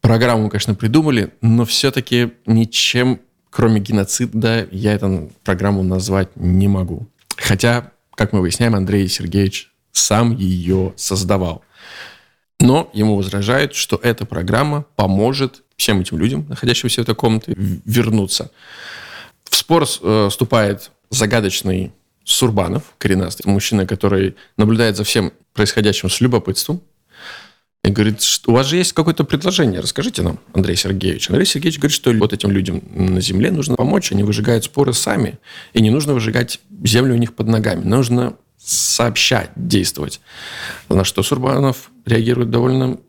программу, 0.00 0.50
конечно, 0.50 0.76
придумали, 0.76 1.32
но 1.40 1.64
все-таки 1.64 2.30
ничем, 2.46 3.18
кроме 3.50 3.80
геноцида, 3.80 4.68
я 4.70 4.92
эту 4.92 5.32
программу 5.42 5.82
назвать 5.82 6.28
не 6.36 6.68
могу. 6.68 7.08
Хотя, 7.36 7.90
как 8.14 8.32
мы 8.32 8.40
выясняем, 8.40 8.74
Андрей 8.74 9.08
Сергеевич 9.08 9.72
сам 9.92 10.36
ее 10.36 10.92
создавал. 10.96 11.62
Но 12.60 12.90
ему 12.92 13.16
возражают, 13.16 13.74
что 13.74 13.98
эта 14.02 14.24
программа 14.24 14.86
поможет 14.96 15.62
всем 15.76 16.00
этим 16.00 16.18
людям, 16.18 16.46
находящимся 16.48 17.00
в 17.00 17.04
этой 17.04 17.14
комнате, 17.14 17.54
вернуться. 17.56 18.50
В 19.44 19.56
спор 19.56 19.84
э, 19.84 20.28
вступает 20.30 20.92
загадочный 21.10 21.92
Сурбанов, 22.24 22.94
коренастый 22.98 23.50
мужчина, 23.50 23.86
который 23.86 24.36
наблюдает 24.56 24.96
за 24.96 25.04
всем 25.04 25.32
происходящим 25.54 26.08
с 26.08 26.20
любопытством, 26.20 26.80
и 27.84 27.90
говорит, 27.90 28.22
у 28.46 28.52
вас 28.52 28.68
же 28.68 28.76
есть 28.76 28.92
какое-то 28.92 29.24
предложение, 29.24 29.80
расскажите 29.80 30.22
нам, 30.22 30.38
Андрей 30.54 30.76
Сергеевич. 30.76 31.28
Андрей 31.28 31.46
Сергеевич 31.46 31.80
говорит, 31.80 31.94
что 31.96 32.12
вот 32.12 32.32
этим 32.32 32.52
людям 32.52 32.80
на 32.94 33.20
земле 33.20 33.50
нужно 33.50 33.74
помочь, 33.74 34.12
они 34.12 34.22
выжигают 34.22 34.64
споры 34.64 34.92
сами, 34.92 35.40
и 35.72 35.82
не 35.82 35.90
нужно 35.90 36.14
выжигать 36.14 36.60
землю 36.84 37.14
у 37.14 37.18
них 37.18 37.34
под 37.34 37.48
ногами, 37.48 37.82
нужно 37.84 38.36
сообщать, 38.56 39.50
действовать. 39.56 40.20
На 40.88 41.02
что 41.02 41.24
Сурбанов 41.24 41.90
реагирует 42.06 42.50
довольно 42.50 43.00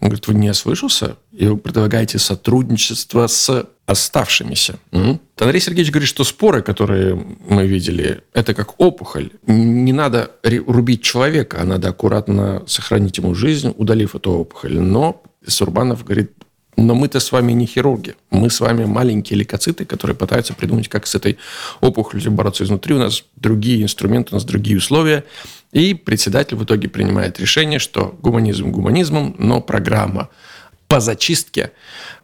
он 0.00 0.08
говорит, 0.08 0.26
вы 0.26 0.34
не 0.34 0.50
ослышался, 0.50 1.16
и 1.32 1.46
вы 1.46 1.56
предлагаете 1.56 2.18
сотрудничество 2.18 3.26
с 3.26 3.68
оставшимися. 3.86 4.78
Угу. 4.92 5.20
Андрей 5.38 5.60
Сергеевич 5.60 5.90
говорит, 5.90 6.08
что 6.08 6.24
споры, 6.24 6.62
которые 6.62 7.14
мы 7.48 7.66
видели, 7.66 8.22
это 8.32 8.54
как 8.54 8.80
опухоль. 8.80 9.30
Не 9.46 9.92
надо 9.92 10.30
рубить 10.42 11.02
человека, 11.02 11.58
а 11.60 11.64
надо 11.64 11.88
аккуратно 11.88 12.62
сохранить 12.66 13.18
ему 13.18 13.34
жизнь, 13.34 13.74
удалив 13.76 14.14
эту 14.14 14.32
опухоль. 14.32 14.78
Но 14.78 15.22
Сурбанов 15.46 16.04
говорит, 16.04 16.32
но 16.80 16.94
мы-то 16.94 17.20
с 17.20 17.32
вами 17.32 17.52
не 17.52 17.66
хирурги. 17.66 18.16
Мы 18.30 18.50
с 18.50 18.60
вами 18.60 18.84
маленькие 18.84 19.38
лейкоциты, 19.38 19.84
которые 19.84 20.16
пытаются 20.16 20.54
придумать, 20.54 20.88
как 20.88 21.06
с 21.06 21.14
этой 21.14 21.38
опухолью 21.80 22.30
бороться 22.30 22.64
изнутри. 22.64 22.94
У 22.94 22.98
нас 22.98 23.24
другие 23.36 23.82
инструменты, 23.82 24.30
у 24.32 24.36
нас 24.36 24.44
другие 24.44 24.78
условия. 24.78 25.24
И 25.72 25.94
председатель 25.94 26.56
в 26.56 26.64
итоге 26.64 26.88
принимает 26.88 27.38
решение, 27.38 27.78
что 27.78 28.16
гуманизм 28.20 28.70
гуманизмом, 28.70 29.36
но 29.38 29.60
программа 29.60 30.30
по 30.88 31.00
зачистке 31.00 31.72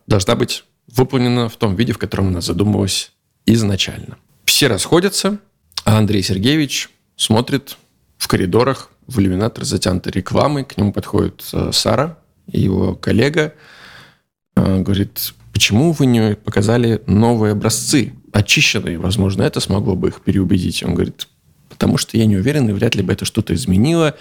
должна 0.07 0.35
быть 0.35 0.65
выполнена 0.89 1.49
в 1.49 1.57
том 1.57 1.77
виде, 1.77 1.93
в 1.93 1.99
котором 1.99 2.29
она 2.29 2.41
задумывалась 2.41 3.13
изначально. 3.45 4.17
Все 4.45 4.69
расходятся, 4.69 5.39
а 5.85 5.99
Андрей 5.99 6.23
Сергеевич 6.23 6.89
смотрит 7.17 7.77
в 8.19 8.27
коридорах, 8.29 8.91
в 9.07 9.21
иллюминатор 9.21 9.65
затянутой 9.65 10.13
рекламой. 10.13 10.65
К 10.65 10.77
нему 10.77 10.93
подходит 10.93 11.45
э, 11.53 11.71
Сара, 11.73 12.19
его 12.49 12.95
коллега, 12.95 13.55
говорит, 14.57 15.35
почему 15.53 15.93
вы 15.93 16.07
не 16.07 16.35
показали 16.35 17.03
новые 17.07 17.53
образцы, 17.53 18.13
очищенные? 18.33 18.99
Возможно, 18.99 19.43
это 19.43 19.61
смогло 19.61 19.95
бы 19.95 20.09
их 20.09 20.21
переубедить. 20.21 20.83
Он 20.83 20.95
говорит, 20.95 21.29
потому 21.69 21.99
что 21.99 22.17
я 22.17 22.27
не 22.27 22.37
уверен, 22.37 22.69
и 22.69 22.73
вряд 22.73 22.95
ли 22.95 23.03
бы 23.03 23.13
это 23.13 23.25
что-то 23.25 23.55
изменило. 23.55 24.17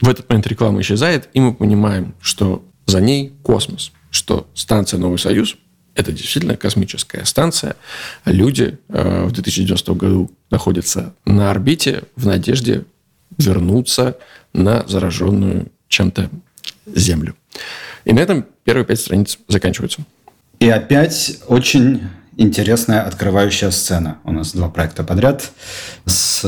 В 0.00 0.08
этот 0.08 0.28
момент 0.28 0.46
реклама 0.46 0.80
исчезает, 0.80 1.28
и 1.32 1.40
мы 1.40 1.54
понимаем, 1.54 2.14
что 2.20 2.64
за 2.86 3.00
ней 3.00 3.32
космос, 3.42 3.92
что 4.10 4.46
станция 4.54 4.98
«Новый 4.98 5.18
Союз»– 5.18 5.56
это 5.94 6.12
действительно 6.12 6.56
космическая 6.56 7.24
станция. 7.24 7.76
Люди 8.24 8.78
э, 8.88 9.24
в 9.26 9.32
2090 9.32 9.94
году 9.94 10.30
находятся 10.50 11.14
на 11.24 11.50
орбите 11.50 12.04
в 12.16 12.26
надежде 12.26 12.84
вернуться 13.38 14.18
на 14.52 14.86
зараженную 14.86 15.70
чем-то 15.88 16.30
Землю. 16.86 17.36
И 18.04 18.12
на 18.12 18.20
этом 18.20 18.46
первые 18.64 18.84
пять 18.84 19.00
страниц 19.00 19.38
заканчиваются. 19.48 20.02
И 20.58 20.68
опять 20.68 21.38
очень 21.48 22.02
интересная 22.36 23.02
открывающая 23.02 23.70
сцена. 23.70 24.18
У 24.24 24.32
нас 24.32 24.52
два 24.52 24.68
проекта 24.68 25.04
подряд 25.04 25.52
с 26.06 26.44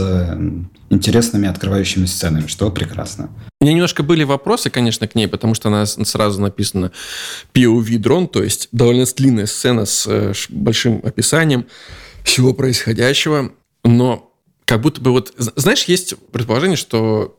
интересными 0.90 1.48
открывающими 1.48 2.06
сценами, 2.06 2.46
что 2.46 2.70
прекрасно. 2.70 3.30
У 3.60 3.64
меня 3.64 3.74
немножко 3.74 4.02
были 4.02 4.24
вопросы, 4.24 4.70
конечно, 4.70 5.08
к 5.08 5.14
ней, 5.14 5.26
потому 5.28 5.54
что 5.54 5.68
она 5.68 5.86
сразу 5.86 6.40
написана 6.40 6.92
POV 7.52 7.98
дрон, 7.98 8.28
то 8.28 8.42
есть 8.42 8.68
довольно 8.72 9.04
длинная 9.04 9.46
сцена 9.46 9.84
с 9.84 10.06
э, 10.06 10.32
большим 10.50 11.00
описанием 11.04 11.66
всего 12.22 12.54
происходящего, 12.54 13.52
но 13.82 14.30
как 14.64 14.80
будто 14.80 15.00
бы 15.00 15.10
вот... 15.10 15.32
Знаешь, 15.36 15.84
есть 15.84 16.14
предположение, 16.32 16.76
что 16.76 17.38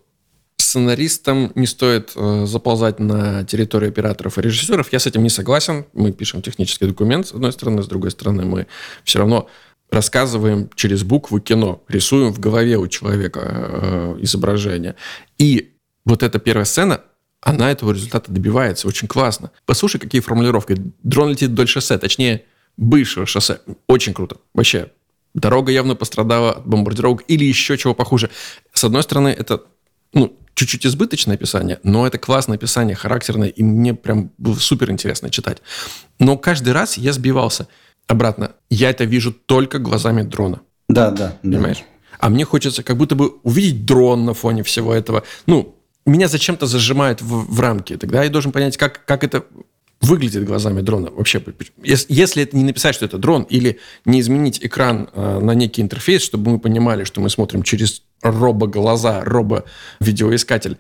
сценаристам 0.58 1.52
не 1.56 1.68
стоит 1.68 2.12
э, 2.16 2.46
заползать 2.46 3.00
на 3.00 3.44
территорию 3.46 3.90
операторов 3.90 4.38
и 4.38 4.42
режиссеров. 4.42 4.92
Я 4.92 5.00
с 5.00 5.08
этим 5.08 5.24
не 5.24 5.30
согласен. 5.30 5.86
Мы 5.94 6.12
пишем 6.12 6.42
технический 6.42 6.86
документ, 6.86 7.28
с 7.28 7.34
одной 7.34 7.52
стороны, 7.54 7.82
с 7.84 7.88
другой 7.88 8.12
стороны, 8.12 8.44
мы 8.46 8.68
все 9.04 9.20
равно 9.20 9.48
рассказываем 9.90 10.70
через 10.76 11.04
буквы 11.04 11.40
кино, 11.40 11.84
рисуем 11.88 12.34
в 12.34 12.40
голове 12.40 12.78
у 12.78 12.88
человека 12.88 13.40
э, 13.44 14.18
изображение. 14.22 14.96
И 15.38 15.74
вот 16.04 16.24
эта 16.24 16.40
первая 16.40 16.66
сцена, 16.66 17.02
она 17.42 17.72
этого 17.72 17.92
результата 17.92 18.32
добивается 18.32 18.88
очень 18.88 19.08
классно. 19.08 19.52
Послушай, 19.66 20.00
какие 20.00 20.22
формулировки. 20.22 20.76
Дрон 21.04 21.30
летит 21.30 21.52
вдоль 21.52 21.68
шоссе, 21.68 21.98
точнее, 21.98 22.44
бывшего 22.76 23.26
шоссе. 23.26 23.60
Очень 23.88 24.14
круто. 24.14 24.38
Вообще, 24.54 24.92
дорога 25.34 25.72
явно 25.72 25.96
пострадала 25.96 26.54
от 26.54 26.68
бомбардировок 26.68 27.24
или 27.28 27.46
еще 27.46 27.78
чего 27.78 27.94
похуже. 27.94 28.32
С 28.74 28.84
одной 28.84 29.04
стороны, 29.04 29.30
это 29.30 29.64
ну, 30.14 30.38
чуть-чуть 30.56 30.86
избыточное 30.86 31.36
описание, 31.36 31.80
но 31.84 32.08
это 32.08 32.18
классное 32.18 32.56
описание, 32.56 32.96
характерное, 32.96 33.50
и 33.50 33.62
мне 33.62 33.94
прям 33.94 34.32
было 34.38 34.56
супер 34.56 34.90
интересно 34.90 35.30
читать. 35.30 35.62
Но 36.20 36.38
каждый 36.38 36.74
раз 36.74 36.98
я 36.98 37.14
сбивался 37.14 37.68
обратно. 38.08 38.54
Я 38.70 38.90
это 38.90 39.04
вижу 39.04 39.32
только 39.34 39.80
глазами 39.80 40.24
дрона. 40.24 40.62
Да, 40.88 41.12
да. 41.12 41.38
Понимаешь? 41.42 41.80
Да. 41.80 41.86
А 42.20 42.30
мне 42.30 42.46
хочется 42.46 42.84
как 42.84 42.98
будто 42.98 43.16
бы 43.16 43.36
увидеть 43.44 43.86
дрон 43.86 44.26
на 44.26 44.34
фоне 44.34 44.64
всего 44.64 44.94
этого. 44.94 45.24
Ну, 45.46 45.76
меня 46.06 46.28
зачем-то 46.28 46.66
зажимают 46.66 47.22
в, 47.22 47.54
в 47.54 47.60
рамки. 47.60 47.98
Тогда 47.98 48.24
я 48.24 48.30
должен 48.30 48.52
понять, 48.52 48.78
как, 48.78 49.06
как 49.06 49.24
это 49.24 49.46
выглядит 50.02 50.46
глазами 50.46 50.82
дрона 50.82 51.10
вообще. 51.10 51.44
Если 51.84 52.44
это 52.44 52.56
не 52.56 52.64
написать, 52.64 52.96
что 52.96 53.06
это 53.06 53.18
дрон, 53.18 53.44
или 53.44 53.80
не 54.06 54.20
изменить 54.20 54.60
экран 54.64 55.10
э, 55.14 55.40
на 55.40 55.52
некий 55.52 55.82
интерфейс, 55.82 56.22
чтобы 56.22 56.52
мы 56.52 56.60
понимали, 56.60 57.04
что 57.04 57.22
мы 57.22 57.30
смотрим 57.30 57.64
через 57.64 58.04
робо-глаза, 58.26 59.22
робо-видеоискатель, 59.24 60.78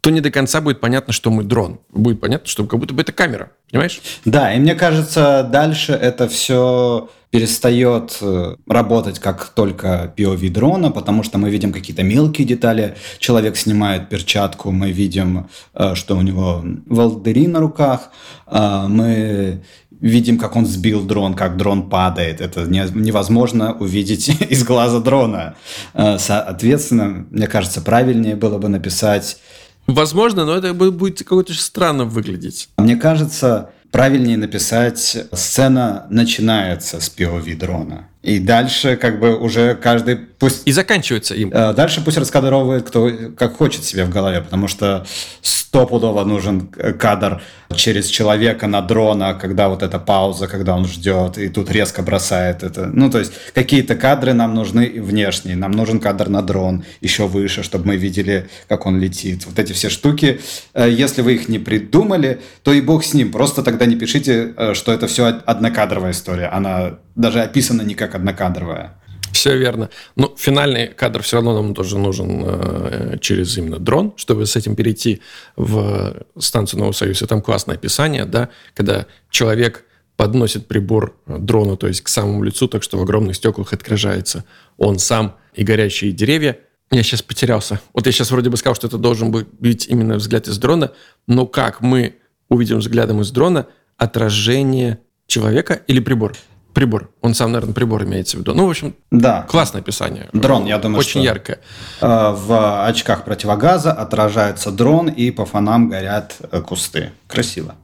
то 0.00 0.10
не 0.10 0.20
до 0.20 0.30
конца 0.30 0.60
будет 0.60 0.80
понятно, 0.80 1.14
что 1.14 1.30
мы 1.30 1.44
дрон. 1.44 1.80
Будет 1.90 2.20
понятно, 2.20 2.46
что 2.46 2.66
как 2.66 2.78
будто 2.78 2.92
бы 2.92 3.00
это 3.00 3.12
камера. 3.12 3.52
Понимаешь? 3.70 4.02
Да, 4.26 4.52
и 4.52 4.58
мне 4.58 4.74
кажется, 4.74 5.48
дальше 5.50 5.92
это 5.92 6.28
все 6.28 7.08
перестает 7.30 8.18
э, 8.20 8.56
работать 8.68 9.18
как 9.18 9.48
только 9.48 10.14
POV 10.16 10.50
дрона, 10.50 10.92
потому 10.92 11.24
что 11.24 11.38
мы 11.38 11.50
видим 11.50 11.72
какие-то 11.72 12.04
мелкие 12.04 12.46
детали. 12.46 12.96
Человек 13.18 13.56
снимает 13.56 14.08
перчатку, 14.08 14.70
мы 14.70 14.92
видим, 14.92 15.48
э, 15.72 15.96
что 15.96 16.16
у 16.16 16.20
него 16.20 16.62
волдыри 16.86 17.48
на 17.48 17.58
руках. 17.60 18.10
Э, 18.46 18.84
мы 18.88 19.64
видим, 20.08 20.38
как 20.38 20.54
он 20.54 20.66
сбил 20.66 21.02
дрон, 21.02 21.34
как 21.34 21.56
дрон 21.56 21.88
падает. 21.88 22.40
Это 22.40 22.62
невозможно 22.64 23.74
увидеть 23.74 24.28
из 24.50 24.62
глаза 24.62 25.00
дрона. 25.00 25.54
Соответственно, 25.94 27.26
мне 27.30 27.46
кажется, 27.46 27.80
правильнее 27.80 28.36
было 28.36 28.58
бы 28.58 28.68
написать 28.68 29.38
Возможно, 29.86 30.46
но 30.46 30.56
это 30.56 30.72
будет 30.72 31.18
какое-то 31.18 31.52
странно 31.52 32.06
выглядеть. 32.06 32.70
Мне 32.78 32.96
кажется, 32.96 33.70
правильнее 33.90 34.38
написать 34.38 35.26
«сцена 35.32 36.06
начинается 36.08 37.00
с 37.00 37.14
POV 37.14 37.54
дрона». 37.54 38.08
И 38.24 38.38
дальше 38.38 38.96
как 38.96 39.20
бы 39.20 39.36
уже 39.36 39.74
каждый 39.74 40.16
пусть... 40.16 40.66
И 40.66 40.72
заканчивается 40.72 41.34
им. 41.34 41.50
Э, 41.52 41.74
дальше 41.74 42.02
пусть 42.02 42.16
раскадровывает, 42.16 42.88
кто 42.88 43.10
как 43.36 43.58
хочет 43.58 43.84
себе 43.84 44.04
в 44.04 44.08
голове, 44.08 44.40
потому 44.40 44.66
что 44.66 45.04
стопудово 45.42 46.24
нужен 46.24 46.68
кадр 46.98 47.42
через 47.76 48.06
человека 48.06 48.66
на 48.66 48.80
дрона, 48.80 49.34
когда 49.34 49.68
вот 49.68 49.82
эта 49.82 49.98
пауза, 49.98 50.46
когда 50.46 50.74
он 50.74 50.86
ждет, 50.86 51.36
и 51.36 51.48
тут 51.48 51.70
резко 51.70 52.02
бросает 52.02 52.62
это. 52.62 52.86
Ну, 52.86 53.10
то 53.10 53.18
есть 53.18 53.32
какие-то 53.52 53.94
кадры 53.94 54.32
нам 54.32 54.54
нужны 54.54 54.88
внешние. 55.02 55.56
Нам 55.56 55.72
нужен 55.72 56.00
кадр 56.00 56.28
на 56.30 56.40
дрон 56.40 56.84
еще 57.02 57.26
выше, 57.26 57.62
чтобы 57.62 57.88
мы 57.88 57.96
видели, 57.96 58.48
как 58.68 58.86
он 58.86 58.98
летит. 58.98 59.44
Вот 59.44 59.58
эти 59.58 59.72
все 59.72 59.90
штуки, 59.90 60.40
э, 60.72 60.88
если 60.88 61.20
вы 61.20 61.34
их 61.34 61.48
не 61.48 61.58
придумали, 61.58 62.40
то 62.62 62.72
и 62.72 62.80
бог 62.80 63.04
с 63.04 63.12
ним. 63.12 63.30
Просто 63.32 63.62
тогда 63.62 63.84
не 63.84 63.96
пишите, 63.96 64.54
э, 64.56 64.74
что 64.74 64.92
это 64.92 65.06
все 65.08 65.26
однокадровая 65.44 66.12
история. 66.12 66.46
Она 66.46 66.98
даже 67.14 67.42
описана 67.42 67.82
не 67.82 67.94
как 67.94 68.13
однокадровая. 68.14 68.94
Все 69.32 69.56
верно. 69.58 69.90
Но 70.14 70.32
финальный 70.36 70.86
кадр 70.86 71.22
все 71.22 71.36
равно 71.36 71.60
нам 71.60 71.74
тоже 71.74 71.98
нужен 71.98 72.42
э, 72.46 73.18
через 73.20 73.58
именно 73.58 73.78
дрон, 73.78 74.12
чтобы 74.16 74.46
с 74.46 74.54
этим 74.54 74.76
перейти 74.76 75.20
в 75.56 76.24
станцию 76.38 76.78
Нового 76.78 76.92
Союза. 76.92 77.26
Там 77.26 77.42
классное 77.42 77.74
описание, 77.74 78.26
да, 78.26 78.48
когда 78.74 79.06
человек 79.30 79.84
подносит 80.16 80.68
прибор 80.68 81.16
дрону, 81.26 81.76
то 81.76 81.88
есть 81.88 82.02
к 82.02 82.08
самому 82.08 82.44
лицу, 82.44 82.68
так 82.68 82.84
что 82.84 82.96
в 82.96 83.02
огромных 83.02 83.34
стеклах 83.34 83.72
отражается 83.72 84.44
он 84.76 84.98
сам 85.00 85.36
и 85.54 85.64
горящие 85.64 86.12
деревья. 86.12 86.58
Я 86.92 87.02
сейчас 87.02 87.22
потерялся. 87.22 87.80
Вот 87.92 88.06
я 88.06 88.12
сейчас 88.12 88.30
вроде 88.30 88.50
бы 88.50 88.56
сказал, 88.56 88.76
что 88.76 88.86
это 88.86 88.98
должен 88.98 89.32
быть 89.32 89.88
именно 89.88 90.14
взгляд 90.14 90.46
из 90.46 90.58
дрона, 90.58 90.92
но 91.26 91.46
как 91.46 91.80
мы 91.80 92.14
увидим 92.48 92.78
взглядом 92.78 93.20
из 93.20 93.32
дрона 93.32 93.66
отражение 93.96 95.00
человека 95.26 95.82
или 95.88 95.98
прибор? 95.98 96.36
Прибор. 96.74 97.10
Он 97.20 97.34
сам, 97.34 97.52
наверное, 97.52 97.72
прибор 97.74 98.02
имеется 98.04 98.36
в 98.36 98.40
виду. 98.40 98.52
Ну, 98.52 98.66
в 98.66 98.70
общем, 98.70 98.94
да. 99.10 99.42
классное 99.48 99.80
описание. 99.80 100.28
Дрон, 100.32 100.66
я 100.66 100.78
думаю, 100.78 100.98
Очень 100.98 101.10
что 101.10 101.20
яркое. 101.20 101.60
э, 102.00 102.06
В 102.36 102.86
очках 102.86 103.24
противогаза 103.24 103.92
отражается 103.92 104.70
дрон, 104.72 105.08
и 105.08 105.30
по 105.30 105.46
фонам 105.46 105.88
горят 105.88 106.34
э, 106.50 106.60
кусты. 106.60 107.12
Красиво. 107.28 107.76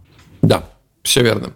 Да, 0.43 0.65
все 1.03 1.23
верно. 1.23 1.55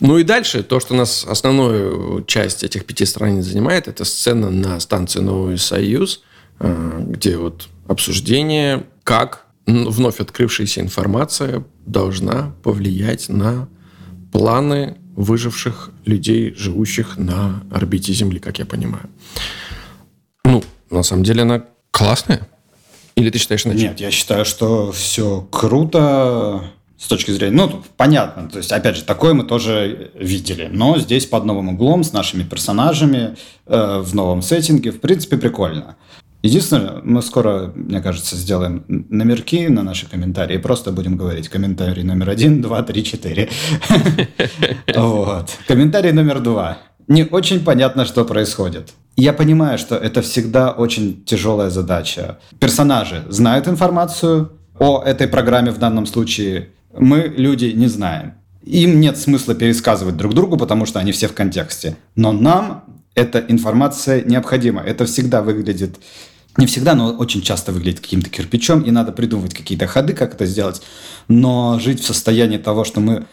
Ну 0.00 0.18
и 0.18 0.24
дальше, 0.24 0.62
то, 0.62 0.80
что 0.80 0.94
нас 0.94 1.24
основную 1.28 2.24
часть 2.24 2.64
этих 2.64 2.84
пяти 2.86 3.04
страниц 3.04 3.44
занимает, 3.44 3.86
это 3.86 4.04
сцена 4.04 4.50
на 4.50 4.80
станции 4.80 5.20
Новый 5.20 5.58
Союз, 5.58 6.22
э, 6.58 7.00
где 7.06 7.36
вот 7.36 7.68
обсуждение, 7.86 8.84
как 9.04 9.44
вновь 9.66 10.20
открывшаяся 10.20 10.80
информация 10.80 11.64
должна 11.84 12.54
повлиять 12.62 13.28
на 13.28 13.68
планы 14.32 14.96
выживших 15.16 15.90
людей, 16.04 16.54
живущих 16.54 17.16
на 17.16 17.62
орбите 17.70 18.12
Земли, 18.12 18.38
как 18.38 18.58
я 18.58 18.66
понимаю. 18.66 19.08
Ну, 20.44 20.62
на 20.90 21.02
самом 21.02 21.24
деле 21.24 21.42
она 21.42 21.64
классная. 21.90 22.48
Или 23.16 23.30
ты 23.30 23.38
считаешь 23.38 23.66
иначе? 23.66 23.80
Нет, 23.80 24.00
я 24.00 24.10
считаю, 24.10 24.44
что 24.44 24.92
все 24.92 25.46
круто 25.50 26.64
с 26.98 27.08
точки 27.08 27.30
зрения... 27.30 27.56
Ну, 27.56 27.82
понятно. 27.96 28.48
То 28.48 28.58
есть, 28.58 28.70
опять 28.72 28.96
же, 28.96 29.02
такое 29.02 29.34
мы 29.34 29.44
тоже 29.44 30.10
видели. 30.14 30.68
Но 30.70 30.98
здесь 30.98 31.26
под 31.26 31.44
новым 31.44 31.70
углом, 31.70 32.04
с 32.04 32.12
нашими 32.12 32.42
персонажами, 32.42 33.36
э, 33.66 33.98
в 34.00 34.14
новом 34.14 34.42
сеттинге. 34.42 34.92
В 34.92 35.00
принципе, 35.00 35.38
прикольно. 35.38 35.96
Единственное, 36.42 37.00
мы 37.02 37.22
скоро, 37.22 37.72
мне 37.74 38.00
кажется, 38.00 38.36
сделаем 38.36 38.84
номерки 38.88 39.68
на 39.68 39.82
наши 39.82 40.08
комментарии 40.08 40.58
просто 40.58 40.92
будем 40.92 41.16
говорить 41.16 41.48
комментарий 41.48 42.02
номер 42.02 42.30
один, 42.30 42.62
два, 42.62 42.82
три, 42.82 43.04
четыре. 43.04 43.48
Вот. 44.94 45.50
Комментарий 45.66 46.12
номер 46.12 46.40
два. 46.40 46.78
Не 47.08 47.24
очень 47.24 47.64
понятно, 47.64 48.04
что 48.04 48.24
происходит. 48.24 48.94
Я 49.16 49.32
понимаю, 49.32 49.78
что 49.78 49.96
это 49.96 50.22
всегда 50.22 50.72
очень 50.72 51.24
тяжелая 51.24 51.70
задача. 51.70 52.38
Персонажи 52.58 53.24
знают 53.28 53.68
информацию 53.68 54.52
о 54.78 55.02
этой 55.02 55.26
программе 55.26 55.70
в 55.70 55.78
данном 55.78 56.06
случае. 56.06 56.68
Мы, 56.98 57.32
люди, 57.36 57.66
не 57.66 57.86
знаем. 57.86 58.34
Им 58.62 59.00
нет 59.00 59.16
смысла 59.16 59.54
пересказывать 59.54 60.16
друг 60.16 60.34
другу, 60.34 60.56
потому 60.56 60.86
что 60.86 60.98
они 60.98 61.12
все 61.12 61.28
в 61.28 61.32
контексте. 61.32 61.96
Но 62.16 62.32
нам 62.32 62.84
эта 63.16 63.44
информация 63.48 64.22
необходима. 64.22 64.82
Это 64.82 65.06
всегда 65.06 65.42
выглядит 65.42 65.96
не 66.58 66.66
всегда, 66.66 66.94
но 66.94 67.12
очень 67.12 67.42
часто 67.42 67.72
выглядит 67.72 68.00
каким-то 68.00 68.30
кирпичом, 68.30 68.80
и 68.80 68.90
надо 68.90 69.12
придумывать 69.12 69.52
какие-то 69.52 69.86
ходы, 69.86 70.14
как 70.14 70.34
это 70.34 70.46
сделать. 70.46 70.80
Но 71.28 71.78
жить 71.78 72.00
в 72.00 72.06
состоянии 72.06 72.56
того, 72.56 72.84
что 72.84 73.00
мы 73.00 73.26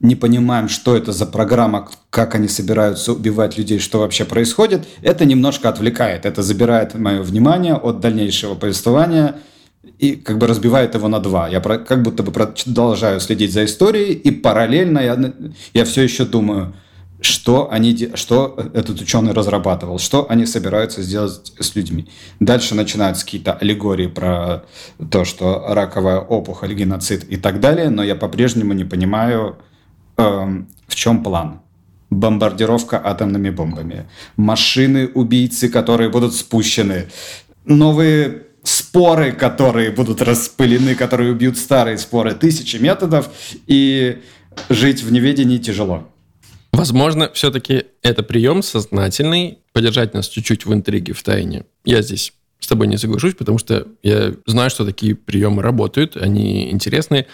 не 0.00 0.16
понимаем, 0.16 0.70
что 0.70 0.96
это 0.96 1.12
за 1.12 1.26
программа, 1.26 1.90
как 2.08 2.34
они 2.34 2.48
собираются 2.48 3.12
убивать 3.12 3.58
людей, 3.58 3.80
что 3.80 3.98
вообще 3.98 4.24
происходит, 4.24 4.86
это 5.02 5.26
немножко 5.26 5.68
отвлекает. 5.68 6.24
Это 6.24 6.42
забирает 6.42 6.94
мое 6.94 7.20
внимание 7.20 7.74
от 7.74 8.00
дальнейшего 8.00 8.54
повествования 8.54 9.36
и 9.98 10.12
как 10.12 10.38
бы 10.38 10.46
разбивает 10.46 10.94
его 10.94 11.08
на 11.08 11.20
два. 11.20 11.48
Я 11.48 11.60
как 11.60 12.02
будто 12.02 12.22
бы 12.22 12.32
продолжаю 12.32 13.20
следить 13.20 13.52
за 13.52 13.66
историей, 13.66 14.14
и 14.14 14.30
параллельно 14.30 15.00
я, 15.00 15.32
я 15.74 15.84
все 15.84 16.02
еще 16.02 16.24
думаю– 16.24 16.74
что, 17.20 17.70
они, 17.70 18.10
что 18.14 18.56
этот 18.74 19.00
ученый 19.00 19.32
разрабатывал, 19.32 19.98
что 19.98 20.26
они 20.30 20.46
собираются 20.46 21.02
сделать 21.02 21.52
с 21.58 21.74
людьми. 21.76 22.08
Дальше 22.40 22.74
начинаются 22.74 23.24
какие-то 23.24 23.52
аллегории 23.52 24.06
про 24.06 24.64
то, 25.10 25.24
что 25.24 25.66
раковая 25.68 26.18
опухоль, 26.18 26.74
геноцид 26.74 27.24
и 27.24 27.36
так 27.36 27.60
далее, 27.60 27.90
но 27.90 28.02
я 28.02 28.14
по-прежнему 28.14 28.72
не 28.72 28.84
понимаю, 28.84 29.58
эм, 30.16 30.68
в 30.86 30.94
чем 30.94 31.22
план. 31.22 31.60
Бомбардировка 32.10 33.00
атомными 33.04 33.50
бомбами, 33.50 34.08
машины-убийцы, 34.36 35.68
которые 35.68 36.10
будут 36.10 36.34
спущены, 36.34 37.06
новые 37.64 38.46
споры, 38.64 39.32
которые 39.32 39.90
будут 39.90 40.20
распылены, 40.20 40.94
которые 40.94 41.32
убьют 41.32 41.56
старые 41.56 41.98
споры, 41.98 42.34
тысячи 42.34 42.76
методов, 42.76 43.30
и 43.66 44.22
жить 44.68 45.02
в 45.02 45.12
неведении 45.12 45.58
тяжело. 45.58 46.08
Возможно, 46.72 47.30
все-таки 47.32 47.86
это 48.02 48.22
прием 48.22 48.62
сознательный, 48.62 49.58
подержать 49.72 50.14
нас 50.14 50.28
чуть-чуть 50.28 50.66
в 50.66 50.72
интриге, 50.72 51.12
в 51.12 51.22
тайне. 51.22 51.64
Я 51.84 52.02
здесь 52.02 52.32
с 52.60 52.66
тобой 52.66 52.86
не 52.86 52.98
соглашусь, 52.98 53.34
потому 53.34 53.58
что 53.58 53.88
я 54.02 54.34
знаю, 54.46 54.70
что 54.70 54.84
такие 54.84 55.14
приемы 55.14 55.62
работают, 55.62 56.16
они 56.16 56.70
интересные. 56.70 57.26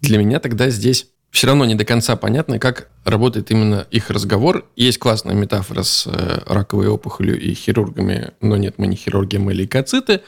Для 0.00 0.18
меня 0.18 0.38
тогда 0.38 0.70
здесь 0.70 1.08
все 1.30 1.48
равно 1.48 1.64
не 1.64 1.74
до 1.74 1.84
конца 1.84 2.16
понятно, 2.16 2.58
как 2.58 2.88
работает 3.04 3.50
именно 3.50 3.86
их 3.90 4.10
разговор. 4.10 4.66
Есть 4.76 4.98
классная 4.98 5.34
метафора 5.34 5.82
с 5.82 6.06
э, 6.06 6.40
раковой 6.46 6.88
опухолью 6.88 7.38
и 7.38 7.52
хирургами, 7.54 8.32
но 8.40 8.56
нет, 8.56 8.76
мы 8.78 8.86
не 8.86 8.96
хирурги, 8.96 9.36
мы 9.36 9.52
лейкоциты. 9.52 10.22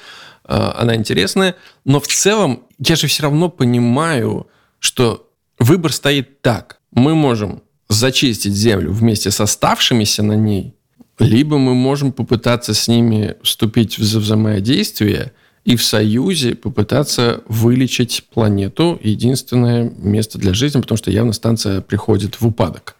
Э, 0.45 0.73
она 0.75 0.97
интересная, 0.97 1.55
но 1.85 2.01
в 2.01 2.09
целом 2.09 2.65
я 2.79 2.97
же 2.97 3.07
все 3.07 3.23
равно 3.23 3.49
понимаю, 3.49 4.49
что 4.81 5.31
выбор 5.59 5.93
стоит 5.93 6.43
так. 6.43 6.81
Мы 6.91 7.15
можем 7.15 7.63
зачистить 7.99 8.55
землю 8.55 8.93
вместе 8.93 9.31
с 9.31 9.41
оставшимися 9.41 10.23
на 10.23 10.37
ней, 10.37 10.75
либо 11.19 11.59
мы 11.59 11.75
можем 11.75 12.13
попытаться 12.13 12.75
с 12.75 12.89
ними 12.89 13.35
вступить 13.43 13.99
в 13.99 14.03
взаимодействие 14.03 15.33
и 15.65 15.77
в 15.77 15.83
союзе 15.83 16.55
попытаться 16.55 17.43
вылечить 17.49 18.25
планету, 18.33 18.99
единственное 19.03 19.93
место 19.99 20.39
для 20.39 20.55
жизни, 20.55 20.81
потому 20.81 20.97
что 20.97 21.11
явно 21.11 21.33
станция 21.33 21.81
приходит 21.81 22.41
в 22.41 22.47
упадок. 22.47 22.95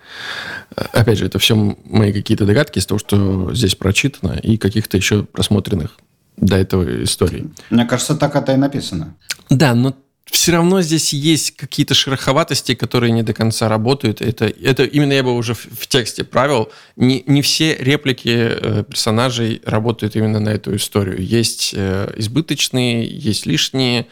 Опять 0.75 1.19
же, 1.19 1.27
это 1.27 1.39
все 1.39 1.55
мои 1.85 2.13
какие-то 2.13 2.45
догадки 2.45 2.79
из 2.79 2.87
того, 2.87 2.99
что 2.99 3.55
здесь 3.55 3.75
прочитано, 3.75 4.33
и 4.33 4.59
каких-то 4.59 4.97
еще 4.97 5.23
просмотренных 5.23 5.99
до 6.37 6.57
этого 6.57 7.05
историй. 7.05 7.47
Мне 7.71 7.87
кажется, 7.87 8.15
так 8.15 8.37
это 8.37 8.53
и 8.53 8.57
написано. 8.57 9.15
Да, 9.49 9.75
но 9.75 9.95
все 10.31 10.53
равно 10.53 10.83
здесь 10.83 11.13
есть 11.13 11.57
какие-то 11.57 11.95
шероховатости, 11.95 12.75
которые 12.75 13.13
не 13.13 13.23
до 13.23 13.33
конца 13.33 13.69
работают. 13.69 14.21
Это, 14.21 14.47
это 14.47 14.85
именно 14.85 15.13
я 15.13 15.23
бы 15.23 15.35
уже 15.35 15.55
в, 15.55 15.67
в 15.67 15.87
тексте 15.87 16.25
правил. 16.25 16.71
Не, 16.97 17.23
не 17.27 17.43
все 17.43 17.77
реплики 17.77 18.29
э, 18.29 18.85
персонажей 18.85 19.63
работают 19.65 20.17
именно 20.17 20.39
на 20.41 20.51
эту 20.51 20.77
историю. 20.77 21.25
Есть 21.25 21.73
э, 21.75 22.13
избыточные, 22.17 23.07
есть 23.07 23.47
лишние. 23.47 24.07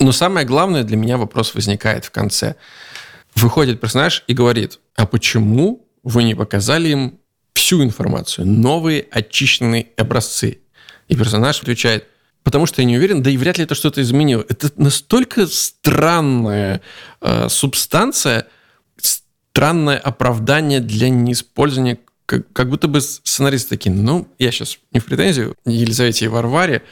Но 0.00 0.12
самое 0.12 0.46
главное 0.46 0.82
для 0.82 0.96
меня 0.96 1.18
вопрос 1.18 1.54
возникает 1.54 2.04
в 2.06 2.10
конце. 2.10 2.56
Выходит 3.34 3.80
персонаж 3.80 4.24
и 4.26 4.34
говорит, 4.34 4.78
а 4.96 5.06
почему 5.06 5.86
вы 6.02 6.24
не 6.24 6.34
показали 6.34 6.88
им 6.88 7.18
всю 7.54 7.82
информацию, 7.82 8.46
новые 8.46 9.06
очищенные 9.10 9.88
образцы? 9.96 10.58
И 11.08 11.16
персонаж 11.16 11.60
отвечает, 11.60 12.06
потому 12.44 12.66
что 12.66 12.82
я 12.82 12.86
не 12.86 12.96
уверен, 12.96 13.22
да 13.22 13.30
и 13.30 13.36
вряд 13.36 13.58
ли 13.58 13.64
это 13.64 13.74
что-то 13.74 14.00
изменило. 14.02 14.44
Это 14.48 14.70
настолько 14.76 15.46
странная 15.46 16.82
э, 17.20 17.48
субстанция, 17.48 18.46
странное 18.96 19.98
оправдание 19.98 20.80
для 20.80 21.08
неиспользования, 21.08 21.98
как, 22.26 22.52
как 22.52 22.68
будто 22.68 22.86
бы 22.86 23.00
сценаристы 23.00 23.70
такие, 23.70 23.94
ну, 23.94 24.28
я 24.38 24.52
сейчас 24.52 24.78
не 24.92 25.00
в 25.00 25.06
претензию 25.06 25.56
Елизавете 25.64 26.26
и 26.26 26.28
Варваре, 26.28 26.82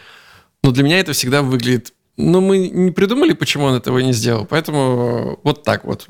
но 0.63 0.73
для 0.73 0.83
меня 0.83 0.99
это 0.99 1.13
всегда 1.13 1.43
выглядит 1.43 1.93
ну, 2.19 2.43
мы 2.43 2.69
не 2.69 2.91
придумали, 2.91 3.33
почему 3.33 3.65
он 3.65 3.75
этого 3.75 3.99
не 3.99 4.13
сделал, 4.13 4.45
поэтому 4.45 5.41
вот 5.43 5.63
так 5.63 5.85
вот. 5.85 6.07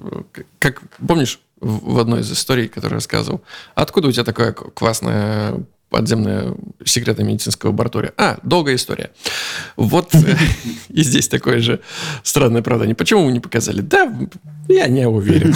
Как, 0.58 0.82
помнишь, 1.06 1.38
в 1.60 2.00
одной 2.00 2.20
из 2.20 2.32
историй, 2.32 2.68
которую 2.68 2.96
рассказывал, 2.96 3.42
откуда 3.76 4.08
у 4.08 4.12
тебя 4.12 4.24
такое 4.24 4.52
классное 4.52 5.64
подземная 5.92 6.54
секретная 6.84 7.26
медицинская 7.26 7.70
лаборатория. 7.70 8.12
А, 8.16 8.38
долгая 8.42 8.76
история. 8.76 9.10
Вот 9.76 10.14
и 10.88 11.02
здесь 11.02 11.28
такое 11.28 11.60
же 11.60 11.80
странное 12.22 12.62
оправдание. 12.62 12.96
Почему 12.96 13.26
вы 13.26 13.32
не 13.32 13.40
показали? 13.40 13.82
Да, 13.82 14.10
я 14.68 14.88
не 14.88 15.06
уверен. 15.06 15.54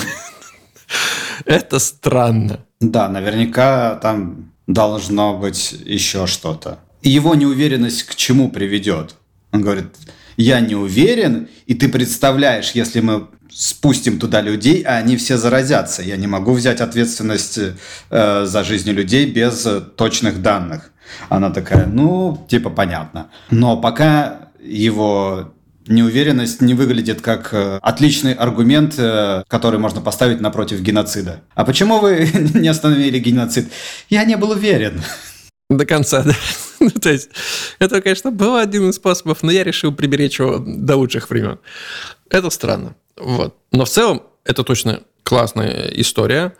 Это 1.47 1.79
странно. 1.79 2.61
Да, 2.81 3.09
наверняка 3.09 3.97
там 3.97 4.53
должно 4.67 5.39
быть 5.39 5.75
еще 5.85 6.27
что-то. 6.27 6.81
Его 7.03 7.35
неуверенность 7.35 8.03
к 8.03 8.15
чему 8.15 8.51
приведет? 8.51 9.15
Он 9.53 9.63
говорит, 9.63 9.87
я 10.37 10.61
не 10.61 10.75
уверен, 10.75 11.49
и 11.67 11.75
ты 11.75 11.89
представляешь, 11.89 12.73
если 12.73 13.01
мы 13.01 13.29
спустим 13.53 14.19
туда 14.19 14.41
людей, 14.41 14.83
а 14.83 14.97
они 14.97 15.17
все 15.17 15.37
заразятся. 15.37 16.03
Я 16.03 16.17
не 16.17 16.27
могу 16.27 16.53
взять 16.53 16.81
ответственность 16.81 17.59
э, 18.11 18.45
за 18.47 18.65
жизни 18.65 18.91
людей 18.91 19.31
без 19.31 19.67
точных 19.97 20.43
данных. 20.43 20.91
Она 21.29 21.51
такая, 21.51 21.87
ну, 21.87 22.47
типа, 22.49 22.71
понятно. 22.71 23.31
Но 23.51 23.77
пока 23.77 24.51
его 24.63 25.53
неуверенность 25.89 26.61
не 26.61 26.75
выглядит 26.75 27.21
как 27.21 27.53
э, 27.53 27.79
отличный 27.83 28.35
аргумент, 28.35 28.95
э, 28.99 29.45
который 29.49 29.79
можно 29.79 30.01
поставить 30.01 30.41
напротив 30.41 30.81
геноцида. 30.81 31.43
А 31.55 31.65
почему 31.65 31.99
вы 31.99 32.29
не 32.55 32.69
остановили 32.69 33.19
геноцид? 33.19 33.71
Я 34.09 34.25
не 34.25 34.37
был 34.37 34.51
уверен. 34.51 35.03
До 35.69 35.85
конца, 35.85 36.23
да. 36.23 36.35
ну, 36.81 36.91
то 36.91 37.11
есть, 37.11 37.31
это, 37.79 38.01
конечно, 38.01 38.31
был 38.31 38.57
один 38.57 38.89
из 38.91 38.97
способов, 38.97 39.43
но 39.43 39.51
я 39.51 39.65
решил 39.65 39.93
приберечь 39.93 40.39
его 40.39 40.59
до 40.59 40.97
лучших 40.97 41.31
времен. 41.31 41.59
Это 42.31 42.51
странно. 42.51 42.95
Вот. 43.17 43.57
Но 43.73 43.85
в 43.85 43.89
целом, 43.89 44.23
это 44.45 44.63
точно 44.63 45.01
классная 45.23 45.91
история. 45.95 46.55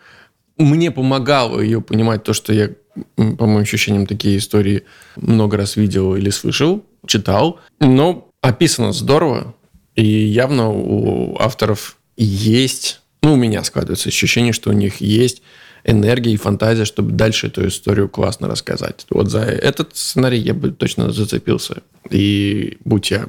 Мне 0.57 0.91
помогало 0.91 1.59
ее 1.59 1.81
понимать 1.81 2.23
то, 2.23 2.33
что 2.33 2.51
я, 2.53 2.71
по 3.15 3.45
моим 3.45 3.61
ощущениям, 3.61 4.07
такие 4.07 4.37
истории 4.37 4.83
много 5.15 5.57
раз 5.57 5.75
видел 5.75 6.15
или 6.15 6.29
слышал, 6.29 6.83
читал. 7.05 7.59
Но 7.79 8.29
описано 8.41 8.91
здорово, 8.91 9.55
и 9.95 10.05
явно 10.05 10.69
у 10.69 11.37
авторов 11.39 11.97
есть, 12.17 13.01
ну, 13.21 13.33
у 13.33 13.35
меня 13.35 13.63
складывается 13.63 14.09
ощущение, 14.09 14.53
что 14.53 14.69
у 14.69 14.73
них 14.73 15.01
есть 15.01 15.41
энергия 15.83 16.33
и 16.33 16.37
фантазия, 16.37 16.85
чтобы 16.85 17.11
дальше 17.11 17.47
эту 17.47 17.67
историю 17.67 18.09
классно 18.09 18.47
рассказать. 18.47 19.05
Вот 19.09 19.29
за 19.29 19.39
этот 19.39 19.95
сценарий 19.95 20.39
я 20.39 20.53
бы 20.53 20.71
точно 20.71 21.11
зацепился. 21.11 21.81
И 22.09 22.77
будь 22.83 23.11
я 23.11 23.27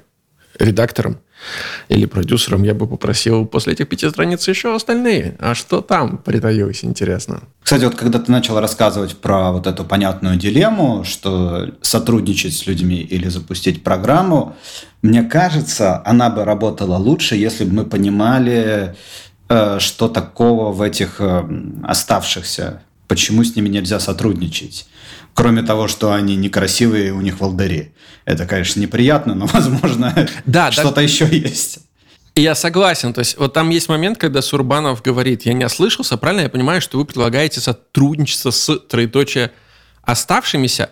редактором 0.58 1.18
или 1.88 2.06
продюсером, 2.06 2.62
я 2.62 2.74
бы 2.74 2.86
попросил 2.86 3.46
после 3.46 3.72
этих 3.72 3.88
пяти 3.88 4.08
страниц 4.08 4.46
еще 4.48 4.74
остальные. 4.74 5.36
А 5.38 5.54
что 5.54 5.80
там 5.80 6.18
притаилось, 6.18 6.84
интересно? 6.84 7.42
Кстати, 7.62 7.84
вот 7.84 7.94
когда 7.94 8.18
ты 8.18 8.30
начал 8.32 8.58
рассказывать 8.60 9.16
про 9.16 9.52
вот 9.52 9.66
эту 9.66 9.84
понятную 9.84 10.36
дилемму, 10.36 11.04
что 11.04 11.70
сотрудничать 11.82 12.54
с 12.54 12.66
людьми 12.66 12.96
или 12.96 13.28
запустить 13.28 13.82
программу, 13.82 14.56
мне 15.02 15.22
кажется, 15.22 16.02
она 16.04 16.30
бы 16.30 16.44
работала 16.44 16.96
лучше, 16.96 17.36
если 17.36 17.64
бы 17.64 17.72
мы 17.72 17.84
понимали, 17.84 18.96
Э, 19.48 19.78
что 19.80 20.08
такого 20.08 20.72
в 20.72 20.82
этих 20.82 21.20
э, 21.20 21.48
оставшихся? 21.82 22.82
Почему 23.06 23.42
с 23.44 23.56
ними 23.56 23.68
нельзя 23.68 23.98
сотрудничать? 23.98 24.86
Кроме 25.38 25.62
того, 25.62 25.86
что 25.86 26.12
они 26.12 26.34
некрасивые, 26.34 27.12
у 27.12 27.20
них 27.20 27.38
волдыри. 27.38 27.92
Это, 28.24 28.44
конечно, 28.44 28.80
неприятно, 28.80 29.36
но, 29.36 29.46
возможно, 29.52 30.28
да, 30.46 30.72
что-то 30.72 30.96
да. 30.96 31.02
еще 31.02 31.28
есть. 31.30 31.78
Я 32.34 32.56
согласен. 32.56 33.12
То 33.12 33.20
есть 33.20 33.38
вот 33.38 33.52
там 33.52 33.70
есть 33.70 33.88
момент, 33.88 34.18
когда 34.18 34.42
Сурбанов 34.42 35.00
говорит, 35.00 35.42
я 35.42 35.52
не 35.52 35.64
ослышался, 35.64 36.16
правильно 36.16 36.40
я 36.40 36.48
понимаю, 36.48 36.80
что 36.80 36.98
вы 36.98 37.04
предлагаете 37.04 37.60
сотрудничество 37.60 38.50
с 38.50 38.78
троеточие 38.80 39.52
оставшимися. 40.02 40.90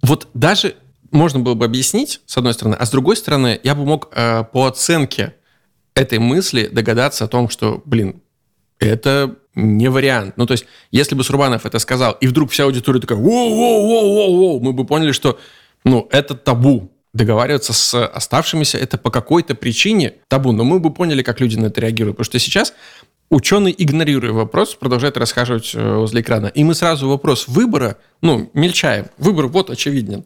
Вот 0.00 0.26
даже 0.32 0.76
можно 1.10 1.40
было 1.40 1.52
бы 1.52 1.66
объяснить, 1.66 2.22
с 2.24 2.38
одной 2.38 2.54
стороны, 2.54 2.76
а 2.76 2.86
с 2.86 2.90
другой 2.90 3.16
стороны, 3.16 3.60
я 3.62 3.74
бы 3.74 3.84
мог 3.84 4.08
э, 4.14 4.44
по 4.44 4.64
оценке 4.64 5.34
этой 5.94 6.18
мысли 6.18 6.66
догадаться 6.66 7.24
о 7.24 7.28
том, 7.28 7.50
что, 7.50 7.82
блин, 7.84 8.22
это 8.78 9.36
не 9.54 9.88
вариант. 9.88 10.34
Ну, 10.36 10.46
то 10.46 10.52
есть, 10.52 10.66
если 10.90 11.14
бы 11.14 11.24
Сурбанов 11.24 11.66
это 11.66 11.78
сказал, 11.78 12.12
и 12.20 12.26
вдруг 12.26 12.50
вся 12.50 12.64
аудитория 12.64 13.00
такая, 13.00 13.18
воу-воу-воу-воу, 13.18 14.60
мы 14.60 14.72
бы 14.72 14.84
поняли, 14.84 15.12
что, 15.12 15.38
ну, 15.84 16.08
это 16.10 16.34
табу. 16.34 16.90
Договариваться 17.12 17.74
с 17.74 18.06
оставшимися 18.06 18.78
это 18.78 18.96
по 18.96 19.10
какой-то 19.10 19.54
причине 19.54 20.14
табу. 20.28 20.52
Но 20.52 20.64
мы 20.64 20.80
бы 20.80 20.90
поняли, 20.90 21.22
как 21.22 21.40
люди 21.40 21.58
на 21.58 21.66
это 21.66 21.82
реагируют. 21.82 22.16
Потому 22.16 22.24
что 22.24 22.38
сейчас 22.38 22.72
ученый, 23.28 23.74
игнорируя 23.76 24.32
вопрос, 24.32 24.74
продолжает 24.74 25.18
расхаживать 25.18 25.72
э, 25.74 25.94
возле 25.94 26.22
экрана. 26.22 26.46
И 26.46 26.64
мы 26.64 26.74
сразу 26.74 27.08
вопрос 27.08 27.48
выбора, 27.48 27.98
ну, 28.22 28.50
мельчаем. 28.54 29.08
Выбор 29.18 29.48
вот 29.48 29.68
очевиден. 29.68 30.24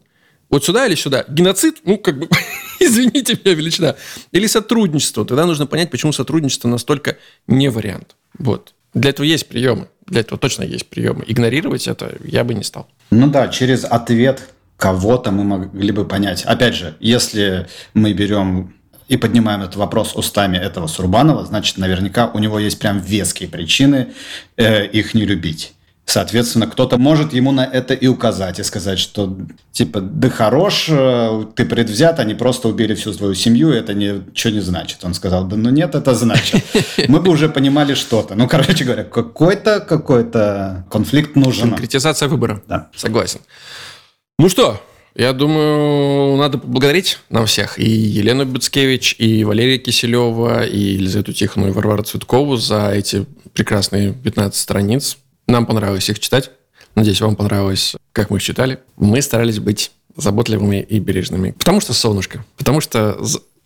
Вот 0.49 0.63
сюда 0.63 0.87
или 0.87 0.95
сюда? 0.95 1.25
Геноцид? 1.27 1.79
Ну, 1.83 1.97
как 1.97 2.19
бы, 2.19 2.29
извините 2.79 3.37
меня, 3.43 3.53
величина. 3.53 3.95
Или 4.31 4.47
сотрудничество. 4.47 5.25
Тогда 5.25 5.45
нужно 5.45 5.67
понять, 5.67 5.91
почему 5.91 6.13
сотрудничество 6.13 6.69
настолько 6.69 7.17
не 7.47 7.69
вариант. 7.69 8.15
Вот. 8.37 8.73
Для 8.97 9.11
этого 9.11 9.25
есть 9.25 9.47
приемы. 9.47 9.87
Для 10.07 10.21
этого 10.21 10.39
точно 10.39 10.63
есть 10.63 10.89
приемы. 10.89 11.23
Игнорировать 11.27 11.87
это 11.87 12.15
я 12.23 12.43
бы 12.43 12.53
не 12.53 12.63
стал. 12.63 12.87
Ну 13.11 13.27
да, 13.27 13.47
через 13.49 13.85
ответ 13.85 14.49
кого-то 14.77 15.31
мы 15.31 15.43
могли 15.43 15.91
бы 15.91 16.05
понять. 16.05 16.43
Опять 16.45 16.75
же, 16.75 16.95
если 16.99 17.67
мы 17.93 18.13
берем 18.13 18.73
и 19.07 19.17
поднимаем 19.17 19.61
этот 19.61 19.75
вопрос 19.75 20.15
устами 20.15 20.57
этого 20.57 20.87
Сурбанова, 20.87 21.45
значит, 21.45 21.77
наверняка 21.77 22.27
у 22.27 22.39
него 22.39 22.59
есть 22.59 22.79
прям 22.79 22.99
веские 22.99 23.49
причины 23.49 24.13
э, 24.57 24.85
их 24.87 25.13
не 25.13 25.25
любить. 25.25 25.73
Соответственно, 26.09 26.67
кто-то 26.67 26.97
может 26.97 27.33
ему 27.33 27.51
на 27.51 27.65
это 27.65 27.93
и 27.93 28.07
указать, 28.07 28.59
и 28.59 28.63
сказать, 28.63 28.97
что 28.97 29.37
типа, 29.73 29.99
да 29.99 30.29
хорош, 30.29 30.87
э, 30.89 31.45
ты 31.53 31.65
предвзят, 31.65 32.21
они 32.21 32.33
просто 32.33 32.69
убили 32.69 32.95
всю 32.95 33.11
свою 33.11 33.33
семью, 33.33 33.71
это 33.71 33.93
ничего 33.93 34.53
не 34.53 34.61
значит. 34.61 35.03
Он 35.03 35.13
сказал, 35.13 35.45
да 35.45 35.57
ну 35.57 35.69
нет, 35.69 35.95
это 35.95 36.15
значит. 36.15 36.63
Мы 37.09 37.19
бы 37.19 37.29
уже 37.29 37.49
понимали 37.49 37.93
что-то. 37.93 38.35
Ну, 38.35 38.47
короче 38.47 38.85
говоря, 38.85 39.03
какой-то 39.03 39.81
какой-то 39.81 40.85
конфликт 40.89 41.35
нужен. 41.35 41.71
Конкретизация 41.71 42.29
выбора. 42.29 42.63
Да. 42.69 42.87
Согласен. 42.95 43.41
Ну 44.39 44.47
что, 44.47 44.81
я 45.13 45.33
думаю, 45.33 46.37
надо 46.37 46.57
поблагодарить 46.57 47.19
нам 47.29 47.47
всех. 47.47 47.79
И 47.79 47.89
Елену 47.89 48.45
Бицкевич, 48.45 49.17
и 49.19 49.43
Валерия 49.43 49.77
Киселева, 49.77 50.65
и 50.65 50.79
Елизавету 50.79 51.33
Тихону, 51.33 51.67
и 51.67 51.71
Варвару 51.71 52.03
Цветкову 52.03 52.55
за 52.55 52.91
эти 52.91 53.25
прекрасные 53.53 54.13
15 54.13 54.55
страниц 54.57 55.17
нам 55.47 55.65
понравилось 55.65 56.09
их 56.09 56.19
читать. 56.19 56.51
Надеюсь, 56.95 57.21
вам 57.21 57.35
понравилось, 57.35 57.95
как 58.11 58.29
мы 58.29 58.37
их 58.37 58.43
читали. 58.43 58.79
Мы 58.97 59.21
старались 59.21 59.59
быть 59.59 59.91
заботливыми 60.15 60.81
и 60.81 60.99
бережными. 60.99 61.51
Потому 61.51 61.79
что 61.79 61.93
солнышко. 61.93 62.43
Потому 62.57 62.81
что 62.81 63.19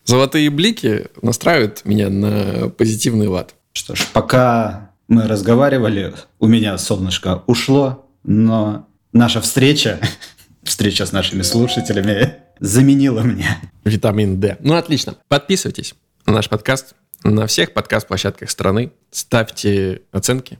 золотые 0.06 0.50
блики 0.50 1.08
настраивают 1.22 1.86
меня 1.86 2.10
на 2.10 2.70
позитивный 2.70 3.28
лад. 3.28 3.56
Что 3.74 3.96
ж, 3.96 4.06
пока 4.12 4.92
мы 5.08 5.28
разговаривали, 5.28 6.14
у 6.40 6.48
меня 6.48 6.78
солнышко 6.78 7.44
ушло, 7.48 8.06
но 8.24 8.88
наша 9.14 9.40
встреча, 9.42 10.00
встреча 10.64 11.06
с 11.06 11.12
нашими 11.12 11.42
слушателями, 11.42 12.36
заменила 12.60 13.22
мне. 13.22 13.58
Витамин 13.86 14.40
D. 14.40 14.58
Ну, 14.60 14.76
отлично. 14.76 15.16
Подписывайтесь 15.28 15.96
на 16.26 16.34
наш 16.34 16.50
подкаст 16.50 16.96
на 17.24 17.48
всех 17.48 17.74
подкаст-площадках 17.74 18.50
страны. 18.50 18.92
Ставьте 19.12 20.02
оценки, 20.12 20.60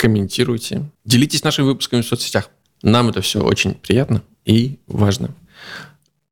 комментируйте, 0.00 0.84
делитесь 1.04 1.44
нашими 1.44 1.66
выпусками 1.66 2.00
в 2.00 2.06
соцсетях. 2.06 2.48
Нам 2.82 3.10
это 3.10 3.20
все 3.20 3.42
очень 3.42 3.74
приятно 3.74 4.22
и 4.46 4.78
важно. 4.86 5.28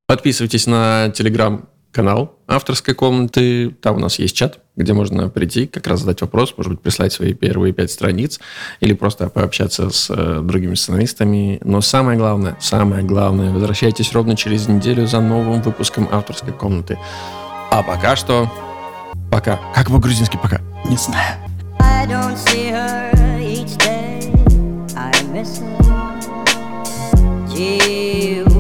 Подписывайтесь 0.07 0.67
на 0.67 1.11
телеграм-канал 1.11 2.35
авторской 2.47 2.95
комнаты. 2.95 3.69
Там 3.83 3.97
у 3.97 3.99
нас 3.99 4.19
есть 4.19 4.35
чат, 4.35 4.61
где 4.75 4.95
можно 4.95 5.29
прийти, 5.29 5.67
как 5.67 5.87
раз 5.87 6.01
задать 6.01 6.23
вопрос, 6.23 6.55
может 6.57 6.73
быть, 6.73 6.81
прислать 6.81 7.13
свои 7.13 7.35
первые 7.35 7.75
пять 7.75 7.91
страниц 7.91 8.41
или 8.81 8.95
просто 8.95 9.29
пообщаться 9.29 9.91
с 9.91 10.09
э, 10.09 10.41
другими 10.43 10.75
сценаристами. 10.75 11.61
Но 11.63 11.83
самое 11.83 12.17
главное, 12.17 12.57
самое 12.61 13.05
главное, 13.05 13.53
возвращайтесь 13.53 14.15
ровно 14.15 14.35
через 14.35 14.67
неделю 14.67 15.07
за 15.07 15.21
новым 15.21 15.61
выпуском 15.61 16.09
авторской 16.11 16.55
комнаты. 16.55 16.99
А 17.71 17.83
пока 17.83 18.17
что... 18.17 18.51
Пока. 19.31 19.61
Как 19.75 19.89
по-грузински 19.89 20.39
пока? 20.43 20.63
Не 20.89 20.97
знаю. 20.97 21.37
missing. 22.47 23.18